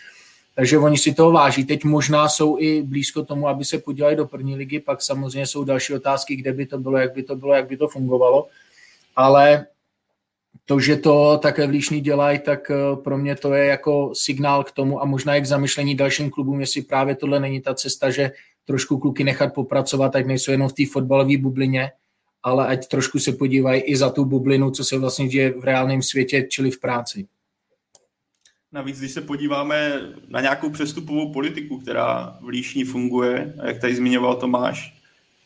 [0.56, 1.66] Takže oni si toho váží.
[1.66, 5.64] Teď možná jsou i blízko tomu, aby se podívali do první ligy, pak samozřejmě jsou
[5.64, 8.48] další otázky, kde by to bylo, jak by to bylo, jak by to fungovalo.
[9.16, 9.66] Ale
[10.66, 14.64] to, že to také v Líšní dělají, tak eh, pro mě to je jako signál
[14.64, 18.10] k tomu a možná i k zamyšlení dalším klubům, jestli právě tohle není ta cesta,
[18.10, 18.32] že
[18.66, 21.92] trošku kluky nechat popracovat, ať nejsou jenom v té fotbalové bublině,
[22.44, 26.02] ale ať trošku se podívají i za tu bublinu, co se vlastně děje v reálném
[26.02, 27.28] světě, čili v práci.
[28.74, 34.36] Navíc, když se podíváme na nějakou přestupovou politiku, která v Líšní funguje, jak tady zmiňoval
[34.36, 34.94] Tomáš,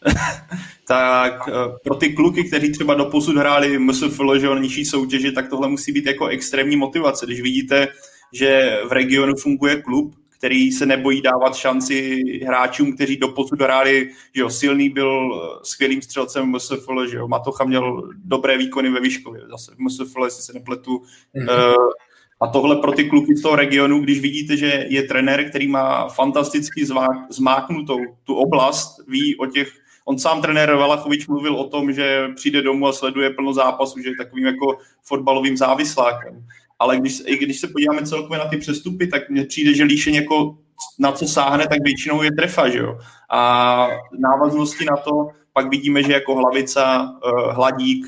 [0.88, 1.52] tak eh,
[1.84, 5.92] pro ty kluky, kteří třeba do posud hráli MSFL, že nižší soutěži, tak tohle musí
[5.92, 7.26] být jako extrémní motivace.
[7.26, 7.88] Když vidíte,
[8.34, 14.10] že v regionu funguje klub, který se nebojí dávat šanci hráčům, kteří do posud hráli,
[14.36, 19.00] že jo, silný byl eh, skvělým střelcem MSFL, že jo, Matocha měl dobré výkony ve
[19.00, 21.02] Výškově, zase v MSFL, jestli se nepletu,
[21.36, 21.76] mm-hmm.
[22.42, 26.08] A tohle pro ty kluky z toho regionu, když vidíte, že je trenér, který má
[26.08, 26.86] fantasticky
[27.30, 29.72] zmáknutou tu oblast, ví o těch
[30.08, 34.10] On sám trenér Valachovič mluvil o tom, že přijde domů a sleduje plno zápasů, že
[34.10, 36.46] je takovým jako fotbalovým závislákem.
[36.80, 40.16] Ale když, i když se podíváme celkově na ty přestupy, tak mně přijde, že Líšeň
[40.16, 40.58] jako
[41.00, 42.98] na co sáhne, tak většinou je trefa, že jo.
[43.32, 43.88] A
[44.20, 45.12] návaznosti na to
[45.54, 48.06] pak vidíme, že jako Hlavica, eh, Hladík,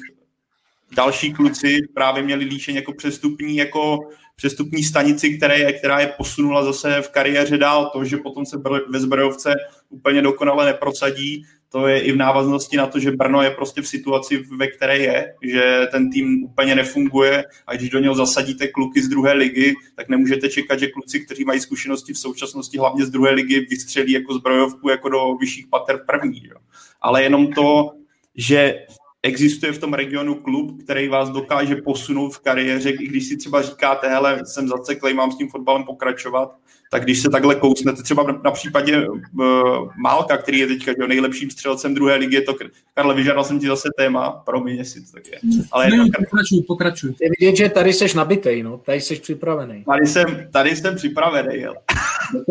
[0.95, 3.99] další kluci právě měli Líšeň jako přestupní, jako
[4.35, 7.89] přestupní stanici, které je, která je posunula zase v kariéře dál.
[7.93, 8.57] To, že potom se
[8.89, 9.53] ve zbrojovce
[9.89, 13.87] úplně dokonale neprosadí, to je i v návaznosti na to, že Brno je prostě v
[13.87, 19.01] situaci, ve které je, že ten tým úplně nefunguje a když do něho zasadíte kluky
[19.01, 23.09] z druhé ligy, tak nemůžete čekat, že kluci, kteří mají zkušenosti v současnosti hlavně z
[23.09, 26.47] druhé ligy, vystřelí jako zbrojovku jako do vyšších pater v první.
[26.47, 26.55] Jo.
[27.01, 27.91] Ale jenom to,
[28.35, 28.85] že
[29.23, 33.61] existuje v tom regionu klub, který vás dokáže posunout v kariéře, i když si třeba
[33.61, 36.55] říkáte, hele, jsem zaceklej, mám s tím fotbalem pokračovat,
[36.91, 41.49] tak když se takhle kousnete, třeba na případě uh, Málka, který je teďka jo, nejlepším
[41.49, 42.55] střelcem druhé ligy, je to,
[42.93, 45.39] Karle, vyžádal jsem ti zase téma, promiň, jestli to tak je.
[45.71, 47.13] Ale ne, to, pokračuj, pokračuj.
[47.21, 49.83] Je vidět, že tady jsi nabitej, no, tady jsi připravený.
[49.83, 51.73] Tady jsem, tady jsem připravený, jo.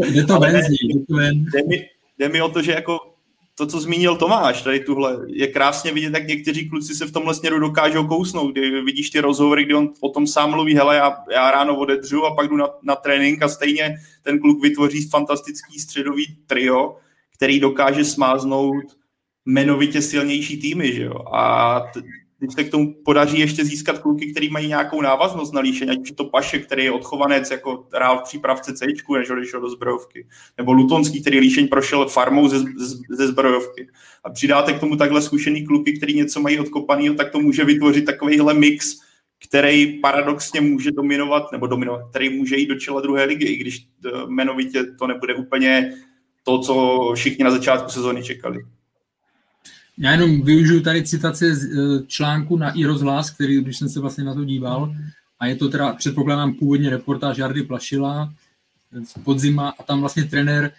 [0.08, 0.60] Jde to ven,
[1.52, 1.88] jde mi,
[2.18, 3.15] jde mi o to, že jako
[3.58, 7.34] to, co zmínil Tomáš, tady tuhle, je krásně vidět, jak někteří kluci se v tomhle
[7.34, 11.16] směru dokážou kousnout, kdy vidíš ty rozhovory, kdy on o tom sám mluví, hele, já,
[11.32, 15.78] já ráno odedřu a pak jdu na, na trénink a stejně ten kluk vytvoří fantastický
[15.78, 16.96] středový trio,
[17.36, 18.84] který dokáže smáznout
[19.46, 21.14] jmenovitě silnější týmy, že jo?
[21.32, 22.00] A t-
[22.38, 25.98] když se k tomu podaří ještě získat kluky, který mají nějakou návaznost na líšení, ať
[25.98, 30.26] už to Paše, který je odchovanec, jako hrál v přípravce C, než odešel do zbrojovky,
[30.58, 32.58] nebo Lutonský, který líšeň prošel farmou ze,
[33.10, 33.88] ze zbrojovky.
[34.24, 38.04] A přidáte k tomu takhle zkušený kluky, který něco mají odkopaný, tak to může vytvořit
[38.04, 38.96] takovýhle mix,
[39.48, 43.86] který paradoxně může dominovat, nebo dominovat, který může jít do čela druhé ligy, i když
[44.06, 45.92] eh, jmenovitě to nebude úplně
[46.42, 48.58] to, co všichni na začátku sezóny čekali.
[49.98, 54.00] Já jenom využiju tady citace z e, článku na i rozhlas, který, když jsem se
[54.00, 54.94] vlastně na to díval,
[55.40, 58.34] a je to teda, předpokládám, původně reportáž Jardy Plašila
[59.04, 60.72] z podzima a tam vlastně trenér,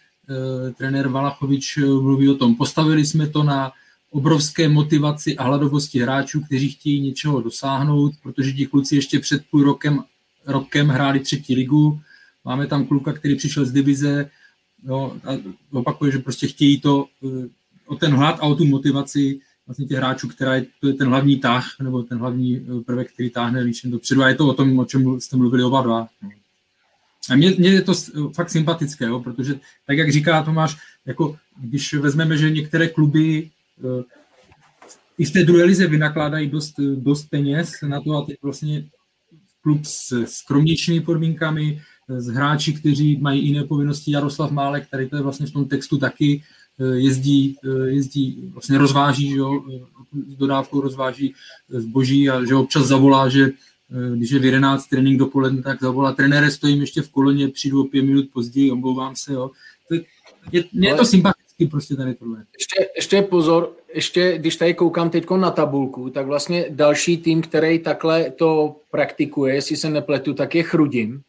[0.78, 2.56] trenér Valachovič mluví o tom.
[2.56, 3.72] Postavili jsme to na
[4.12, 9.64] obrovské motivaci a hladovosti hráčů, kteří chtějí něčeho dosáhnout, protože ti kluci ještě před půl
[9.64, 10.04] rokem,
[10.46, 12.02] rokem hráli třetí ligu.
[12.46, 14.30] Máme tam kluka, který přišel z divize
[14.84, 15.32] jo, a
[15.72, 17.48] opakuje, že prostě chtějí to eh,
[17.88, 21.08] o ten hlad a o tu motivaci vlastně těch hráčů, která je, to je ten
[21.08, 24.54] hlavní tah, nebo ten hlavní eh, prvek, který táhne Líšen dopředu a je to o
[24.54, 26.08] tom, o čem jste mluvili oba dva.
[27.30, 27.94] A mně, mně je to
[28.36, 33.50] fakt sympatické, jo, protože tak, jak říká Tomáš, jako když vezmeme, že některé kluby
[33.80, 34.04] eh,
[35.18, 38.86] i v té druhé lize vynakládají dost, dost peněz na to a teď vlastně
[39.62, 45.22] klub s skromnějšími podmínkami, s hráči, kteří mají jiné povinnosti, Jaroslav Málek, který to je
[45.22, 49.64] vlastně v tom textu taky, eh, jezdí, eh, jezdí vlastně rozváží, že jo,
[50.28, 51.34] s dodávkou rozváží
[51.70, 53.50] zboží a že občas zavolá, že
[54.16, 57.84] když je v 11 trénink dopoledne, tak zavolá trenére, stojím ještě v koloně, přijdu o
[57.84, 59.52] pět minut později, omlouvám se, jo.
[59.88, 60.02] To je,
[60.52, 62.46] je, je to sympatický prostě tady tohle.
[62.60, 67.80] Ještě, ještě pozor, ještě když tady koukám teď na tabulku, tak vlastně další tým, který
[67.80, 71.22] takhle to praktikuje, jestli se nepletu, tak je Chrudim.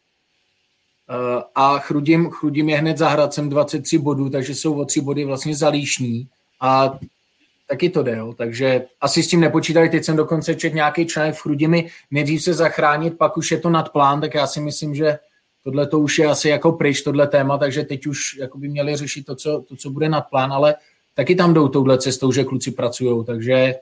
[1.55, 5.55] A Chrudim, Chrudim je hned za Hradcem 23 bodů, takže jsou o tři body vlastně
[5.55, 6.27] zalíšní.
[6.61, 6.99] A
[7.69, 8.33] taky to jde, jo.
[8.37, 12.53] takže asi s tím nepočítali, teď jsem dokonce čet nějaký článek v Chrudimi, nejdřív se
[12.53, 15.19] zachránit, pak už je to nad plán, tak já si myslím, že
[15.63, 18.95] tohle to už je asi jako pryč, tohle téma, takže teď už jako by měli
[18.95, 20.75] řešit to co, to, co bude nad plán, ale
[21.13, 23.75] taky tam jdou touhle cestou, že kluci pracují, takže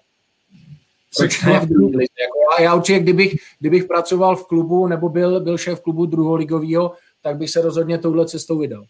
[1.46, 5.58] ne v druhé jako já, já určitě, kdybych, kdybych pracoval v klubu nebo byl, byl
[5.58, 8.86] šéf klubu druholigového, tak bych se rozhodně touhle cestou vydal.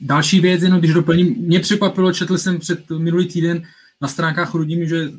[0.00, 3.62] Další věc, jenom když doplním, mě překvapilo, četl jsem před minulý týden
[4.00, 5.10] na stránkách Rudím, že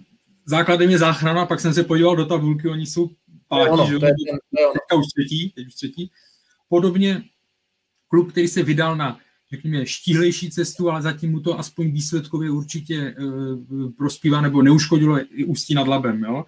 [0.46, 3.10] základem je záchrana, pak jsem se podíval do tabulky, oni jsou
[3.48, 4.00] pátí, ono, že?
[4.00, 6.12] Teďka už třetí, teď už třetí.
[6.70, 7.24] Podobně
[8.08, 9.20] klub, který se vydal na
[9.52, 15.46] řekněme, štíhlejší cestu, ale zatím mu to aspoň výsledkově určitě uh, prospívá nebo neuškodilo i
[15.46, 16.24] Ústí nad Labem.
[16.24, 16.46] Jo?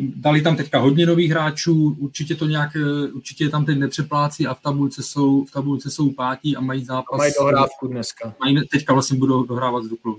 [0.00, 4.46] Dali tam teďka hodně nových hráčů, určitě to nějak, eh, určitě je tam teď nepřeplácí
[4.46, 7.14] a v tabulce jsou, v tabulce jsou pátí a mají zápas.
[7.14, 8.34] A mají dohrávku dneska.
[8.40, 10.18] Mají, teďka vlastně budou dohrávat s Duklou.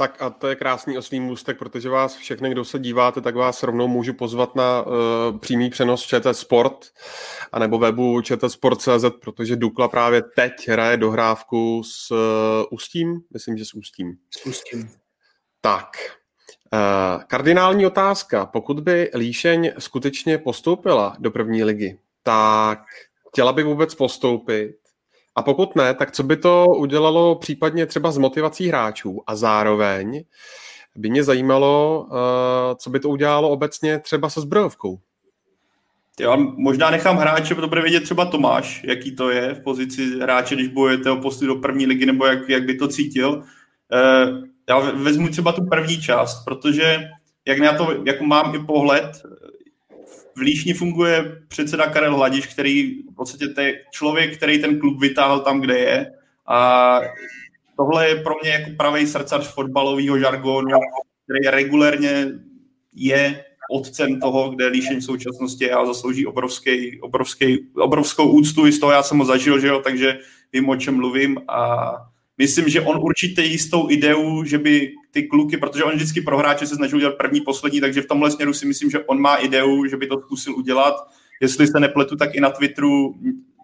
[0.00, 3.62] Tak a to je krásný oslý můstek, protože vás všechny, kdo se díváte, tak vás
[3.62, 6.86] rovnou můžu pozvat na uh, přímý přenos ČT Sport
[7.52, 12.16] a nebo webu čtsport.cz, protože Dukla právě teď hraje dohrávku s uh,
[12.70, 14.16] Ústím, myslím, že s Ústím.
[14.30, 14.90] S Ústím.
[15.60, 15.86] Tak,
[17.26, 18.46] kardinální otázka.
[18.46, 22.84] Pokud by Líšeň skutečně postoupila do první ligy, tak
[23.28, 24.76] chtěla by vůbec postoupit
[25.36, 30.24] a pokud ne, tak co by to udělalo případně třeba s motivací hráčů a zároveň
[30.96, 34.98] by mě zajímalo, eh, co by to udělalo obecně třeba se zbrojovkou.
[36.20, 40.54] Já možná nechám hráče, to bude vědět třeba Tomáš, jaký to je v pozici hráče,
[40.54, 43.42] když bojujete o postup do první ligy, nebo jak, jak by to cítil.
[43.92, 47.08] Eh, já vezmu třeba tu první část, protože
[47.46, 49.22] jak na to, jako mám i pohled,
[50.36, 55.40] v Líšni funguje předseda Karel Hladiš, který v podstatě je člověk, který ten klub vytáhl
[55.40, 56.12] tam, kde je.
[56.46, 57.00] A
[57.76, 60.68] tohle je pro mě jako pravý srdcař fotbalového žargonu,
[61.24, 62.26] který regulérně
[62.94, 68.66] je otcem toho, kde Líšeň v současnosti je a zaslouží obrovský, obrovský, obrovskou úctu.
[68.66, 70.18] I z toho já jsem ho zažil, že jo, takže
[70.52, 71.38] vím, o čem mluvím.
[71.48, 71.92] A
[72.40, 76.66] myslím, že on určitě jistou ideu, že by ty kluky, protože on vždycky pro hráče
[76.66, 79.86] se snažil udělat první, poslední, takže v tomhle směru si myslím, že on má ideu,
[79.86, 80.94] že by to zkusil udělat.
[81.40, 83.14] Jestli se nepletu, tak i na Twitteru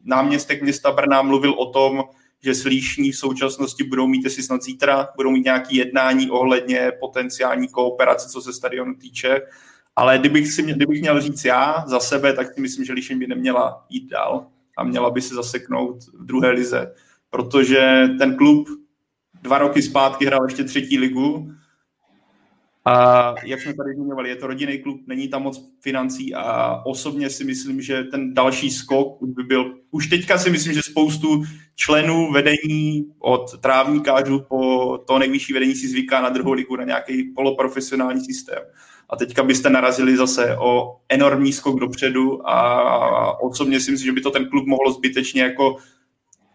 [0.04, 2.04] náměstek města Brna mluvil o tom,
[2.42, 7.68] že slíšní v současnosti budou mít, jestli snad zítra, budou mít nějaké jednání ohledně potenciální
[7.68, 9.40] kooperace, co se stadionu týče.
[9.96, 13.26] Ale kdybych, si, kdybych měl říct já za sebe, tak si myslím, že Líšeň by
[13.26, 14.46] neměla jít dál
[14.76, 16.92] a měla by se zaseknout v druhé lize
[17.36, 18.68] protože ten klub
[19.42, 21.52] dva roky zpátky hrál ještě třetí ligu
[22.84, 27.30] a jak jsme tady zmiňovali, je to rodinný klub, není tam moc financí a osobně
[27.30, 31.42] si myslím, že ten další skok by byl, už teďka si myslím, že spoustu
[31.74, 37.22] členů vedení od trávníkářů po to nejvyšší vedení si zvyká na druhou ligu, na nějaký
[37.22, 38.62] poloprofesionální systém.
[39.10, 44.20] A teďka byste narazili zase o enormní skok dopředu a osobně si myslím, že by
[44.20, 45.76] to ten klub mohlo zbytečně jako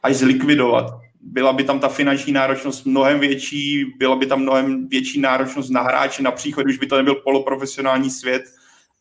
[0.03, 0.85] až zlikvidovat.
[1.21, 5.81] Byla by tam ta finanční náročnost mnohem větší, byla by tam mnohem větší náročnost na
[5.81, 8.43] hráče, na příchod, už by to nebyl poloprofesionální svět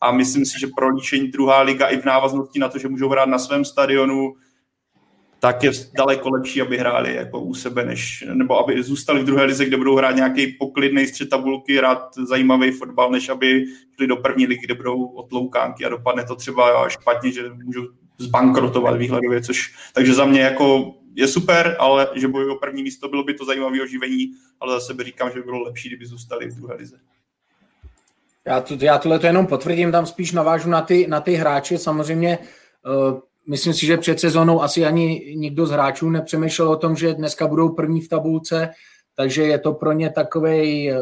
[0.00, 3.08] a myslím si, že pro líčení druhá liga i v návaznosti na to, že můžou
[3.08, 4.34] hrát na svém stadionu,
[5.40, 9.44] tak je daleko lepší, aby hráli jako u sebe, než, nebo aby zůstali v druhé
[9.44, 13.64] lize, kde budou hrát nějaký poklidný střed tabulky, hrát zajímavý fotbal, než aby
[13.96, 17.82] šli do první ligy, kde budou otloukánky a dopadne to třeba špatně, že můžou
[18.20, 23.08] zbankrotovat výhledově, což takže za mě jako je super, ale že bojují o první místo,
[23.08, 24.30] bylo by to zajímavé oživení,
[24.60, 26.96] ale za sebe říkám, že by bylo lepší, kdyby zůstali v druhé lize.
[28.44, 31.78] Já, to, já tohle to jenom potvrdím, tam spíš navážu na ty, na ty hráče.
[31.78, 36.96] Samozřejmě uh, myslím si, že před sezónou asi ani nikdo z hráčů nepřemýšlel o tom,
[36.96, 38.70] že dneska budou první v tabulce,
[39.16, 40.98] takže je to pro ně takový uh,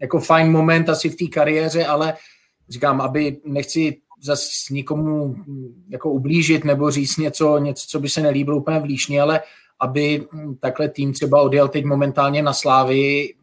[0.00, 2.14] jako fajn moment asi v té kariéře, ale
[2.68, 8.20] říkám, aby nechci zase nikomu hm, jako ublížit nebo říct něco, něco, co by se
[8.20, 9.40] nelíbilo úplně v Líšni, ale
[9.80, 13.34] aby hm, takhle tým třeba odjel teď momentálně na Slávy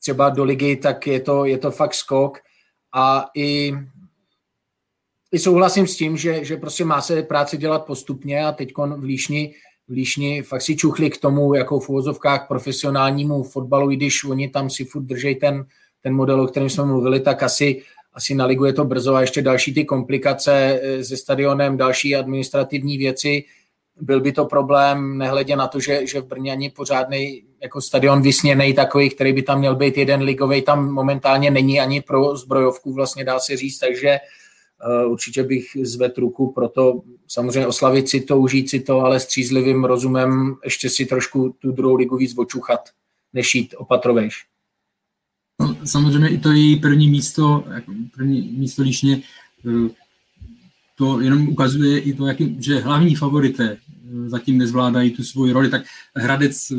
[0.00, 2.38] třeba do ligy, tak je to, je to fakt skok.
[2.94, 3.74] A i,
[5.32, 9.02] i souhlasím s tím, že, že prostě má se práce dělat postupně a teď v
[9.02, 9.54] Líšni,
[9.88, 14.48] v Líšni fakt si čuchli k tomu jako v úvozovkách profesionálnímu fotbalu, i když oni
[14.48, 15.66] tam si furt držej ten,
[16.02, 17.82] ten model, o kterém jsme mluvili, tak asi,
[18.18, 22.16] asi na ligu je to brzo a ještě další ty komplikace eh, se stadionem, další
[22.16, 23.44] administrativní věci,
[24.00, 28.22] byl by to problém, nehledě na to, že, že v Brně ani pořádný jako stadion
[28.22, 32.92] vysněný takový, který by tam měl být jeden ligový, tam momentálně není ani pro zbrojovku,
[32.92, 34.18] vlastně dá se říct, takže
[35.04, 39.20] uh, určitě bych zvedl ruku pro to samozřejmě oslavit si to, užít si to, ale
[39.20, 42.80] střízlivým rozumem ještě si trošku tu druhou ligu víc očuchat,
[43.32, 44.34] než jít opatrovejš.
[45.60, 49.22] No, samozřejmě i to její první místo, jako první místo líšně,
[49.68, 49.90] eh,
[50.96, 55.70] to jenom ukazuje i to, jaký, že hlavní favorité eh, zatím nezvládají tu svoji roli,
[55.70, 55.82] tak
[56.16, 56.72] Hradec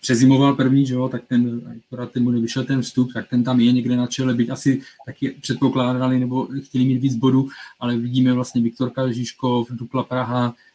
[0.00, 3.60] přezimoval první, že jo, tak ten, akorát ten mu nevyšel ten vstup, tak ten tam
[3.60, 7.48] je někde na čele, byť asi taky předpokládali nebo chtěli mít víc bodů,
[7.80, 10.67] ale vidíme vlastně Viktorka Žižkov, Dukla Praha, eh,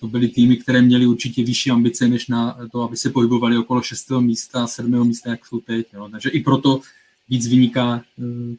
[0.00, 3.82] to byly týmy, které měly určitě vyšší ambice, než na to, aby se pohybovali okolo
[3.82, 4.10] 6.
[4.10, 5.06] místa, 7.
[5.06, 5.86] místa, jak jsou teď.
[5.94, 6.08] Jo.
[6.12, 6.80] Takže i proto
[7.28, 8.56] víc vyniká eh,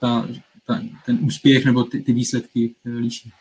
[0.00, 0.28] ta,
[0.66, 3.32] ta, ten úspěch nebo ty, ty výsledky eh, líší.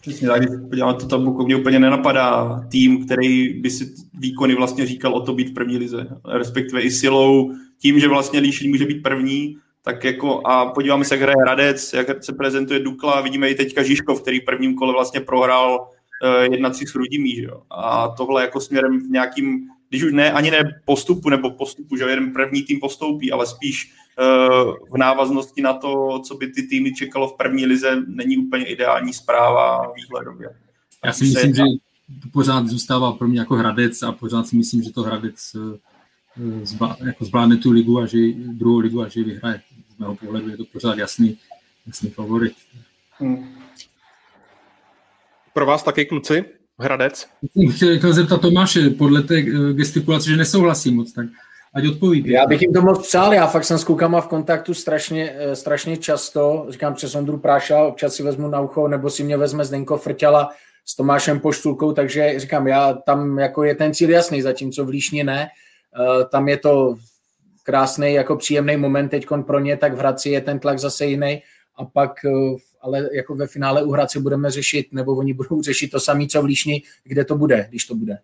[0.00, 4.86] Přesně tak, když podívám to tabulku, mě úplně nenapadá tým, který by si výkony vlastně
[4.86, 8.86] říkal o to být v první lize, respektive i silou, tím, že vlastně Líšín může
[8.86, 9.56] být první,
[9.86, 13.82] tak jako a podíváme se, jak hraje Radec, jak se prezentuje Dukla, vidíme i teďka
[13.82, 17.62] Žižkov, který v prvním kole vlastně prohrál uh, jedna tři s Rudimí, že jo?
[17.70, 22.04] A tohle jako směrem v nějakým, když už ne, ani ne postupu nebo postupu, že
[22.04, 23.92] jeden první tým postoupí, ale spíš
[24.90, 29.12] v návaznosti na to, co by ty týmy čekalo v první lize, není úplně ideální
[29.12, 30.48] zpráva výhledově.
[31.04, 31.62] Já si myslím, že
[32.22, 36.66] to pořád zůstává pro mě jako Hradec a pořád si myslím, že to Hradec eh,
[36.66, 39.60] zba, jako zvládne tu ligu a že druhou ligu a že vyhraje.
[39.96, 41.38] Z mého pohledu je to pořád jasný,
[41.86, 42.52] jasný favorit.
[43.18, 43.54] Hmm.
[45.52, 46.44] Pro vás taky kluci?
[46.78, 47.28] Hradec?
[47.96, 51.26] Chtěl zeptat Tomáše, podle té eh, gestikulace, že nesouhlasím moc, tak
[51.74, 52.24] ať odpoví.
[52.26, 55.56] Já bych jim to moc přál, já fakt jsem s klukama v kontaktu strašně, eh,
[55.56, 59.64] strašně často, říkám přes Ondru Práša, občas si vezmu na ucho, nebo si mě vezme
[59.64, 60.50] Zdenko Frťala
[60.84, 65.24] s Tomášem Poštulkou, takže říkám, já tam jako je ten cíl jasný, zatímco v Líšně
[65.24, 66.94] ne, eh, tam je to
[67.66, 71.42] krásný, jako příjemný moment teď pro ně, tak v Hradci je ten tlak zase jiný
[71.76, 75.90] a pak eh, ale jako ve finále u Hradce budeme řešit, nebo oni budou řešit
[75.90, 78.18] to samé, co v Líšni, kde to bude, když to bude.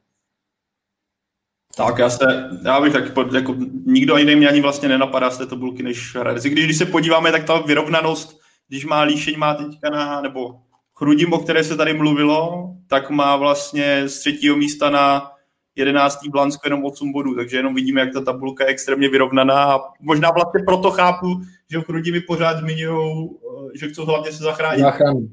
[1.77, 2.25] Tak já se,
[2.65, 3.05] já bych tak,
[3.35, 3.57] jako
[3.87, 6.45] nikdo jiný mě ani vlastně nenapadá z té tabulky než Hradec.
[6.45, 10.61] Když, když se podíváme, tak ta vyrovnanost, když má Líšeň, má teďka na, nebo
[10.95, 15.33] Chrudim, o které se tady mluvilo, tak má vlastně z třetího místa na
[15.77, 16.29] 11.
[16.29, 20.31] Blansko jenom 8 bodů, takže jenom vidíme, jak ta tabulka je extrémně vyrovnaná a možná
[20.31, 21.41] vlastně proto chápu,
[21.71, 24.83] že v Chrudimi pořád zmiňují, eh, že chcou hlavně se zachránit.
[24.83, 25.31] Zachránit.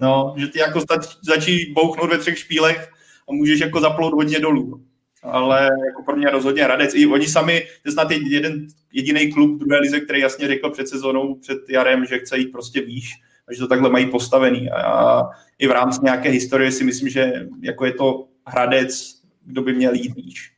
[0.00, 0.80] No, že ty jako
[1.22, 2.90] začí bouchnout ve třech špílech
[3.28, 4.80] a můžeš jako zaplout hodně dolů
[5.22, 6.94] ale jako pro mě rozhodně Radec.
[6.94, 10.88] I oni sami, to je snad jeden jediný klub druhé lize, který jasně řekl před
[10.88, 13.12] sezónou, před jarem, že chce jít prostě výš,
[13.52, 14.70] že to takhle mají postavený.
[14.70, 15.22] A
[15.58, 19.94] i v rámci nějaké historie si myslím, že jako je to Hradec, kdo by měl
[19.94, 20.52] jít výš.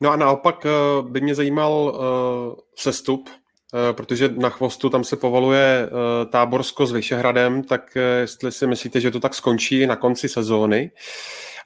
[0.00, 0.70] No a naopak eh,
[1.02, 6.92] by mě zajímal uh, sestup, uh, protože na chvostu tam se povoluje uh, Táborsko s
[6.92, 10.90] Vyšehradem, tak jestli si myslíte, že to tak skončí na konci sezóny.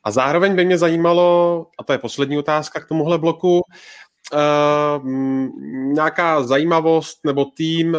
[0.04, 3.62] A zároveň by mě zajímalo, a to je poslední otázka k tomuhle bloku,
[5.92, 7.96] nějaká zajímavost nebo tým,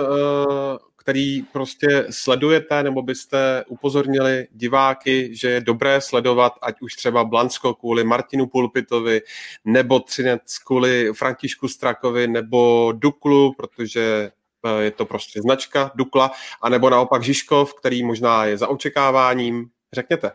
[1.02, 7.73] který prostě sledujete, nebo byste upozornili diváky, že je dobré sledovat, ať už třeba Blansko
[7.73, 9.22] kvůli Martinu Pulpitovi,
[9.65, 14.32] nebo Třinec kvůli Františku Strakovi, nebo Duklu, protože
[14.65, 19.69] eh, je to prostě značka Dukla, anebo naopak Žižkov, který možná je za očekáváním.
[19.94, 20.32] Řekněte.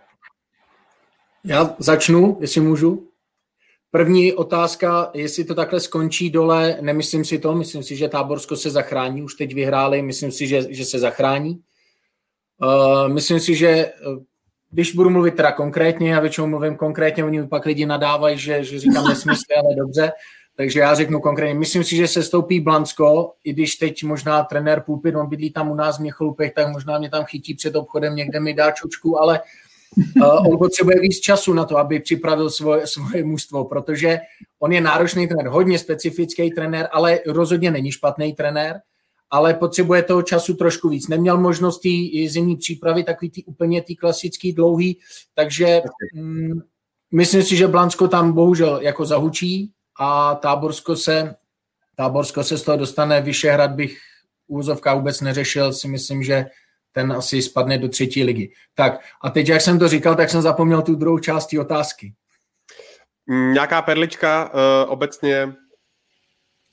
[1.44, 3.09] Já začnu, jestli můžu.
[3.97, 8.70] První otázka, jestli to takhle skončí dole, nemyslím si to, myslím si, že Táborsko se
[8.70, 11.60] zachrání, už teď vyhráli, myslím si, že, že se zachrání.
[12.62, 14.23] Uh, myslím si, že uh,
[14.70, 18.78] když budu mluvit teda konkrétně, já většinou mluvím konkrétně, oni pak lidi nadávají, že, že
[18.78, 20.12] říkám nesmysly, ale dobře,
[20.56, 21.55] takže já řeknu konkrétně.
[21.55, 25.70] Myslím si, že se stoupí Blansko, i když teď možná trenér Pulpit, on bydlí tam
[25.70, 29.20] u nás v Měcholupech, tak možná mě tam chytí před obchodem, někde mi dá čučku,
[29.20, 29.47] ale uh,
[30.48, 34.18] on potřebuje víc času na to, aby připravil svoje, svoje mužstvo, protože
[34.58, 38.80] on je náročný trenér, hodně specifický trenér, ale rozhodně není špatný trenér,
[39.30, 41.08] ale potřebuje toho času trošku víc.
[41.08, 44.98] Neměl možnost té zimní přípravy, takový ty úplně ty klasický dlouhý,
[45.34, 45.82] takže
[46.14, 46.60] mm,
[47.12, 51.34] myslím si, že Blansko tam bohužel jako zahučí a Táborsko se,
[51.96, 53.98] Táborsko se z toho dostane, Vyšehrad bych
[54.46, 56.46] úzovka vůbec neřešil, si myslím, že
[56.97, 58.52] ten asi spadne do třetí ligy.
[58.74, 62.12] Tak a teď, jak jsem to říkal, tak jsem zapomněl tu druhou část otázky.
[63.27, 65.52] Mm, nějaká perlička uh, obecně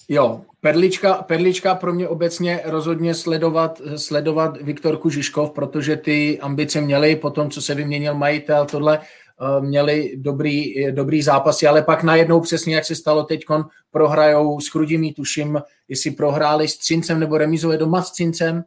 [0.09, 7.15] Jo, perlička, perlička pro mě obecně rozhodně sledovat, sledovat Viktor Kužiškov, protože ty ambice měli
[7.15, 12.39] po tom, co se vyměnil majitel, tohle eh, měli dobrý, dobrý zápasy, ale pak najednou
[12.39, 13.45] přesně, jak se stalo teď,
[13.91, 18.63] prohrajou s Chrudimí, tuším, jestli prohráli s Třincem nebo remizové doma s Třincem,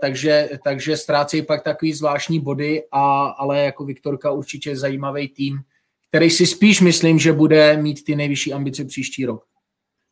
[0.00, 5.58] takže, takže ztrácejí pak takový zvláštní body, a, ale jako Viktorka určitě zajímavý tým,
[6.08, 9.44] který si spíš myslím, že bude mít ty nejvyšší ambice příští rok.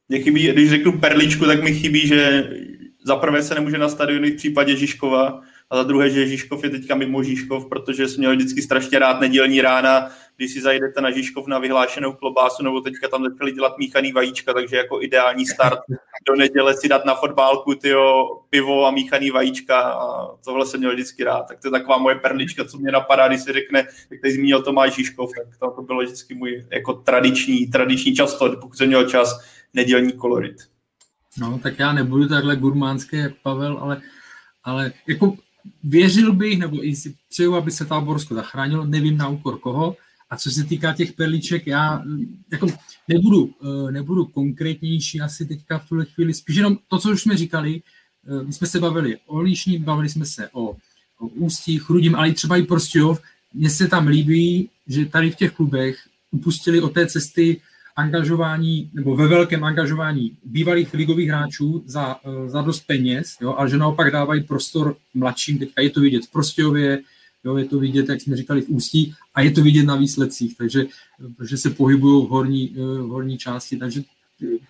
[0.09, 2.51] Mě chybí, když řeknu perličku, tak mi chybí, že
[3.07, 6.70] za prvé se nemůže na stadionu v případě Žižkova a za druhé, že Žižkov je
[6.70, 11.10] teďka mimo Žižkov, protože jsem měl vždycky strašně rád nedělní rána, když si zajdete na
[11.10, 15.80] Žižkov na vyhlášenou klobásu, nebo teďka tam začali dělat míchaný vajíčka, takže jako ideální start
[16.28, 20.93] do neděle si dát na fotbálku tyjo, pivo a míchaný vajíčka a tohle jsem měl
[20.93, 21.43] vždycky rád.
[21.48, 23.78] Tak to je taková moje perlička, co mě napadá, když se řekne,
[24.10, 28.56] jak tady zmínil Tomáš Žižkov, tak to, to bylo vždycky můj jako tradiční, tradiční často,
[28.60, 29.40] pokud jsem měl čas,
[29.74, 30.56] nedělní kolorit.
[31.38, 34.02] No, tak já nebudu takhle gurmánský jak Pavel, ale,
[34.64, 35.36] ale jako
[35.84, 39.97] věřil bych, nebo i si přeju, aby se Táborsko zachránilo, nevím na úkor koho.
[40.30, 42.02] A co se týká těch perliček, já
[42.52, 42.66] jako
[43.09, 47.36] nebudu, eh, nebudu konkrétnější asi teďka v tuhle chvíli, spíš jenom to, co už jsme
[47.36, 47.82] říkali,
[48.28, 50.76] eh, my jsme se bavili o Líšní, bavili jsme se o,
[51.18, 53.20] o Ústí, Chrudím, ale i třeba i Prostějov.
[53.55, 55.98] Mně se tam líbí, že tady v těch klubech
[56.30, 57.60] upustili od té cesty
[57.97, 63.68] angažování, nebo ve velkém angažování bývalých ligových hráčů za, eh, za dost peněz, jo, a
[63.68, 67.02] že naopak dávají prostor mladším, teďka je to vidět v Prostějově,
[67.44, 70.56] jo, je to vidět, jak jsme říkali, v Ústí a je to vidět na výsledcích,
[70.56, 70.86] takže
[71.48, 74.02] že se pohybují v horní, eh, v horní části, takže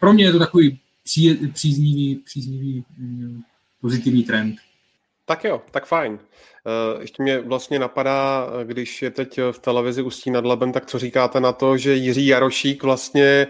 [0.00, 3.42] pro mě je to takový pří, příznivý, příznivý mm,
[3.80, 4.56] pozitivní trend.
[5.28, 6.18] Tak jo, tak fajn.
[6.66, 10.98] Eh, ještě mě vlastně napadá, když je teď v televizi Ústí nad Labem, tak co
[10.98, 13.46] říkáte na to, že Jiří Jarošík vlastně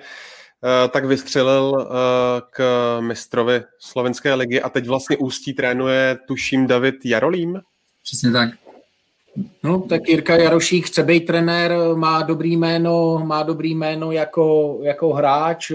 [0.84, 1.86] eh, tak vystřelil eh,
[2.50, 2.60] k
[3.00, 7.60] mistrovi slovenské ligy a teď vlastně Ústí trénuje, tuším, David Jarolím?
[8.02, 8.50] Přesně tak.
[9.62, 15.12] No, tak Jirka Jarošík chce být trenér, má dobrý jméno, má dobrý jméno jako, jako
[15.12, 15.72] hráč.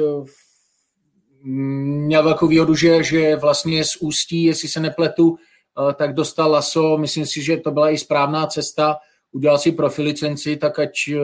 [1.44, 5.38] Měl velkou výhodu, že, že vlastně z Ústí, jestli se nepletu,
[5.94, 8.98] tak dostal Laso, myslím si, že to byla i správná cesta,
[9.32, 11.20] udělal si profilicenci, tak ať eh,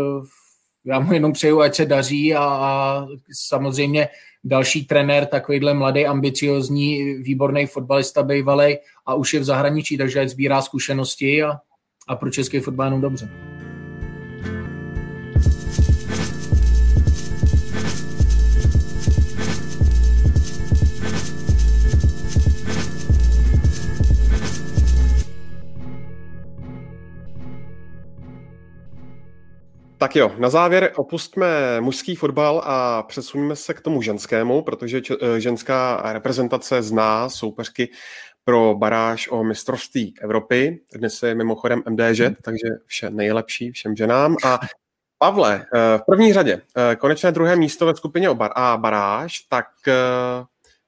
[0.86, 4.08] já mu jenom přeju, ať se daří a, a samozřejmě
[4.44, 10.30] další trenér, takovýhle mladý, ambiciozní, výborný fotbalista bývalý a už je v zahraničí, takže ať
[10.30, 11.60] sbírá zkušenosti a,
[12.08, 13.57] a pro český fotbal jenom dobře.
[30.00, 35.40] Tak jo, na závěr opustme mužský fotbal a přesuneme se k tomu ženskému, protože eh,
[35.40, 37.90] ženská reprezentace zná soupeřky
[38.44, 40.80] pro baráž o mistrovství Evropy.
[40.96, 42.36] Dnes je mimochodem MDŽ, hmm.
[42.42, 44.36] takže vše nejlepší všem ženám.
[44.46, 44.60] A
[45.18, 49.68] Pavle, eh, v první řadě, eh, konečné druhé místo ve skupině a baráž, tak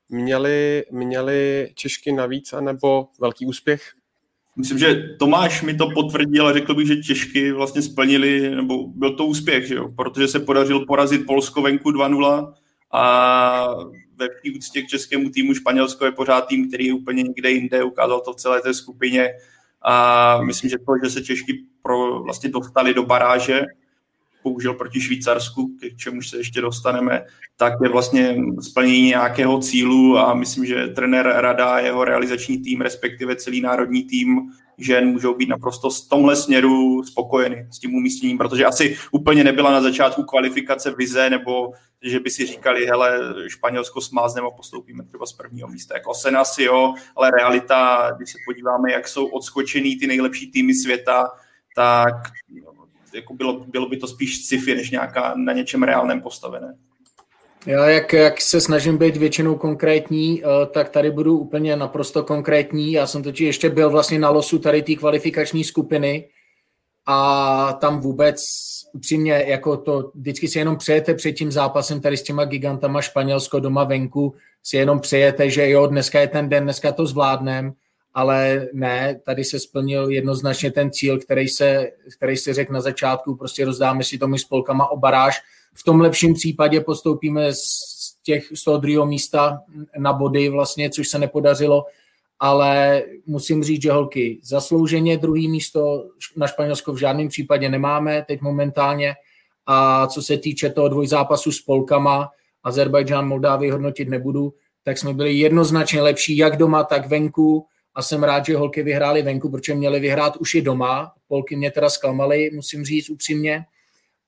[0.09, 3.98] měli, měli Češky navíc, anebo velký úspěch?
[4.59, 9.15] Myslím, že Tomáš mi to potvrdil a řekl bych, že Češky vlastně splnili, nebo byl
[9.15, 9.89] to úspěch, že jo?
[9.95, 12.53] protože se podařil porazit Polsko venku 2-0
[12.91, 13.75] a
[14.15, 18.21] ve úctě k českému týmu Španělsko je pořád tým, který je úplně někde jinde, ukázal
[18.21, 19.29] to v celé té skupině
[19.81, 23.61] a myslím, že to, že se Češky pro, vlastně dostali do baráže,
[24.43, 27.25] použil proti Švýcarsku, k čemu se ještě dostaneme,
[27.57, 33.35] tak je vlastně splnění nějakého cílu a myslím, že trenér Rada, jeho realizační tým, respektive
[33.35, 34.41] celý národní tým
[34.77, 39.71] žen můžou být naprosto v tomhle směru spokojeni s tím umístěním, protože asi úplně nebyla
[39.71, 41.71] na začátku kvalifikace vize, nebo
[42.01, 45.95] že by si říkali, hele, Španělsko smázneme a postoupíme třeba z prvního místa.
[45.95, 50.73] Jako sen asi jo, ale realita, když se podíváme, jak jsou odskočený ty nejlepší týmy
[50.73, 51.31] světa,
[51.75, 52.15] tak
[53.13, 56.75] jako bylo, bylo by to spíš sci-fi, než nějaká na něčem reálném postavené.
[57.65, 62.91] Já jak, jak se snažím být většinou konkrétní, eh, tak tady budu úplně naprosto konkrétní.
[62.91, 66.29] Já jsem totiž ještě byl vlastně na losu tady té kvalifikační skupiny
[67.05, 68.41] a tam vůbec
[68.93, 73.59] upřímně jako to vždycky si jenom přejete před tím zápasem tady s těma gigantama Španělsko
[73.59, 77.73] doma venku, si jenom přejete, že jo, dneska je ten den, dneska to zvládnem,
[78.19, 83.35] ale ne, tady se splnil jednoznačně ten cíl, který se, který se řekl na začátku,
[83.35, 85.41] prostě rozdáme si to my spolkama o baráž,
[85.73, 87.63] v tom lepším případě postoupíme z,
[88.23, 89.59] těch, z toho druhého místa
[89.97, 91.85] na body vlastně, což se nepodařilo,
[92.39, 96.03] ale musím říct, že holky zaslouženě druhý místo
[96.37, 99.13] na Španělsko v žádném případě nemáme teď momentálně.
[99.65, 102.29] A co se týče toho dvojzápasu s Polkama,
[102.63, 108.23] Azerbajdžán, Moldávii hodnotit nebudu, tak jsme byli jednoznačně lepší jak doma, tak venku a jsem
[108.23, 111.11] rád, že holky vyhrály venku, protože měly vyhrát už i doma.
[111.27, 113.65] Polky mě teda zklamaly, musím říct upřímně.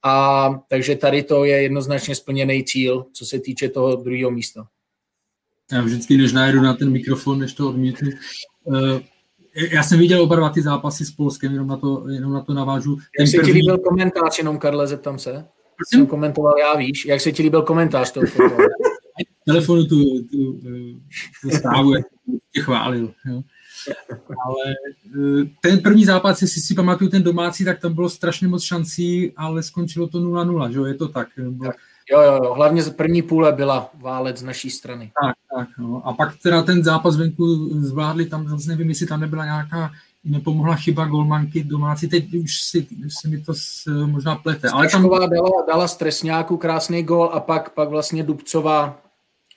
[0.03, 4.67] A takže tady to je jednoznačně splněný cíl, co se týče toho druhého místa.
[5.71, 8.09] Já vždycky, než najedu na ten mikrofon, než to odmítnu,
[8.63, 8.99] uh,
[9.71, 12.53] já jsem viděl oba dva ty zápasy s Polskem, jenom na to, jenom na to
[12.53, 12.97] navážu.
[13.19, 13.53] Jak se první...
[13.53, 15.45] ti líbil komentář, jenom Karle, zeptám se?
[15.87, 18.25] Jsem komentoval, já víš, jak se ti líbil komentář toho
[19.45, 20.59] telefonu tu, tu,
[21.41, 22.05] tu zprávu, jak
[22.53, 23.11] tě chválil.
[23.25, 23.41] Jo.
[24.45, 24.75] Ale
[25.05, 29.31] eh, ten první zápas, jestli si pamatuju ten domácí, tak tam bylo strašně moc šancí,
[29.37, 31.27] ale skončilo to 0-0, že jo, je to tak.
[31.37, 31.71] Bylo...
[32.11, 35.11] Jo, jo, jo, hlavně z první půle byla válec z naší strany.
[35.23, 36.07] Tak, tak, no.
[36.07, 39.91] A pak teda ten zápas venku zvládli, tam zase nevím, jestli tam nebyla nějaká
[40.23, 44.69] nepomohla chyba golmanky domácí, teď už si, už si mi to s, možná plete.
[44.69, 45.09] Ale tam...
[45.09, 45.29] dala,
[45.67, 49.01] dala stresňáku krásný gol a pak, pak vlastně Dubcová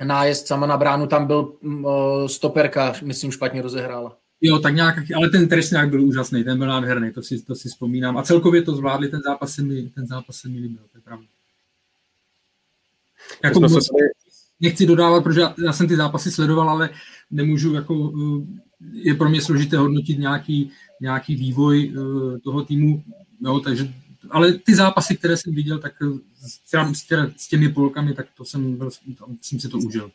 [0.04, 4.16] nájezd sama na bránu, tam byl uh, stoperka, myslím, špatně rozehrála.
[4.40, 7.68] Jo, tak nějak, ale ten trestňák byl úžasný, ten byl nádherný, to si, to si
[7.68, 8.16] vzpomínám.
[8.16, 11.02] A celkově to zvládli, ten zápas se mi, ten zápas se mi líbil, to je
[11.02, 11.26] pravda.
[13.44, 13.88] Jako moc,
[14.60, 16.90] nechci dodávat, protože já, já, jsem ty zápasy sledoval, ale
[17.30, 18.12] nemůžu, jako,
[18.92, 23.02] je pro mě složité hodnotit nějaký, nějaký vývoj uh, toho týmu,
[23.40, 23.88] jo, takže
[24.30, 25.92] ale ty zápasy, které jsem viděl, tak
[26.36, 26.60] s,
[27.36, 28.90] s těmi polkami, tak to jsem, byl,
[29.40, 30.10] jsem si to užil.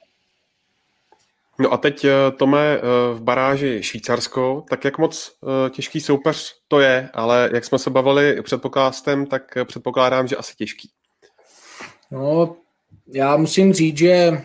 [1.59, 2.81] No a teď, eh, Tome, eh,
[3.13, 7.89] v baráži Švýcarsko, tak jak moc eh, těžký soupeř to je, ale jak jsme se
[7.89, 10.89] bavili před pokástem, tak předpokládám, že asi těžký.
[12.11, 12.55] No,
[13.07, 14.41] já musím říct, že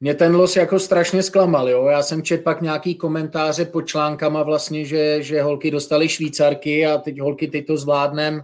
[0.00, 1.86] mě ten los jako strašně zklamal, jo.
[1.86, 6.98] Já jsem četl pak nějaký komentáře pod článkama vlastně, že, že holky dostaly Švýcarky a
[6.98, 8.42] teď holky teď to zvládnem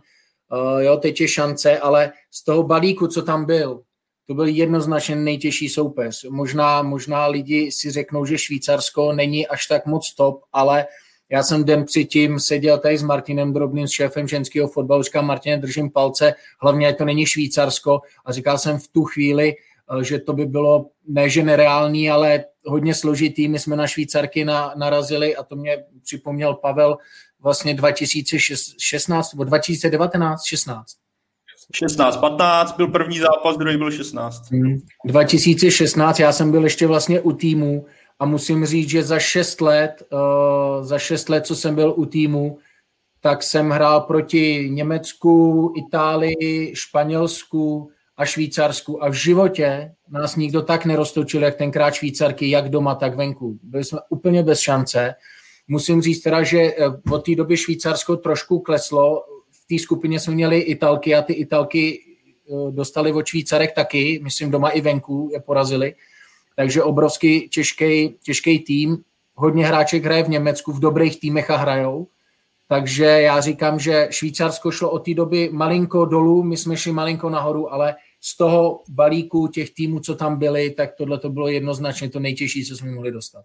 [0.55, 3.82] uh, jo, teď je šance, ale z toho balíku, co tam byl,
[4.26, 6.24] to byl jednoznačně nejtěžší soupeř.
[6.31, 10.86] Možná, možná lidi si řeknou, že Švýcarsko není až tak moc top, ale
[11.31, 15.59] já jsem den předtím seděl tady s Martinem Drobným, s šéfem ženského fotbalu, říkám, Martine,
[15.59, 19.55] držím palce, hlavně to není Švýcarsko a říkal jsem v tu chvíli,
[20.01, 23.48] eh, že to by bylo ne, že nereálný, ale hodně složitý.
[23.48, 26.97] My jsme na Švýcarky na, narazili a to mě připomněl Pavel
[27.45, 30.87] vlastně 2016 nebo 2019, 16.
[31.75, 34.51] 16, 15 byl první zápas, druhý byl 16.
[34.51, 34.79] Hmm.
[35.07, 37.87] 2016, já jsem byl ještě vlastně u týmu
[38.19, 42.07] a musím říct, že za 6 let, uh, za 6 let, co jsem byl u
[42.07, 42.59] týmu,
[43.21, 50.85] tak jsem hrál proti Německu, Itálii, Španělsku a Švýcarsku a v životě nás nikdo tak
[50.85, 53.59] neroztočil, jak tenkrát Švýcarky, jak doma, tak venku.
[53.62, 55.15] Byli jsme úplně bez šance
[55.69, 56.74] Musím říct teda, že eh,
[57.11, 59.24] od té doby Švýcarsko trošku kleslo.
[59.51, 64.51] V té skupině jsme měli Italky a ty Italky eh, dostali od Švýcarek taky, myslím
[64.51, 65.95] doma i venku je porazili.
[66.57, 68.99] Takže obrovský těžký, těžký tým.
[69.35, 72.09] Hodně hráček hraje v Německu, v dobrých týmech a hrajou.
[72.69, 77.31] Takže já říkám, že Švýcarsko šlo od té doby malinko dolů, my jsme šli malinko
[77.31, 82.09] nahoru, ale z toho balíku těch týmů, co tam byly, tak tohle to bylo jednoznačně
[82.09, 83.45] to nejtěžší, co jsme mohli dostat.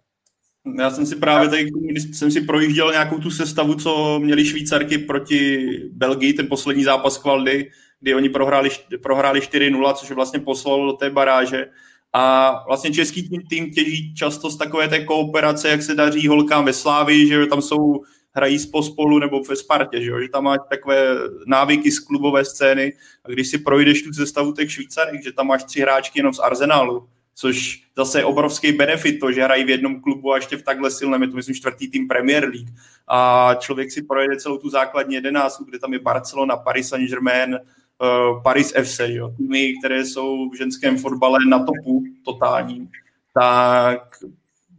[0.77, 4.97] Já jsem si právě tady, když jsem si projížděl nějakou tu sestavu, co měli Švýcarky
[4.97, 8.69] proti Belgii, ten poslední zápas kvaldy, kdy oni prohráli,
[9.01, 11.67] prohráli 4-0, což vlastně poslalo do té baráže.
[12.13, 16.65] A vlastně český tým, tým těží často z takové té kooperace, jak se daří holkám
[16.65, 21.15] ve Slávii, že tam jsou hrají pospolu nebo ve Spartě, že, že tam máš takové
[21.47, 22.93] návyky z klubové scény
[23.25, 26.39] a když si projdeš tu cestavu těch Švýcarek, že tam máš tři hráčky jenom z
[26.39, 27.07] Arsenálu,
[27.39, 30.91] což zase je obrovský benefit, to, že hrají v jednom klubu a ještě v takhle
[30.91, 32.69] silném, je to myslím čtvrtý tým Premier League.
[33.07, 38.43] A člověk si projede celou tu základní jedenáctku, kde tam je Barcelona, Paris Saint-Germain, uh,
[38.43, 39.33] Paris FC, jo.
[39.37, 42.89] týmy, které jsou v ženském fotbale na topu totální,
[43.33, 44.01] tak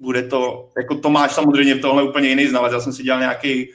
[0.01, 2.73] bude to, jako to máš samozřejmě v tohle úplně jiný znalec.
[2.73, 3.69] Já jsem si dělal nějaký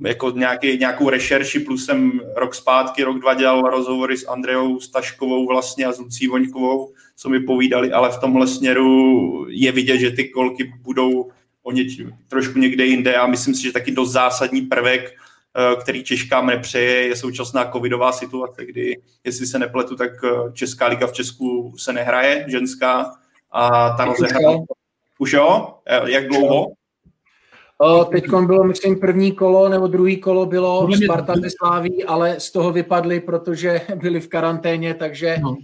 [0.00, 5.46] jako nějaký, nějakou rešerši, plus jsem rok zpátky, rok dva dělal rozhovory s Andreou Staškovou
[5.46, 10.10] vlastně a s Lucí Voňkovou, co mi povídali, ale v tomhle směru je vidět, že
[10.10, 11.30] ty kolky budou
[11.62, 16.04] o něč, trošku někde jinde a myslím si, že taky dost zásadní prvek, eh, který
[16.04, 21.12] Češkám nepřeje, je současná covidová situace, kdy, jestli se nepletu, tak eh, Česká liga v
[21.12, 23.14] Česku se nehraje, ženská,
[23.52, 24.58] a ta rozehraná.
[25.18, 25.74] Už jo?
[25.86, 26.66] Eh, jak dlouho?
[28.10, 32.72] Teď bylo, myslím, první kolo nebo druhý kolo bylo Sparta ze Sláví, ale z toho
[32.72, 35.56] vypadli, protože byli v karanténě, takže, no.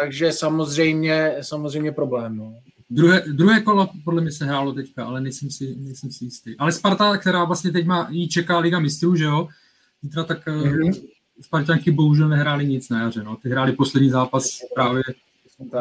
[0.00, 2.36] takže samozřejmě, samozřejmě problém.
[2.36, 2.54] No.
[2.90, 6.56] Druhé, druhé kolo podle mě se hrálo teďka, ale nejsem si, nejsem si jistý.
[6.58, 9.48] Ale Sparta, která vlastně teď má, jí čeká Liga mistrů, že jo?
[10.02, 11.08] Zítra tak mm-hmm.
[11.40, 13.36] Spartanky bohužel nehráli nic na jaře, no.
[13.36, 15.02] Ty hráli poslední zápas právě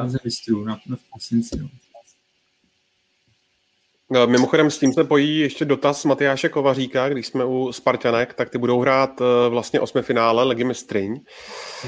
[0.03, 1.69] Lize mistrů na, na prosinci, no.
[4.13, 8.49] No, mimochodem s tím se pojí ještě dotaz Matyáše Kovaříka, když jsme u Spartanek, tak
[8.49, 11.21] ty budou hrát eh, vlastně osmifinále Ligy mistryň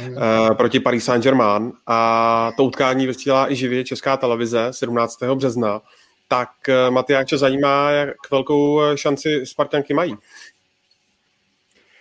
[0.07, 0.15] mm.
[0.55, 5.23] proti Paris Saint-Germain a to utkání vysílá i živě Česká televize 17.
[5.35, 5.81] března.
[6.27, 10.15] Tak eh, Matyáše zajímá, jak velkou šanci Spartanky mají.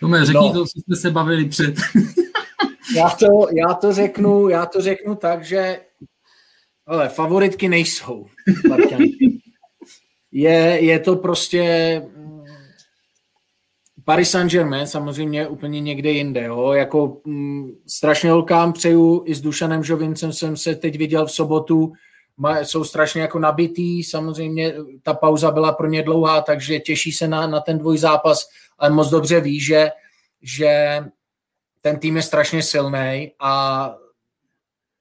[0.01, 0.53] No, mě řekni no.
[0.53, 1.75] to, co jsme se bavili před.
[2.95, 5.79] já, to, já, to řeknu, já to řeknu tak, že
[6.87, 8.25] ale favoritky nejsou
[8.65, 9.39] Spartanky
[10.33, 12.43] je, je to prostě mm,
[14.05, 16.43] Paris Saint-Germain samozřejmě úplně někde jinde.
[16.43, 16.71] Jo?
[16.71, 21.31] Jako m, mm, strašně holkám přeju, i s Dušanem Žovincem jsem se teď viděl v
[21.31, 21.93] sobotu,
[22.37, 24.73] má, jsou strašně jako nabitý, samozřejmě
[25.03, 28.47] ta pauza byla pro ně dlouhá, takže těší se na, na ten dvojzápas,
[28.79, 29.89] ale moc dobře ví, že,
[30.41, 30.99] že
[31.81, 33.95] ten tým je strašně silný a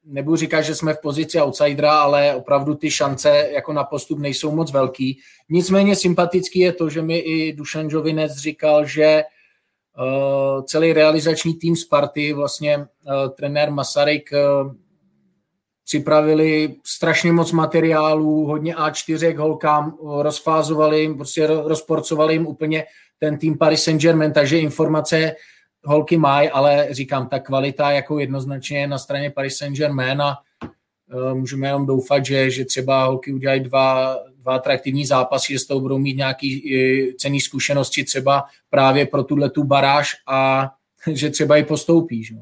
[0.05, 4.55] nebudu říkat, že jsme v pozici outsidera, ale opravdu ty šance jako na postup nejsou
[4.55, 5.19] moc velký.
[5.49, 9.23] Nicméně sympatický je to, že mi i Dušan Žovinec říkal, že
[9.99, 12.85] uh, celý realizační tým Sparty, vlastně uh,
[13.37, 14.73] trenér Masaryk, uh,
[15.85, 22.85] připravili strašně moc materiálů, hodně A4 holkám, rozfázovali jim, prostě rozporcovali jim úplně
[23.19, 25.35] ten tým Paris Saint-Germain, takže informace
[25.85, 30.39] holky mají, ale říkám, ta kvalita jako jednoznačně je na straně Paris Saint-Germain a
[31.15, 35.67] uh, můžeme jenom doufat, že, že třeba holky udělají dva, dva atraktivní zápasy, že z
[35.67, 40.71] toho budou mít nějaký uh, cený zkušenosti třeba právě pro tuhle tu baráž a
[41.13, 42.25] že třeba i postoupí.
[42.25, 42.35] Že?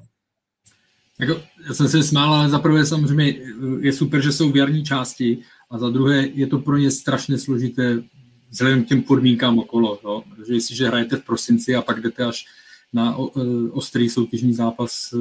[1.21, 3.35] Jako, já jsem se smál, ale za prvé samozřejmě
[3.81, 5.39] je super, že jsou v jarní části
[5.71, 8.03] a za druhé je to pro ně strašně složité
[8.51, 10.01] vzhledem k těm podmínkám okolo.
[10.05, 10.25] No?
[10.31, 12.47] Protože jestliže hrajete v prosinci a pak jdete až
[12.93, 13.41] na e,
[13.71, 15.17] ostrý soutěžní zápas e,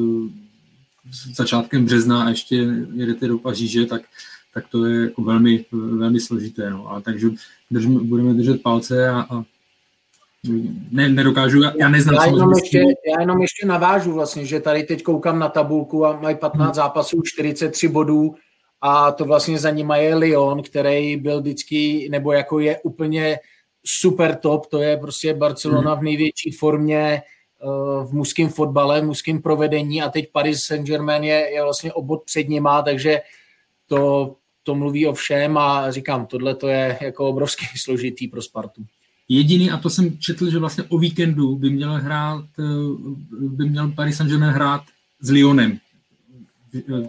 [1.12, 2.56] s začátkem března a ještě
[2.94, 4.02] jedete do Paříže, tak,
[4.54, 6.70] tak to je jako velmi, velmi složité.
[6.70, 6.91] No.
[6.91, 7.30] A takže
[7.72, 9.44] držme, budeme držet palce a, a
[10.91, 14.84] ne, nedokážu, já, já neznám já jenom, ještě, já jenom ještě navážu vlastně, že tady
[14.84, 16.74] teď koukám na tabulku a mají 15 hmm.
[16.74, 18.36] zápasů, 43 bodů
[18.82, 23.40] a to vlastně za nimi je Lyon, který byl vždycky, nebo jako je úplně
[23.86, 26.00] super top, to je prostě Barcelona hmm.
[26.00, 27.22] v největší formě,
[28.03, 32.49] v mužském fotbale, v mužském provedení a teď Paris Saint-Germain je, je vlastně obod před
[32.49, 33.22] nima, takže
[33.88, 38.86] to, to mluví o všem a říkám, tohle to je jako obrovský složitý pro Spartu.
[39.30, 42.64] Jediný, a to jsem četl, že vlastně o víkendu by měl hrát, eh,
[43.30, 44.81] by měl Paris Saint-Germain hrát
[45.22, 45.80] s Lyonem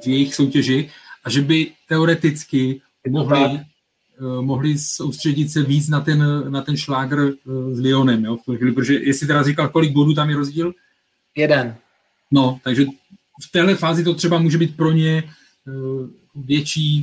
[0.03, 0.91] v jejich soutěži
[1.25, 3.65] a že by teoreticky mohli Eh,
[4.41, 8.37] mohli soustředit se víc na ten, na ten šlágr eh, s Lyonem, jo,
[8.75, 10.73] protože jestli teda říkal, kolik bodů tam je rozdíl?
[11.37, 11.77] Jeden.
[12.31, 12.85] No, takže
[13.49, 15.25] v téhle fázi to třeba může být pro ně
[15.69, 15.73] eh,
[16.35, 17.03] větší,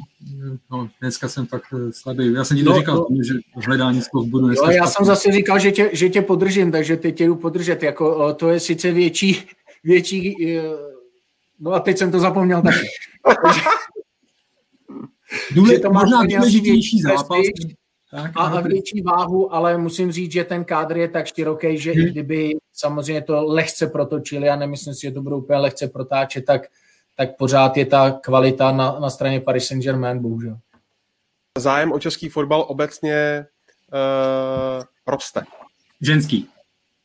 [0.71, 2.33] no dneska jsem fakt slabý.
[2.33, 3.33] Já jsem ti to no, říkal, no, že
[3.67, 4.71] hledání z toho budu dneska.
[4.71, 7.83] Jo, já jsem zase říkal, že tě, že tě podržím, takže teď tě jdu podržet.
[7.83, 9.43] Jako, to je sice větší,
[9.83, 10.35] větší,
[11.59, 12.87] no a teď jsem to zapomněl taky.
[15.51, 17.45] Důle, to možná důležitější zápas.
[18.11, 21.91] Tak, a, a větší váhu, ale musím říct, že ten kádr je tak široký, že
[21.91, 22.07] hmm.
[22.07, 26.45] i kdyby samozřejmě to lehce protočili, a nemyslím si, že to budou úplně lehce protáčet,
[26.45, 26.61] tak,
[27.17, 30.57] tak pořád je ta kvalita na, na straně Paris Saint-Germain, bohužel.
[31.57, 33.45] Zájem o český fotbal obecně
[33.93, 35.43] uh, roste.
[36.01, 36.47] Ženský.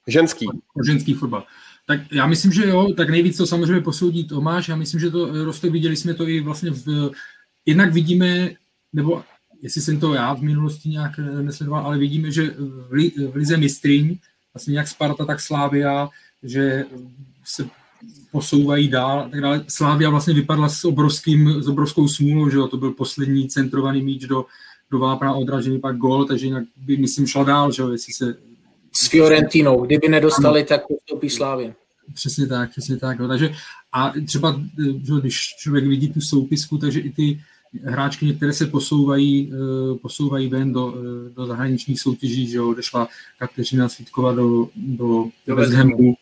[0.07, 0.47] Ženský.
[0.49, 1.45] O ženský fotbal.
[1.87, 5.45] Tak já myslím, že jo, tak nejvíc to samozřejmě posoudí Tomáš, já myslím, že to
[5.45, 7.11] roste, viděli jsme to i vlastně v
[7.67, 8.51] jednak vidíme,
[8.93, 9.23] nebo
[9.63, 13.57] jestli jsem to já v minulosti nějak nesledoval, ale vidíme, že v, li, v Lize
[13.57, 14.19] mistryň,
[14.55, 16.09] vlastně jak Sparta, tak Slávia,
[16.43, 16.85] že
[17.45, 17.69] se
[18.31, 19.65] posouvají dál a tak dále.
[19.69, 24.25] Slávia vlastně vypadla s, obrovským, s obrovskou smůlou, že jo, to byl poslední centrovaný míč
[24.25, 24.47] do,
[24.91, 28.37] do vápna odražený pak gol, takže jinak by, myslím, šla dál, že jo, jestli se
[28.93, 29.85] s Fiorentinou.
[29.85, 30.69] Kdyby nedostali, ano.
[30.69, 31.75] tak postoupí Slávě.
[32.15, 33.19] Přesně tak, přesně tak.
[33.19, 33.29] No.
[33.29, 33.55] Takže
[33.93, 34.61] a třeba,
[35.05, 37.41] že když člověk vidí tu soupisku, takže i ty
[37.85, 43.09] hráčky některé se posouvají, eh, posouvají ven do, eh, do zahraničních soutěží, že jo, odešla
[43.39, 46.15] Kateřina Svítkova do, do, do West Hamu,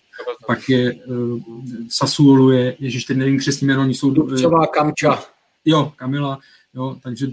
[0.46, 1.40] pak je uh,
[1.88, 4.10] Sassuolo je, ježiš, teď nevím přesně jméno, oni jsou...
[4.10, 5.22] Dubcová Kamča.
[5.64, 6.38] Jo, Kamila,
[6.74, 7.26] jo, takže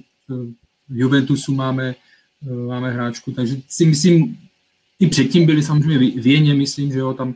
[0.90, 1.96] v Juventusu máme,
[2.68, 4.38] máme hráčku, takže si myslím,
[5.00, 7.36] i předtím byli samozřejmě v Jeně, myslím, že jo, tam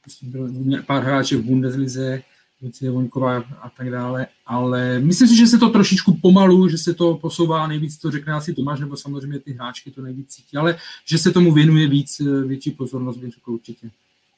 [0.00, 0.48] prostě bylo
[0.86, 2.22] pár hráčů v Bundeslize,
[2.62, 6.94] Lucie Voňková a tak dále, ale myslím si, že se to trošičku pomalu, že se
[6.94, 10.76] to posouvá, nejvíc to řekne asi Tomáš, nebo samozřejmě ty hráčky to nejvíc cítí, ale
[11.06, 13.90] že se tomu věnuje víc, větší pozornost, bych řekl určitě.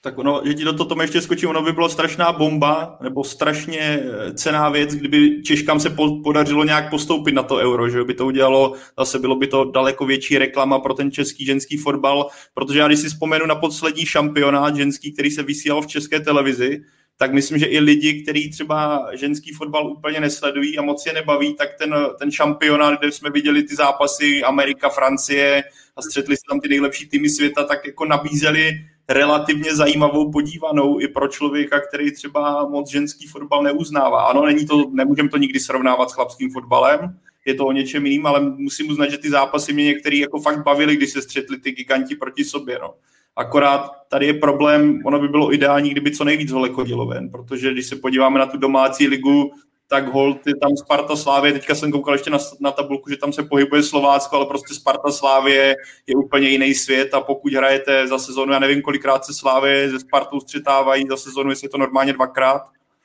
[0.02, 4.02] Tak ono, že do toho ještě skočím, ono by bylo strašná bomba, nebo strašně
[4.34, 5.90] cená věc, kdyby Češkám se
[6.24, 10.06] podařilo nějak postoupit na to euro, že by to udělalo, zase bylo by to daleko
[10.06, 14.76] větší reklama pro ten český ženský fotbal, protože já když si vzpomenu na poslední šampionát
[14.76, 16.82] ženský, který se vysílal v české televizi,
[17.16, 21.54] tak myslím, že i lidi, kteří třeba ženský fotbal úplně nesledují a moc je nebaví,
[21.54, 25.64] tak ten, ten šampionát, kde jsme viděli ty zápasy Amerika, Francie
[25.96, 28.72] a střetli se tam ty nejlepší týmy světa, tak jako nabízeli
[29.08, 34.24] relativně zajímavou podívanou i pro člověka, který třeba moc ženský fotbal neuznává.
[34.24, 38.26] Ano, není to, nemůžeme to nikdy srovnávat s chlapským fotbalem, je to o něčem jiným,
[38.26, 41.70] ale musím uznat, že ty zápasy mě některý jako fakt bavili, když se střetli ty
[41.70, 42.78] giganti proti sobě.
[42.82, 42.94] No.
[43.36, 47.72] Akorát tady je problém, ono by bylo ideální, kdyby co nejvíc holek chodilo ven, protože
[47.72, 49.52] když se podíváme na tu domácí ligu,
[49.88, 53.32] tak hold je tam Sparta Slávě, teďka jsem koukal ještě na, na tabulku, že tam
[53.32, 55.76] se pohybuje Slovácko, ale prostě Sparta Slávě
[56.06, 60.00] je úplně jiný svět a pokud hrajete za sezonu, já nevím, kolikrát se Slávě ze
[60.00, 62.62] Spartou střetávají za sezonu, jestli je to normálně dvakrát.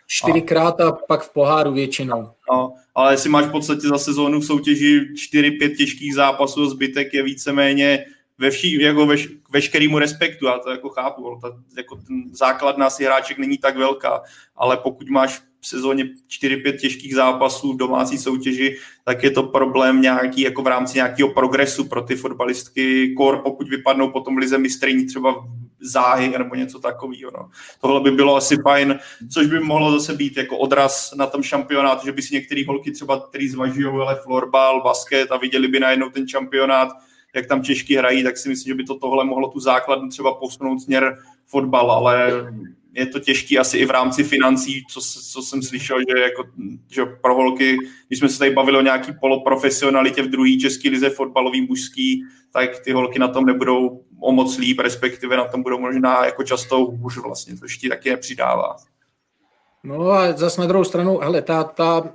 [0.07, 2.29] Čtyřikrát a pak v poháru většinou.
[2.51, 5.01] No, ale jestli máš v podstatě za sezónu v soutěži
[5.33, 8.05] 4-5 těžkých zápasů, zbytek je víceméně
[8.41, 11.47] ve vší, jako veš, veškerému respektu, já to jako chápu, ta,
[11.77, 14.21] jako ten základ nás hráček není tak velká,
[14.55, 16.09] ale pokud máš v sezóně
[16.43, 21.29] 4-5 těžkých zápasů v domácí soutěži, tak je to problém nějaký, jako v rámci nějakého
[21.29, 25.45] progresu pro ty fotbalistky, kor pokud vypadnou potom v lize mistryní třeba
[25.81, 27.31] záhy nebo něco takového.
[27.37, 27.49] No.
[27.81, 28.99] Tohle by bylo asi fajn,
[29.33, 32.91] což by mohlo zase být jako odraz na tom šampionátu, že by si některé holky
[32.91, 36.89] třeba, který zvažují ale florbal, basket a viděli by najednou ten šampionát,
[37.35, 40.33] jak tam Češky hrají, tak si myslím, že by to tohle mohlo tu základnu třeba
[40.33, 42.31] posunout směr fotbal, ale
[42.93, 45.01] je to těžké asi i v rámci financí, co,
[45.31, 46.43] co jsem slyšel, že, jako,
[46.89, 47.77] že pro holky,
[48.07, 52.79] když jsme se tady bavili o nějaký poloprofesionalitě v druhé české lize fotbalový mužský, tak
[52.79, 56.77] ty holky na tom nebudou o moc líp, respektive na tom budou možná jako často
[56.77, 58.75] hůř vlastně, což ti taky nepřidává.
[59.83, 62.13] No a zase na druhou stranu, hele, ta, ta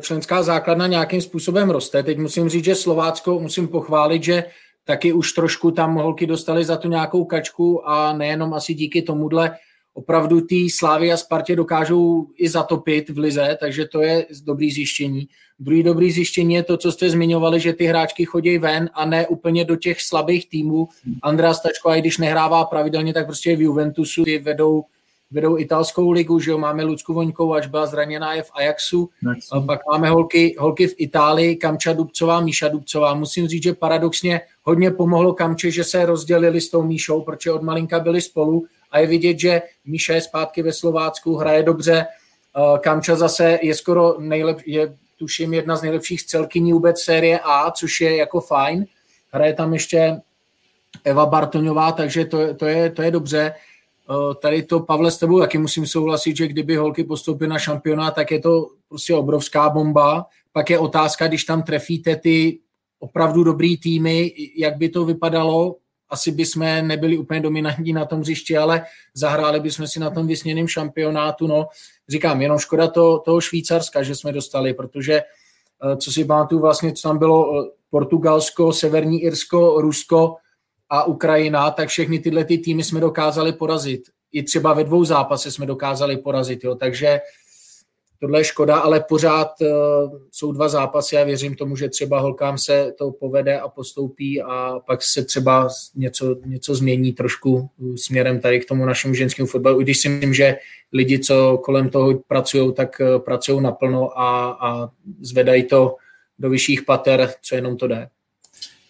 [0.00, 2.02] členská základna nějakým způsobem roste.
[2.02, 4.44] Teď musím říct, že Slovácko musím pochválit, že
[4.84, 9.56] taky už trošku tam holky dostali za to nějakou kačku a nejenom asi díky tomuhle
[9.98, 15.28] opravdu ty Slávy a Spartě dokážou i zatopit v lize, takže to je dobrý zjištění.
[15.58, 19.26] Druhý dobrý zjištění je to, co jste zmiňovali, že ty hráčky chodí ven a ne
[19.26, 20.88] úplně do těch slabých týmů.
[21.22, 24.84] Andrea Stačko, i když nehrává pravidelně, tak prostě v Juventusu vedou
[25.30, 29.10] vedou italskou ligu, že jo, máme Lucku Voňkou, až byla zraněná, je v Ajaxu,
[29.52, 33.14] a pak máme holky, holky v Itálii, Kamča Dubcová, Míša Dubcová.
[33.14, 37.62] Musím říct, že paradoxně hodně pomohlo Kamče, že se rozdělili s tou Míšou, protože od
[37.62, 42.06] malinka byli spolu a je vidět, že Míša je zpátky ve Slovácku, hraje dobře,
[42.80, 48.00] Kamča zase je skoro nejlepší, je tuším jedna z nejlepších celkyní vůbec série A, což
[48.00, 48.86] je jako fajn.
[49.32, 50.20] Hraje tam ještě
[51.04, 53.54] Eva Bartoňová, takže to, to, je, to je dobře.
[54.10, 58.14] Eh, tady to, Pavle, s tebou taky musím souhlasit, že kdyby holky postoupily na šampionát,
[58.14, 60.26] tak je to prostě obrovská bomba.
[60.52, 62.58] Pak je otázka, když tam trefíte ty
[62.98, 65.76] opravdu dobrý týmy, jak by to vypadalo.
[66.10, 70.68] Asi bychom nebyli úplně dominantní na tom hřišti, ale zahráli bychom si na tom vysněném
[70.68, 71.46] šampionátu.
[71.46, 71.68] No,
[72.08, 76.92] říkám, jenom škoda to, toho Švýcarska, že jsme dostali, protože eh, co si pamatuju, vlastně,
[76.92, 80.36] co tam bylo eh, Portugalsko, Severní Irsko, Rusko,
[80.90, 84.02] a Ukrajina, tak všechny tyhle ty týmy jsme dokázali porazit.
[84.32, 86.74] I třeba ve dvou zápasech jsme dokázali porazit, jo.
[86.74, 87.20] takže
[88.20, 89.68] tohle je škoda, ale pořád uh,
[90.32, 94.80] jsou dva zápasy a věřím tomu, že třeba holkám se to povede a postoupí a
[94.86, 99.84] pak se třeba něco, něco změní trošku směrem tady k tomu našemu ženskému fotbalu, i
[99.84, 100.56] když si myslím, že
[100.92, 104.90] lidi, co kolem toho pracují, tak uh, pracují naplno a, a
[105.20, 105.96] zvedají to
[106.38, 108.08] do vyšších pater, co jenom to jde.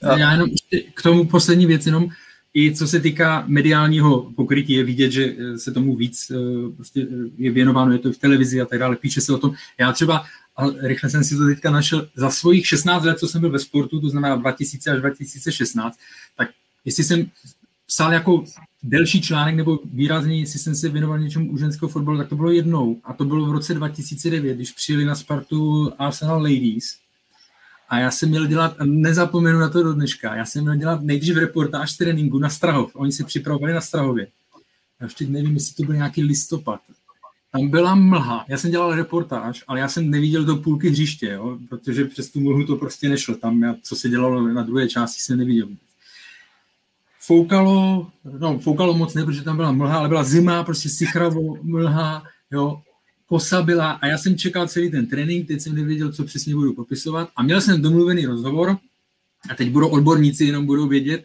[0.02, 0.48] Já jenom
[0.94, 2.08] k tomu poslední věc, jenom
[2.54, 6.34] i co se týká mediálního pokrytí, je vidět, že eh, se tomu víc eh,
[6.76, 9.54] prostě eh, je věnováno, je to v televizi a tak dále, píše se o tom.
[9.78, 10.24] Já třeba,
[10.56, 13.58] a rychle jsem si to teďka našel, za svých 16 let, co jsem byl ve
[13.58, 15.98] sportu, to znamená 2000 až 2016,
[16.36, 16.50] tak
[16.84, 17.26] jestli jsem
[17.86, 18.44] psal jako
[18.82, 22.50] delší článek nebo výrazně, jestli jsem se věnoval něčemu u ženského fotbalu, tak to bylo
[22.50, 23.00] jednou.
[23.04, 26.96] A to bylo v roce 2009, když přijeli na Spartu Arsenal Ladies.
[27.88, 31.36] A já jsem měl dělat, nezapomenu na to do dneška, já jsem měl dělat nejdřív
[31.36, 32.96] reportáž z tréninku na Strahov.
[32.96, 34.26] Oni se připravovali na Strahově.
[35.00, 36.80] Já ještě nevím, jestli to byl nějaký listopad.
[37.52, 38.44] Tam byla mlha.
[38.48, 41.58] Já jsem dělal reportáž, ale já jsem neviděl do půlky hřiště, jo?
[41.68, 43.34] protože přes tu mlhu to prostě nešlo.
[43.34, 45.68] Tam, já, co se dělalo na druhé části, jsem neviděl
[47.28, 48.06] foukalo,
[48.38, 52.80] no foukalo moc ne, protože tam byla mlha, ale byla zima, prostě sichravo, mlha, jo,
[53.28, 56.72] kosa byla a já jsem čekal celý ten trénink, teď jsem nevěděl, co přesně budu
[56.72, 58.76] popisovat a měl jsem domluvený rozhovor
[59.50, 61.24] a teď budou odborníci, jenom budou vědět,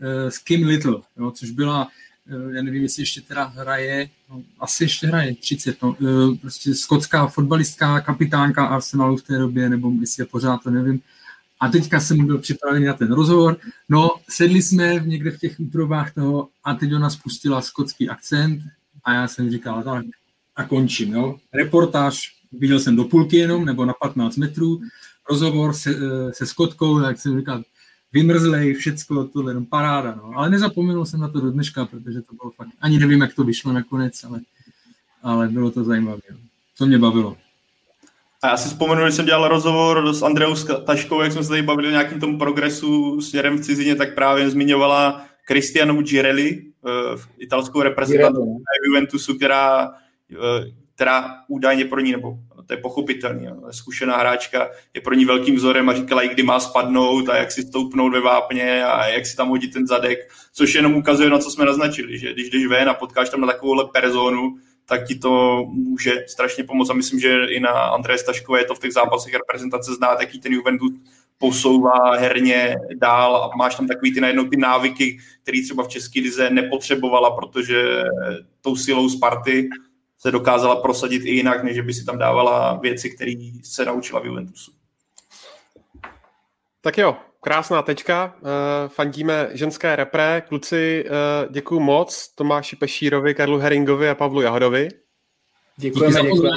[0.00, 1.88] uh, s Kim Little, jo, což byla,
[2.32, 6.74] uh, já nevím, jestli ještě teda hraje, no, asi ještě hraje 30, no, uh, prostě
[6.74, 11.00] skotská fotbalistka, kapitánka Arsenalu v té době, nebo jestli je pořád, to nevím,
[11.60, 13.56] a teďka jsem byl připravený na ten rozhovor.
[13.88, 18.62] No, sedli jsme někde v těch úprobách toho a teď ona spustila skotský akcent
[19.04, 20.04] a já jsem říkal, tak
[20.56, 21.14] a končím.
[21.14, 21.36] Jo.
[21.54, 24.80] Reportáž, viděl jsem do půlky jenom, nebo na 15 metrů,
[25.30, 27.62] rozhovor se, eh, se Skotkou, tak jsem říkal,
[28.12, 30.14] vymrzlej, všecko, tohle, jenom paráda.
[30.14, 30.32] No.
[30.34, 33.44] Ale nezapomenul jsem na to do dneška, protože to bylo fakt, ani nevím, jak to
[33.44, 34.40] vyšlo nakonec, ale,
[35.22, 36.20] ale bylo to zajímavé.
[36.78, 37.36] To mě bavilo.
[38.42, 40.54] A já si vzpomenu, že jsem dělal rozhovor s Andreou
[40.86, 44.50] Taškou, jak jsme se tady bavili o nějakém tom progresu směrem v cizině, tak právě
[44.50, 48.58] zmiňovala Cristianu Girelli, eh, italskou reprezentaci no.
[48.86, 49.94] Juventusu, která,
[50.94, 55.88] která údajně pro ní, nebo to je pochopitelný, zkušená hráčka, je pro ní velkým vzorem
[55.88, 59.36] a říkala i kdy má spadnout a jak si stoupnout ve vápně a jak si
[59.36, 60.18] tam hodit ten zadek,
[60.52, 63.46] což jenom ukazuje, na co jsme naznačili, že když jdeš ven a potkáš tam na
[63.46, 66.90] takovouhle personu, tak ti to může strašně pomoct.
[66.90, 70.40] A myslím, že i na Andreje Staškové je to v těch zápasech reprezentace znát, jaký
[70.40, 70.92] ten Juventus
[71.38, 76.20] posouvá herně dál a máš tam takový ty najednou ty návyky, které třeba v České
[76.20, 78.02] lize nepotřebovala, protože
[78.60, 79.68] tou silou Sparty
[80.20, 83.32] se dokázala prosadit i jinak, než by si tam dávala věci, které
[83.62, 84.72] se naučila v Juventusu.
[86.80, 88.34] Tak jo, krásná tečka.
[88.40, 88.48] Uh,
[88.88, 90.42] fandíme ženské repre.
[90.48, 94.88] Kluci, uh, děkuji moc Tomáši Pešírovi, Karlu Heringovi a Pavlu Jahodovi.
[95.76, 96.56] Děkujeme, děkujeme.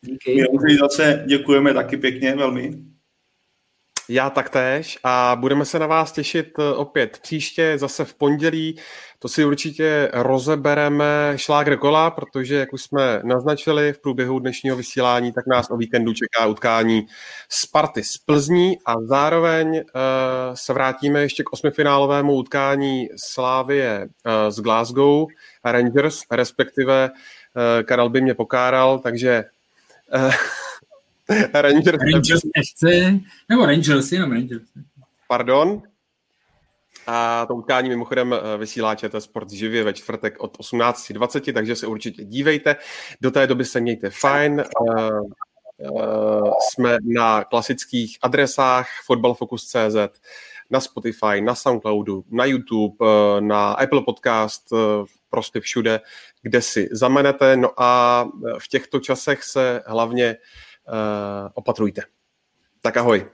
[0.00, 0.44] Díky.
[0.66, 2.70] My zase děkujeme taky pěkně, velmi.
[4.10, 8.78] Já taktéž a budeme se na vás těšit eh, opět příště, zase v pondělí.
[9.20, 15.32] To si určitě rozebereme šlágr kola, protože, jak už jsme naznačili v průběhu dnešního vysílání,
[15.32, 17.06] tak nás o víkendu čeká utkání
[17.48, 19.82] Sparty z Plzní a zároveň uh,
[20.54, 25.26] se vrátíme ještě k osmifinálovému utkání Slávie uh, z Glasgow
[25.64, 29.44] Rangers, respektive uh, Karel by mě pokáral, takže
[30.14, 30.32] uh,
[31.54, 32.82] Rangers, Rangers FC,
[33.48, 34.62] nebo Rangers, jenom Rangers.
[35.28, 35.82] Pardon.
[37.10, 41.86] A to utkání mimochodem eh, vysílá ČT Sport živě ve čtvrtek od 18.20, takže se
[41.86, 42.76] určitě dívejte.
[43.20, 44.64] Do té doby se mějte fajn.
[44.80, 45.20] Uh,
[45.90, 50.20] uh, jsme na klasických adresách fotbalfocus.cz,
[50.70, 52.96] na Spotify, na Soundcloudu, na YouTube,
[53.40, 54.72] na Apple Podcast,
[55.30, 56.00] prostě všude,
[56.42, 57.56] kde si zamenete.
[57.56, 58.24] No a
[58.58, 60.36] v těchto časech se hlavně
[61.54, 62.02] opatrujte.
[62.80, 63.26] Tak ahoj.